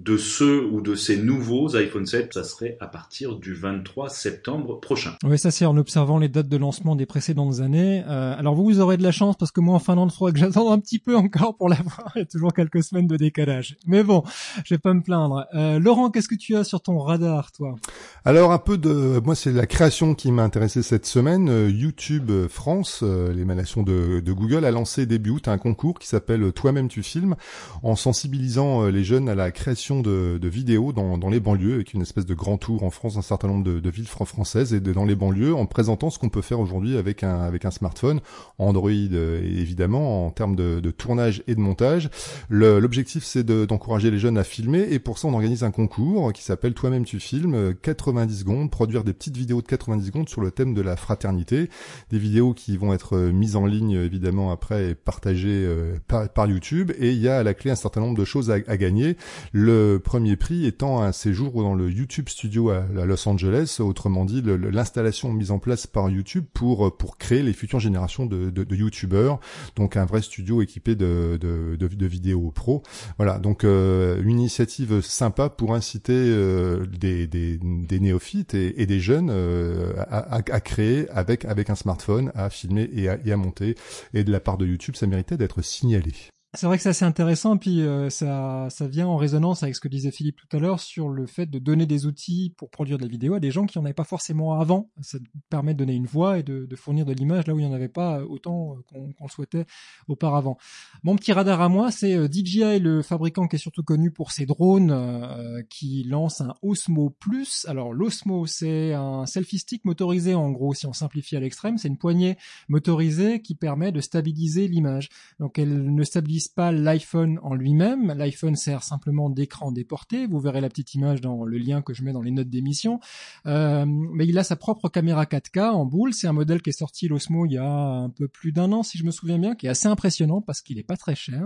de 0.03 0.15
ceux 0.15 0.65
ou 0.65 0.81
de 0.81 0.95
ces 0.95 1.17
nouveaux 1.17 1.75
iPhone 1.75 2.05
7, 2.05 2.33
ça 2.33 2.43
serait 2.43 2.77
à 2.79 2.87
partir 2.87 3.35
du 3.35 3.53
23 3.53 4.07
septembre 4.09 4.79
prochain. 4.79 5.15
Oui, 5.25 5.37
ça 5.37 5.51
c'est 5.51 5.65
en 5.65 5.75
observant 5.75 6.17
les 6.17 6.29
dates 6.29 6.47
de 6.47 6.55
lancement 6.55 6.95
des 6.95 7.05
précédentes 7.05 7.59
années. 7.59 8.03
Euh, 8.07 8.33
alors 8.37 8.55
vous, 8.55 8.63
vous 8.63 8.79
aurez 8.79 8.95
de 8.95 9.03
la 9.03 9.11
chance 9.11 9.35
parce 9.37 9.51
que 9.51 9.59
moi 9.59 9.75
en 9.75 9.79
Finlande, 9.79 10.11
il 10.13 10.17
faudrait 10.17 10.31
que 10.31 10.39
j'attende 10.39 10.71
un 10.71 10.79
petit 10.79 10.99
peu 10.99 11.17
encore 11.17 11.57
pour 11.57 11.67
l'avoir. 11.67 12.11
Il 12.15 12.19
y 12.19 12.21
a 12.21 12.25
toujours 12.25 12.53
quelques 12.53 12.81
semaines 12.81 13.07
de 13.07 13.17
décalage. 13.17 13.77
Mais 13.87 14.03
bon, 14.03 14.23
je 14.63 14.73
vais 14.73 14.79
pas 14.79 14.93
me 14.93 15.01
plaindre. 15.01 15.45
Euh, 15.53 15.79
Laurent, 15.79 16.09
qu'est-ce 16.11 16.29
que 16.29 16.35
tu 16.35 16.55
as 16.55 16.63
sur 16.63 16.81
ton 16.81 16.99
radar, 16.99 17.51
toi? 17.51 17.75
Alors 18.23 18.53
un 18.53 18.57
peu 18.57 18.77
de, 18.77 19.19
moi 19.23 19.35
c'est 19.35 19.51
la 19.51 19.67
création 19.67 20.15
qui 20.15 20.31
m'a 20.31 20.43
intéressé 20.43 20.81
cette 20.81 21.07
semaine. 21.07 21.49
Euh, 21.49 21.69
YouTube 21.69 22.31
France, 22.47 23.03
l'émanation 23.03 23.83
de, 23.83 24.21
de 24.21 24.31
Google, 24.31 24.63
a 24.63 24.71
lancé 24.71 25.05
début 25.05 25.31
août 25.31 25.47
un 25.49 25.57
concours 25.57 25.99
qui 25.99 26.07
s'appelle 26.07 26.53
Toi-même 26.53 26.87
tu 26.87 27.03
filmes, 27.03 27.35
en 27.83 27.97
sensibilisant 27.97 28.85
les 28.85 29.03
jeunes 29.03 29.27
à 29.27 29.35
la 29.35 29.51
création 29.51 29.88
de, 29.97 30.47
vidéos 30.47 30.93
dans, 30.93 31.29
les 31.29 31.39
banlieues, 31.39 31.75
avec 31.75 31.93
une 31.93 32.01
espèce 32.01 32.25
de 32.25 32.33
grand 32.33 32.57
tour 32.57 32.83
en 32.83 32.91
France, 32.91 33.17
un 33.17 33.21
certain 33.21 33.47
nombre 33.47 33.63
de, 33.63 33.89
villes 33.89 34.07
françaises 34.07 34.73
et 34.73 34.79
dans 34.79 35.05
les 35.05 35.15
banlieues, 35.15 35.55
en 35.55 35.65
présentant 35.65 36.09
ce 36.09 36.19
qu'on 36.19 36.29
peut 36.29 36.41
faire 36.41 36.59
aujourd'hui 36.59 36.97
avec 36.97 37.23
un, 37.23 37.39
avec 37.41 37.65
un 37.65 37.71
smartphone, 37.71 38.21
Android 38.59 38.91
euh, 38.91 39.41
évidemment, 39.43 40.27
en 40.27 40.29
termes 40.29 40.55
de, 40.55 40.91
tournage 40.91 41.43
et 41.47 41.55
de 41.55 41.59
montage. 41.59 42.09
L'objectif, 42.49 43.23
c'est 43.23 43.43
d'encourager 43.43 44.11
les 44.11 44.19
jeunes 44.19 44.37
à 44.37 44.43
filmer, 44.43 44.87
et 44.91 44.99
pour 44.99 45.17
ça, 45.17 45.27
on 45.27 45.33
organise 45.33 45.63
un 45.63 45.71
concours 45.71 46.33
qui 46.33 46.43
s'appelle 46.43 46.73
Toi-même 46.73 47.05
tu 47.05 47.19
filmes, 47.19 47.73
90 47.81 48.39
secondes, 48.39 48.71
produire 48.71 49.03
des 49.03 49.13
petites 49.13 49.37
vidéos 49.37 49.61
de 49.61 49.67
90 49.67 50.05
secondes 50.05 50.29
sur 50.29 50.41
le 50.41 50.51
thème 50.51 50.73
de 50.73 50.81
la 50.81 50.95
fraternité, 50.95 51.69
des 52.11 52.19
vidéos 52.19 52.53
qui 52.53 52.77
vont 52.77 52.93
être 52.93 53.15
euh, 53.15 53.31
mises 53.31 53.55
en 53.55 53.65
ligne 53.65 53.93
évidemment 53.93 54.51
après 54.51 54.89
et 54.89 54.95
partagées 54.95 55.65
euh, 55.65 55.97
par, 56.07 56.47
YouTube, 56.47 56.91
et 56.99 57.11
il 57.11 57.19
y 57.19 57.27
a 57.27 57.39
à 57.39 57.43
la 57.43 57.53
clé 57.53 57.71
un 57.71 57.75
certain 57.75 58.01
nombre 58.01 58.17
de 58.17 58.25
choses 58.25 58.51
à, 58.51 58.55
à 58.67 58.77
gagner. 58.77 59.17
Le 59.51 59.78
premier 60.03 60.35
prix 60.35 60.65
étant 60.65 61.01
un 61.01 61.11
séjour 61.11 61.63
dans 61.63 61.75
le 61.75 61.89
YouTube 61.89 62.29
Studio 62.29 62.69
à, 62.69 62.85
Los 63.05 63.27
Angeles, 63.27 63.77
autrement 63.79 64.25
dit 64.25 64.41
l'installation 64.43 65.31
mise 65.31 65.51
en 65.51 65.59
place 65.59 65.87
par 65.87 66.09
YouTube 66.09 66.45
pour 66.53 66.97
pour 66.97 67.17
créer 67.17 67.43
les 67.43 67.53
futures 67.53 67.79
générations 67.79 68.25
de, 68.25 68.49
de, 68.49 68.63
de 68.63 68.75
YouTubeurs, 68.75 69.39
donc 69.75 69.97
un 69.97 70.05
vrai 70.05 70.21
studio 70.21 70.61
équipé 70.61 70.95
de, 70.95 71.37
de, 71.39 72.05
vidéos 72.05 72.51
pro. 72.51 72.83
Voilà, 73.17 73.39
donc 73.39 73.63
euh, 73.63 74.21
une 74.23 74.39
initiative 74.39 75.01
sympa 75.01 75.49
pour 75.49 75.75
inciter 75.75 76.13
euh, 76.13 76.85
des, 76.85 77.27
des, 77.27 77.59
néophytes 77.99 78.53
et, 78.53 78.85
des 78.85 78.99
jeunes 78.99 79.29
euh, 79.31 79.93
à, 80.09 80.41
créer 80.61 81.09
avec 81.09 81.45
avec 81.45 81.69
un 81.69 81.75
smartphone, 81.75 82.31
à 82.35 82.49
filmer 82.49 82.89
et 82.93 83.09
à 83.09 83.37
monter. 83.37 83.75
Et 84.13 84.23
de 84.23 84.31
la 84.31 84.39
part 84.39 84.57
de 84.57 84.65
YouTube, 84.65 84.95
ça 84.95 85.07
méritait 85.07 85.37
d'être 85.37 85.61
signalé. 85.61 86.13
C'est 86.55 86.65
vrai 86.65 86.77
que 86.77 86.83
c'est 86.83 86.89
assez 86.89 87.05
intéressant, 87.05 87.57
puis 87.57 87.81
euh, 87.81 88.09
ça, 88.09 88.69
ça 88.71 88.87
vient 88.87 89.07
en 89.07 89.17
résonance 89.17 89.61
avec 89.61 89.75
ce 89.75 89.79
que 89.79 89.87
disait 89.87 90.09
Philippe 90.09 90.35
tout 90.35 90.57
à 90.57 90.59
l'heure 90.59 90.79
sur 90.79 91.07
le 91.07 91.27
fait 91.27 91.45
de 91.45 91.59
donner 91.59 91.85
des 91.85 92.07
outils 92.07 92.55
pour 92.57 92.71
produire 92.71 92.97
de 92.97 93.03
la 93.03 93.07
vidéo 93.07 93.35
à 93.35 93.39
des 93.39 93.51
gens 93.51 93.67
qui 93.67 93.77
n'en 93.77 93.85
avaient 93.85 93.93
pas 93.93 94.03
forcément 94.03 94.59
avant. 94.59 94.89
Ça 94.99 95.19
permet 95.51 95.75
de 95.75 95.77
donner 95.77 95.93
une 95.93 96.07
voix 96.07 96.39
et 96.39 96.43
de, 96.43 96.65
de 96.65 96.75
fournir 96.75 97.05
de 97.05 97.13
l'image 97.13 97.45
là 97.45 97.53
où 97.53 97.59
il 97.59 97.67
n'y 97.67 97.71
en 97.71 97.75
avait 97.75 97.87
pas 97.87 98.23
autant 98.23 98.71
euh, 98.71 98.81
qu'on 98.87 99.13
qu'on 99.13 99.25
le 99.25 99.29
souhaitait 99.29 99.67
auparavant. 100.07 100.57
Mon 101.03 101.15
petit 101.15 101.33
radar 101.33 101.61
à 101.61 101.69
moi, 101.69 101.91
c'est 101.91 102.15
euh, 102.15 102.27
DJI, 102.27 102.79
le 102.79 103.03
fabricant 103.03 103.47
qui 103.47 103.57
est 103.57 103.59
surtout 103.59 103.83
connu 103.83 104.09
pour 104.09 104.31
ses 104.31 104.47
drones, 104.47 104.89
euh, 104.89 105.61
qui 105.69 106.03
lance 106.03 106.41
un 106.41 106.55
Osmo 106.63 107.11
Plus. 107.11 107.67
Alors 107.69 107.93
l'Osmo, 107.93 108.47
c'est 108.47 108.93
un 108.93 109.27
selfie 109.27 109.59
stick 109.59 109.85
motorisé 109.85 110.33
en 110.33 110.49
gros, 110.49 110.73
si 110.73 110.87
on 110.87 110.93
simplifie 110.93 111.35
à 111.35 111.41
l'extrême, 111.41 111.77
c'est 111.77 111.89
une 111.89 111.99
poignée 111.99 112.37
motorisée 112.69 113.39
qui 113.43 113.53
permet 113.53 113.91
de 113.91 114.01
stabiliser 114.01 114.67
l'image. 114.67 115.09
Donc 115.39 115.59
elle 115.59 115.93
ne 115.93 116.03
stabilise 116.03 116.38
pas 116.47 116.71
l'iPhone 116.71 117.39
en 117.43 117.53
lui-même. 117.53 118.13
L'iPhone 118.15 118.55
sert 118.55 118.83
simplement 118.83 119.29
d'écran 119.29 119.71
déporté. 119.71 120.27
Vous 120.27 120.39
verrez 120.39 120.61
la 120.61 120.69
petite 120.69 120.93
image 120.93 121.21
dans 121.21 121.43
le 121.43 121.57
lien 121.57 121.81
que 121.81 121.93
je 121.93 122.03
mets 122.03 122.13
dans 122.13 122.21
les 122.21 122.31
notes 122.31 122.49
d'émission. 122.49 122.99
Euh, 123.45 123.85
mais 123.85 124.25
il 124.25 124.37
a 124.37 124.43
sa 124.43 124.55
propre 124.55 124.89
caméra 124.89 125.25
4K 125.25 125.71
en 125.71 125.85
boule. 125.85 126.13
C'est 126.13 126.27
un 126.27 126.33
modèle 126.33 126.61
qui 126.61 126.69
est 126.69 126.73
sorti 126.73 127.07
l'Osmo 127.07 127.45
il 127.45 127.53
y 127.53 127.57
a 127.57 127.69
un 127.69 128.09
peu 128.09 128.27
plus 128.27 128.51
d'un 128.51 128.71
an, 128.71 128.83
si 128.83 128.97
je 128.97 129.03
me 129.03 129.11
souviens 129.11 129.37
bien, 129.37 129.55
qui 129.55 129.65
est 129.67 129.69
assez 129.69 129.87
impressionnant 129.87 130.41
parce 130.41 130.61
qu'il 130.61 130.79
est 130.79 130.83
pas 130.83 130.97
très 130.97 131.15
cher. 131.15 131.43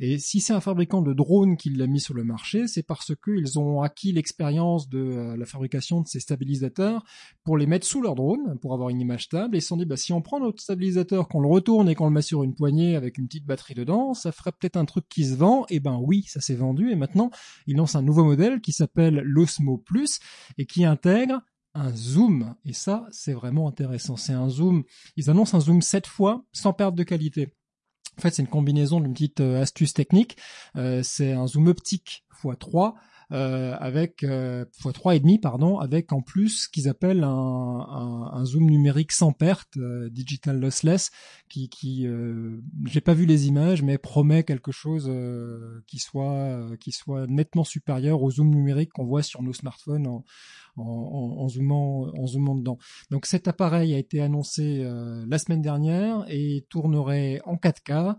Et 0.00 0.18
si 0.18 0.40
c'est 0.40 0.52
un 0.52 0.60
fabricant 0.60 1.02
de 1.02 1.12
drones 1.12 1.56
qui 1.56 1.70
l'a 1.70 1.86
mis 1.86 2.00
sur 2.00 2.14
le 2.14 2.24
marché, 2.24 2.66
c'est 2.66 2.82
parce 2.82 3.12
qu'ils 3.24 3.58
ont 3.58 3.82
acquis 3.82 4.12
l'expérience 4.12 4.88
de 4.88 4.98
euh, 4.98 5.36
la 5.36 5.46
fabrication 5.46 6.00
de 6.00 6.06
ces 6.06 6.20
stabilisateurs 6.20 7.04
pour 7.44 7.56
les 7.56 7.66
mettre 7.66 7.86
sous 7.86 8.02
leur 8.02 8.14
drone, 8.14 8.58
pour 8.60 8.74
avoir 8.74 8.88
une 8.88 9.00
image 9.00 9.24
stable. 9.24 9.54
Et 9.54 9.58
ils 9.58 9.62
se 9.62 9.68
sont 9.68 9.76
dit, 9.76 9.86
bah, 9.86 9.96
si 9.96 10.12
on 10.12 10.20
prend 10.20 10.40
notre 10.40 10.60
stabilisateur, 10.60 11.28
qu'on 11.28 11.40
le 11.40 11.48
retourne 11.48 11.88
et 11.88 11.94
qu'on 11.94 12.06
le 12.06 12.12
met 12.12 12.22
sur 12.22 12.42
une 12.42 12.54
poignée 12.54 12.96
avec 12.96 13.18
une 13.18 13.26
petite 13.26 13.46
batterie 13.46 13.74
dedans, 13.74 14.14
ça 14.26 14.32
ferait 14.32 14.50
peut-être 14.50 14.76
un 14.76 14.84
truc 14.84 15.08
qui 15.08 15.24
se 15.24 15.36
vend. 15.36 15.66
Et 15.70 15.78
ben 15.78 16.00
oui, 16.02 16.24
ça 16.26 16.40
s'est 16.40 16.56
vendu. 16.56 16.90
Et 16.90 16.96
maintenant, 16.96 17.30
ils 17.68 17.76
lancent 17.76 17.94
un 17.94 18.02
nouveau 18.02 18.24
modèle 18.24 18.60
qui 18.60 18.72
s'appelle 18.72 19.20
l'Osmo 19.24 19.78
Plus 19.78 20.18
et 20.58 20.66
qui 20.66 20.84
intègre 20.84 21.40
un 21.74 21.94
zoom. 21.94 22.56
Et 22.64 22.72
ça, 22.72 23.06
c'est 23.12 23.34
vraiment 23.34 23.68
intéressant. 23.68 24.16
C'est 24.16 24.32
un 24.32 24.48
zoom. 24.48 24.82
Ils 25.16 25.30
annoncent 25.30 25.56
un 25.56 25.60
zoom 25.60 25.80
7 25.80 26.08
fois 26.08 26.44
sans 26.52 26.72
perte 26.72 26.96
de 26.96 27.04
qualité. 27.04 27.54
En 28.18 28.22
fait, 28.22 28.34
c'est 28.34 28.42
une 28.42 28.48
combinaison 28.48 29.00
d'une 29.00 29.12
petite 29.12 29.40
euh, 29.40 29.62
astuce 29.62 29.94
technique. 29.94 30.36
Euh, 30.74 31.02
c'est 31.04 31.32
un 31.32 31.46
zoom 31.46 31.68
optique 31.68 32.24
x3 32.42 32.94
euh, 33.32 33.74
avec 33.80 34.22
euh, 34.22 34.64
x3 34.80 35.16
et 35.16 35.20
demi 35.20 35.38
pardon, 35.38 35.78
avec 35.78 36.12
en 36.12 36.22
plus 36.22 36.64
ce 36.64 36.68
qu'ils 36.68 36.88
appellent 36.88 37.24
un, 37.24 38.28
un, 38.32 38.44
zoom 38.44 38.70
numérique 38.70 39.10
sans 39.10 39.32
perte, 39.32 39.76
euh, 39.78 40.08
digital 40.10 40.60
lossless, 40.60 41.10
qui, 41.48 41.68
qui 41.68 42.06
euh, 42.06 42.60
j'ai 42.84 43.00
pas 43.00 43.14
vu 43.14 43.26
les 43.26 43.48
images, 43.48 43.82
mais 43.82 43.98
promet 43.98 44.44
quelque 44.44 44.70
chose 44.70 45.10
qui 45.86 45.98
soit 45.98 46.66
qui 46.78 46.92
soit 46.92 47.26
nettement 47.26 47.64
supérieur 47.64 48.22
au 48.22 48.30
zoom 48.30 48.50
numérique 48.50 48.92
qu'on 48.92 49.06
voit 49.06 49.22
sur 49.22 49.42
nos 49.42 49.52
smartphones 49.52 50.06
en, 50.06 50.24
en, 50.76 50.82
en, 51.38 51.48
zoomant, 51.48 52.08
en 52.16 52.26
zoomant 52.26 52.54
dedans. 52.54 52.78
Donc 53.10 53.26
cet 53.26 53.48
appareil 53.48 53.94
a 53.94 53.98
été 53.98 54.20
annoncé 54.20 54.82
euh, 54.82 55.24
la 55.28 55.38
semaine 55.38 55.62
dernière 55.62 56.24
et 56.28 56.66
tournerait 56.68 57.40
en 57.44 57.56
4K. 57.56 58.16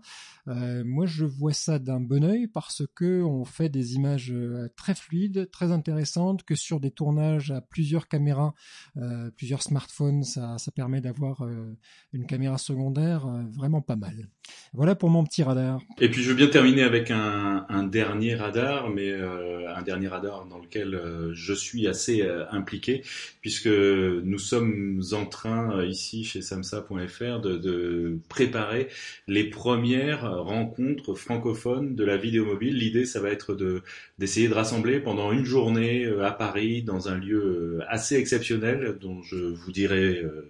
Euh, 0.48 0.82
moi, 0.84 1.04
je 1.06 1.24
vois 1.24 1.52
ça 1.52 1.78
d'un 1.78 2.00
bon 2.00 2.24
oeil 2.24 2.46
parce 2.46 2.82
que 2.94 3.22
on 3.22 3.44
fait 3.44 3.68
des 3.68 3.94
images 3.94 4.32
euh, 4.32 4.68
très 4.76 4.94
fluides, 4.94 5.50
très 5.50 5.72
intéressantes, 5.72 6.42
que 6.44 6.54
sur 6.54 6.80
des 6.80 6.90
tournages 6.90 7.50
à 7.50 7.60
plusieurs 7.60 8.08
caméras, 8.08 8.54
euh, 8.96 9.30
plusieurs 9.36 9.62
smartphones, 9.62 10.22
ça, 10.22 10.56
ça 10.58 10.70
permet 10.70 11.00
d'avoir 11.00 11.42
euh, 11.42 11.76
une 12.12 12.26
caméra 12.26 12.58
secondaire 12.58 13.26
euh, 13.26 13.42
vraiment 13.50 13.82
pas 13.82 13.96
mal. 13.96 14.28
Voilà 14.72 14.94
pour 14.94 15.10
mon 15.10 15.24
petit 15.24 15.42
radar. 15.42 15.80
Et 16.00 16.10
puis 16.10 16.22
je 16.22 16.30
veux 16.30 16.36
bien 16.36 16.48
terminer 16.48 16.82
avec 16.82 17.10
un, 17.10 17.66
un 17.68 17.84
dernier 17.84 18.34
radar, 18.34 18.88
mais 18.88 19.12
un 19.12 19.82
dernier 19.82 20.08
radar 20.08 20.46
dans 20.46 20.58
lequel 20.58 20.98
je 21.32 21.52
suis 21.52 21.86
assez 21.86 22.26
impliqué, 22.52 23.02
puisque 23.40 23.66
nous 23.66 24.38
sommes 24.38 25.02
en 25.12 25.26
train 25.26 25.84
ici 25.84 26.24
chez 26.24 26.42
samsa.fr 26.42 27.40
de, 27.40 28.18
préparer 28.28 28.88
les 29.26 29.44
premières 29.44 30.22
rencontre 30.44 31.14
francophone 31.14 31.94
de 31.94 32.04
la 32.04 32.16
vidéo 32.16 32.44
mobile. 32.44 32.76
L'idée, 32.76 33.04
ça 33.04 33.20
va 33.20 33.30
être 33.30 33.54
de 33.54 33.82
d'essayer 34.18 34.48
de 34.48 34.54
rassembler 34.54 35.00
pendant 35.00 35.32
une 35.32 35.44
journée 35.44 36.04
euh, 36.04 36.24
à 36.24 36.32
Paris 36.32 36.82
dans 36.82 37.08
un 37.08 37.18
lieu 37.18 37.78
euh, 37.80 37.84
assez 37.88 38.16
exceptionnel 38.16 38.98
dont 39.00 39.22
je 39.22 39.36
vous 39.36 39.72
dirai 39.72 40.18
euh, 40.18 40.48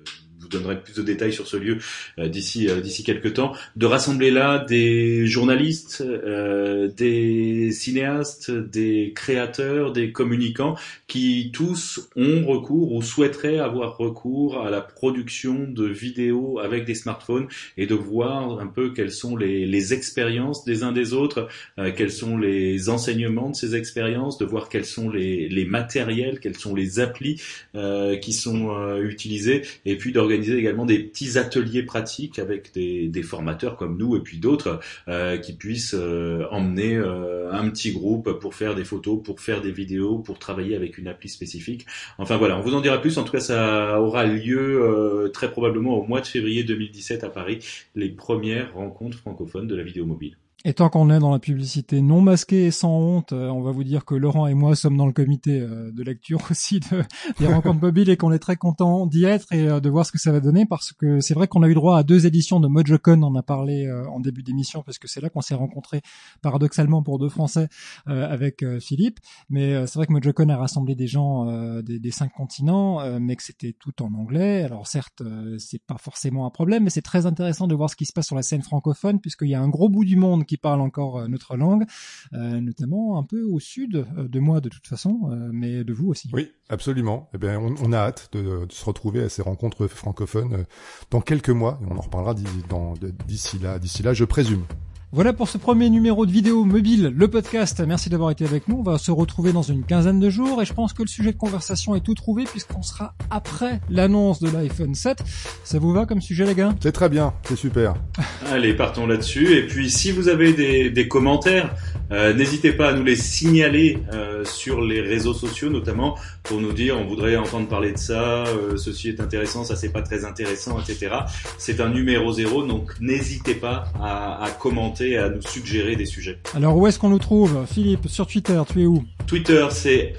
vous 0.48 0.58
donnerai 0.58 0.80
plus 0.80 0.94
de 0.94 1.02
détails 1.02 1.32
sur 1.32 1.46
ce 1.46 1.56
lieu 1.56 1.78
euh, 2.18 2.28
d'ici 2.28 2.68
euh, 2.68 2.80
d'ici 2.80 3.04
quelques 3.04 3.34
temps, 3.34 3.52
de 3.76 3.86
rassembler 3.86 4.30
là 4.30 4.58
des 4.58 5.26
journalistes, 5.26 6.02
euh, 6.02 6.88
des 6.88 7.70
cinéastes, 7.72 8.50
des 8.50 9.12
créateurs, 9.14 9.92
des 9.92 10.12
communicants 10.12 10.76
qui 11.06 11.50
tous 11.52 12.08
ont 12.16 12.46
recours 12.46 12.92
ou 12.92 13.02
souhaiteraient 13.02 13.58
avoir 13.58 13.96
recours 13.98 14.64
à 14.64 14.70
la 14.70 14.80
production 14.80 15.66
de 15.68 15.86
vidéos 15.86 16.58
avec 16.58 16.84
des 16.84 16.94
smartphones 16.94 17.48
et 17.76 17.86
de 17.86 17.94
voir 17.94 18.60
un 18.60 18.66
peu 18.66 18.92
quelles 18.92 19.12
sont 19.12 19.36
les, 19.36 19.66
les 19.66 19.94
expériences 19.94 20.64
des 20.64 20.82
uns 20.82 20.92
des 20.92 21.12
autres, 21.12 21.48
euh, 21.78 21.92
quels 21.96 22.10
sont 22.10 22.36
les 22.36 22.88
enseignements 22.88 23.50
de 23.50 23.56
ces 23.56 23.74
expériences, 23.74 24.38
de 24.38 24.44
voir 24.44 24.68
quels 24.68 24.84
sont 24.84 25.10
les, 25.10 25.48
les 25.48 25.64
matériels, 25.64 26.40
quels 26.40 26.56
sont 26.56 26.74
les 26.74 27.00
applis 27.00 27.40
euh, 27.74 28.16
qui 28.16 28.32
sont 28.32 28.70
euh, 28.70 29.02
utilisés 29.02 29.62
et 29.84 29.96
puis 29.96 30.12
d'organiser 30.12 30.37
organiser 30.38 30.58
également 30.58 30.86
des 30.86 30.98
petits 31.00 31.38
ateliers 31.38 31.82
pratiques 31.82 32.38
avec 32.38 32.72
des, 32.72 33.08
des 33.08 33.22
formateurs 33.22 33.76
comme 33.76 33.98
nous 33.98 34.16
et 34.16 34.20
puis 34.20 34.38
d'autres 34.38 34.80
euh, 35.08 35.36
qui 35.36 35.52
puissent 35.52 35.96
euh, 35.98 36.44
emmener 36.50 36.96
euh, 36.96 37.52
un 37.52 37.68
petit 37.70 37.92
groupe 37.92 38.38
pour 38.38 38.54
faire 38.54 38.74
des 38.74 38.84
photos, 38.84 39.20
pour 39.22 39.40
faire 39.40 39.60
des 39.60 39.72
vidéos, 39.72 40.18
pour 40.18 40.38
travailler 40.38 40.76
avec 40.76 40.98
une 40.98 41.08
appli 41.08 41.28
spécifique. 41.28 41.86
Enfin 42.18 42.36
voilà, 42.36 42.56
on 42.56 42.60
vous 42.60 42.74
en 42.74 42.80
dira 42.80 43.00
plus. 43.00 43.18
En 43.18 43.24
tout 43.24 43.32
cas, 43.32 43.40
ça 43.40 44.00
aura 44.00 44.24
lieu 44.24 45.30
très 45.32 45.50
probablement 45.50 45.98
au 45.98 46.06
mois 46.06 46.20
de 46.20 46.26
février 46.26 46.62
2017 46.64 47.24
à 47.24 47.30
Paris, 47.30 47.58
les 47.94 48.08
premières 48.08 48.74
rencontres 48.74 49.18
francophones 49.18 49.66
de 49.66 49.74
la 49.74 49.82
vidéo 49.82 50.06
mobile. 50.06 50.36
Et 50.64 50.74
tant 50.74 50.88
qu'on 50.88 51.08
est 51.08 51.20
dans 51.20 51.30
la 51.30 51.38
publicité 51.38 52.02
non 52.02 52.20
masquée 52.20 52.66
et 52.66 52.70
sans 52.72 52.90
honte, 52.90 53.32
euh, 53.32 53.48
on 53.48 53.60
va 53.60 53.70
vous 53.70 53.84
dire 53.84 54.04
que 54.04 54.16
Laurent 54.16 54.48
et 54.48 54.54
moi 54.54 54.74
sommes 54.74 54.96
dans 54.96 55.06
le 55.06 55.12
comité 55.12 55.60
euh, 55.60 55.92
de 55.92 56.02
lecture 56.02 56.40
aussi 56.50 56.80
de, 56.80 57.04
des 57.38 57.46
rencontres 57.46 57.80
mobiles 57.80 58.10
et 58.10 58.16
qu'on 58.16 58.32
est 58.32 58.40
très 58.40 58.56
content 58.56 59.06
d'y 59.06 59.24
être 59.24 59.46
et 59.52 59.68
euh, 59.68 59.78
de 59.78 59.88
voir 59.88 60.04
ce 60.04 60.10
que 60.10 60.18
ça 60.18 60.32
va 60.32 60.40
donner 60.40 60.66
parce 60.66 60.92
que 60.92 61.20
c'est 61.20 61.34
vrai 61.34 61.46
qu'on 61.46 61.62
a 61.62 61.68
eu 61.68 61.74
droit 61.74 61.96
à 61.96 62.02
deux 62.02 62.26
éditions 62.26 62.58
de 62.58 62.66
MojoCon, 62.66 63.22
on 63.22 63.28
en 63.28 63.36
a 63.36 63.42
parlé 63.44 63.88
en 64.10 64.18
début 64.18 64.42
d'émission 64.42 64.82
parce 64.82 64.98
que 64.98 65.06
c'est 65.06 65.20
là 65.20 65.30
qu'on 65.30 65.42
s'est 65.42 65.54
rencontrés 65.54 66.02
paradoxalement 66.42 67.04
pour 67.04 67.20
deux 67.20 67.28
Français 67.28 67.68
avec 68.06 68.64
Philippe. 68.80 69.20
Mais 69.48 69.86
c'est 69.86 69.94
vrai 69.94 70.06
que 70.06 70.12
MojoCon 70.12 70.48
a 70.48 70.56
rassemblé 70.56 70.94
des 70.94 71.06
gens 71.06 71.46
des, 71.82 71.98
des, 71.98 72.10
cinq 72.10 72.32
continents, 72.32 73.18
mais 73.20 73.36
que 73.36 73.42
c'était 73.42 73.74
tout 73.78 74.02
en 74.02 74.12
anglais. 74.14 74.62
Alors 74.62 74.86
certes, 74.86 75.22
c'est 75.58 75.82
pas 75.82 75.98
forcément 75.98 76.46
un 76.46 76.50
problème, 76.50 76.84
mais 76.84 76.90
c'est 76.90 77.02
très 77.02 77.26
intéressant 77.26 77.66
de 77.66 77.74
voir 77.74 77.90
ce 77.90 77.96
qui 77.96 78.06
se 78.06 78.12
passe 78.12 78.26
sur 78.26 78.36
la 78.36 78.42
scène 78.42 78.62
francophone 78.62 79.20
puisqu'il 79.20 79.48
y 79.48 79.54
a 79.54 79.60
un 79.60 79.68
gros 79.68 79.88
bout 79.88 80.04
du 80.04 80.16
monde 80.16 80.44
qui 80.48 80.56
parlent 80.56 80.80
encore 80.80 81.18
euh, 81.18 81.28
notre 81.28 81.56
langue, 81.56 81.84
euh, 82.32 82.60
notamment 82.60 83.18
un 83.18 83.22
peu 83.22 83.42
au 83.44 83.60
sud 83.60 84.06
euh, 84.16 84.26
de 84.26 84.40
moi 84.40 84.60
de 84.60 84.68
toute 84.68 84.86
façon, 84.86 85.30
mais 85.52 85.84
de 85.84 85.92
vous 85.92 86.08
aussi. 86.08 86.28
Oui, 86.32 86.50
absolument. 86.68 87.28
Eh 87.34 87.38
bien, 87.38 87.60
on, 87.60 87.92
a 87.92 87.98
hâte 87.98 88.30
de, 88.32 88.66
de, 88.66 88.72
se 88.72 88.84
retrouver 88.84 89.22
à 89.22 89.28
ces 89.28 89.42
rencontres 89.42 89.86
francophones 89.86 90.64
dans 91.10 91.20
quelques 91.20 91.50
mois, 91.50 91.78
et 91.82 91.86
on 91.90 91.96
en 91.96 92.00
reparlera 92.00 92.34
d'ici 92.34 93.58
là, 93.58 93.78
d'ici 93.78 94.02
là, 94.02 94.14
je 94.14 94.24
présume. 94.24 94.64
Voilà 95.10 95.32
pour 95.32 95.48
ce 95.48 95.56
premier 95.56 95.88
numéro 95.88 96.26
de 96.26 96.30
vidéo 96.30 96.66
mobile, 96.66 97.14
le 97.16 97.28
podcast. 97.28 97.82
Merci 97.86 98.10
d'avoir 98.10 98.30
été 98.30 98.44
avec 98.44 98.68
nous. 98.68 98.80
On 98.80 98.82
va 98.82 98.98
se 98.98 99.10
retrouver 99.10 99.54
dans 99.54 99.62
une 99.62 99.82
quinzaine 99.82 100.20
de 100.20 100.28
jours 100.28 100.60
et 100.60 100.66
je 100.66 100.74
pense 100.74 100.92
que 100.92 101.00
le 101.00 101.08
sujet 101.08 101.32
de 101.32 101.38
conversation 101.38 101.94
est 101.94 102.02
tout 102.02 102.12
trouvé 102.12 102.44
puisqu'on 102.44 102.82
sera 102.82 103.14
après 103.30 103.80
l'annonce 103.88 104.38
de 104.38 104.50
l'iPhone 104.50 104.94
7. 104.94 105.24
Ça 105.64 105.78
vous 105.78 105.94
va 105.94 106.04
comme 106.04 106.20
sujet 106.20 106.44
les 106.44 106.54
gars? 106.54 106.74
C'est 106.80 106.92
très 106.92 107.08
bien, 107.08 107.32
c'est 107.44 107.56
super. 107.56 107.94
Allez, 108.52 108.74
partons 108.74 109.06
là-dessus. 109.06 109.56
Et 109.56 109.66
puis 109.66 109.88
si 109.88 110.12
vous 110.12 110.28
avez 110.28 110.52
des, 110.52 110.90
des 110.90 111.08
commentaires, 111.08 111.74
euh, 112.12 112.34
n'hésitez 112.34 112.72
pas 112.72 112.90
à 112.90 112.92
nous 112.92 113.02
les 113.04 113.16
signaler 113.16 114.00
euh, 114.12 114.44
sur 114.44 114.82
les 114.82 115.00
réseaux 115.00 115.34
sociaux 115.34 115.70
notamment 115.70 116.18
pour 116.42 116.60
nous 116.60 116.72
dire 116.72 116.98
on 116.98 117.06
voudrait 117.06 117.36
entendre 117.36 117.66
parler 117.68 117.92
de 117.92 117.98
ça, 117.98 118.44
euh, 118.46 118.76
ceci 118.76 119.08
est 119.08 119.20
intéressant, 119.20 119.64
ça 119.64 119.74
c'est 119.74 119.92
pas 119.92 120.02
très 120.02 120.26
intéressant, 120.26 120.78
etc. 120.80 121.14
C'est 121.56 121.80
un 121.80 121.88
numéro 121.88 122.30
zéro, 122.32 122.62
donc 122.62 122.92
n'hésitez 123.00 123.54
pas 123.54 123.84
à, 124.00 124.44
à 124.44 124.50
commenter 124.50 124.97
et 125.00 125.16
à 125.16 125.28
nous 125.28 125.42
suggérer 125.42 125.96
des 125.96 126.06
sujets. 126.06 126.38
Alors 126.54 126.76
où 126.76 126.86
est-ce 126.86 126.98
qu'on 126.98 127.08
nous 127.08 127.18
trouve? 127.18 127.66
Philippe, 127.66 128.08
sur 128.08 128.26
Twitter, 128.26 128.60
tu 128.70 128.82
es 128.82 128.86
où? 128.86 129.04
Twitter, 129.26 129.66
c'est 129.70 130.14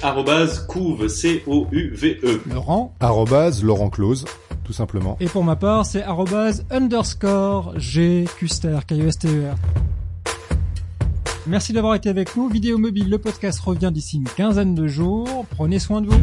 couve, 0.67 1.07
C-O-U-V-E. 1.07 2.41
Laurent? 2.53 2.95
Laurent 3.63 3.89
Close, 3.89 4.25
tout 4.63 4.73
simplement. 4.73 5.17
Et 5.19 5.27
pour 5.27 5.43
ma 5.43 5.55
part, 5.55 5.85
c'est 5.85 6.03
underscore 6.71 7.73
G 7.77 8.25
Custer, 8.37 8.79
K-U-S-T-E-R. 8.87 9.55
Merci 11.47 11.73
d'avoir 11.73 11.95
été 11.95 12.09
avec 12.09 12.35
nous. 12.35 12.47
Vidéo 12.49 12.77
mobile, 12.77 13.09
le 13.09 13.17
podcast 13.17 13.59
revient 13.61 13.89
d'ici 13.91 14.17
une 14.17 14.25
quinzaine 14.25 14.75
de 14.75 14.87
jours. 14.87 15.45
Prenez 15.49 15.79
soin 15.79 16.01
de 16.01 16.07
vous. 16.07 16.21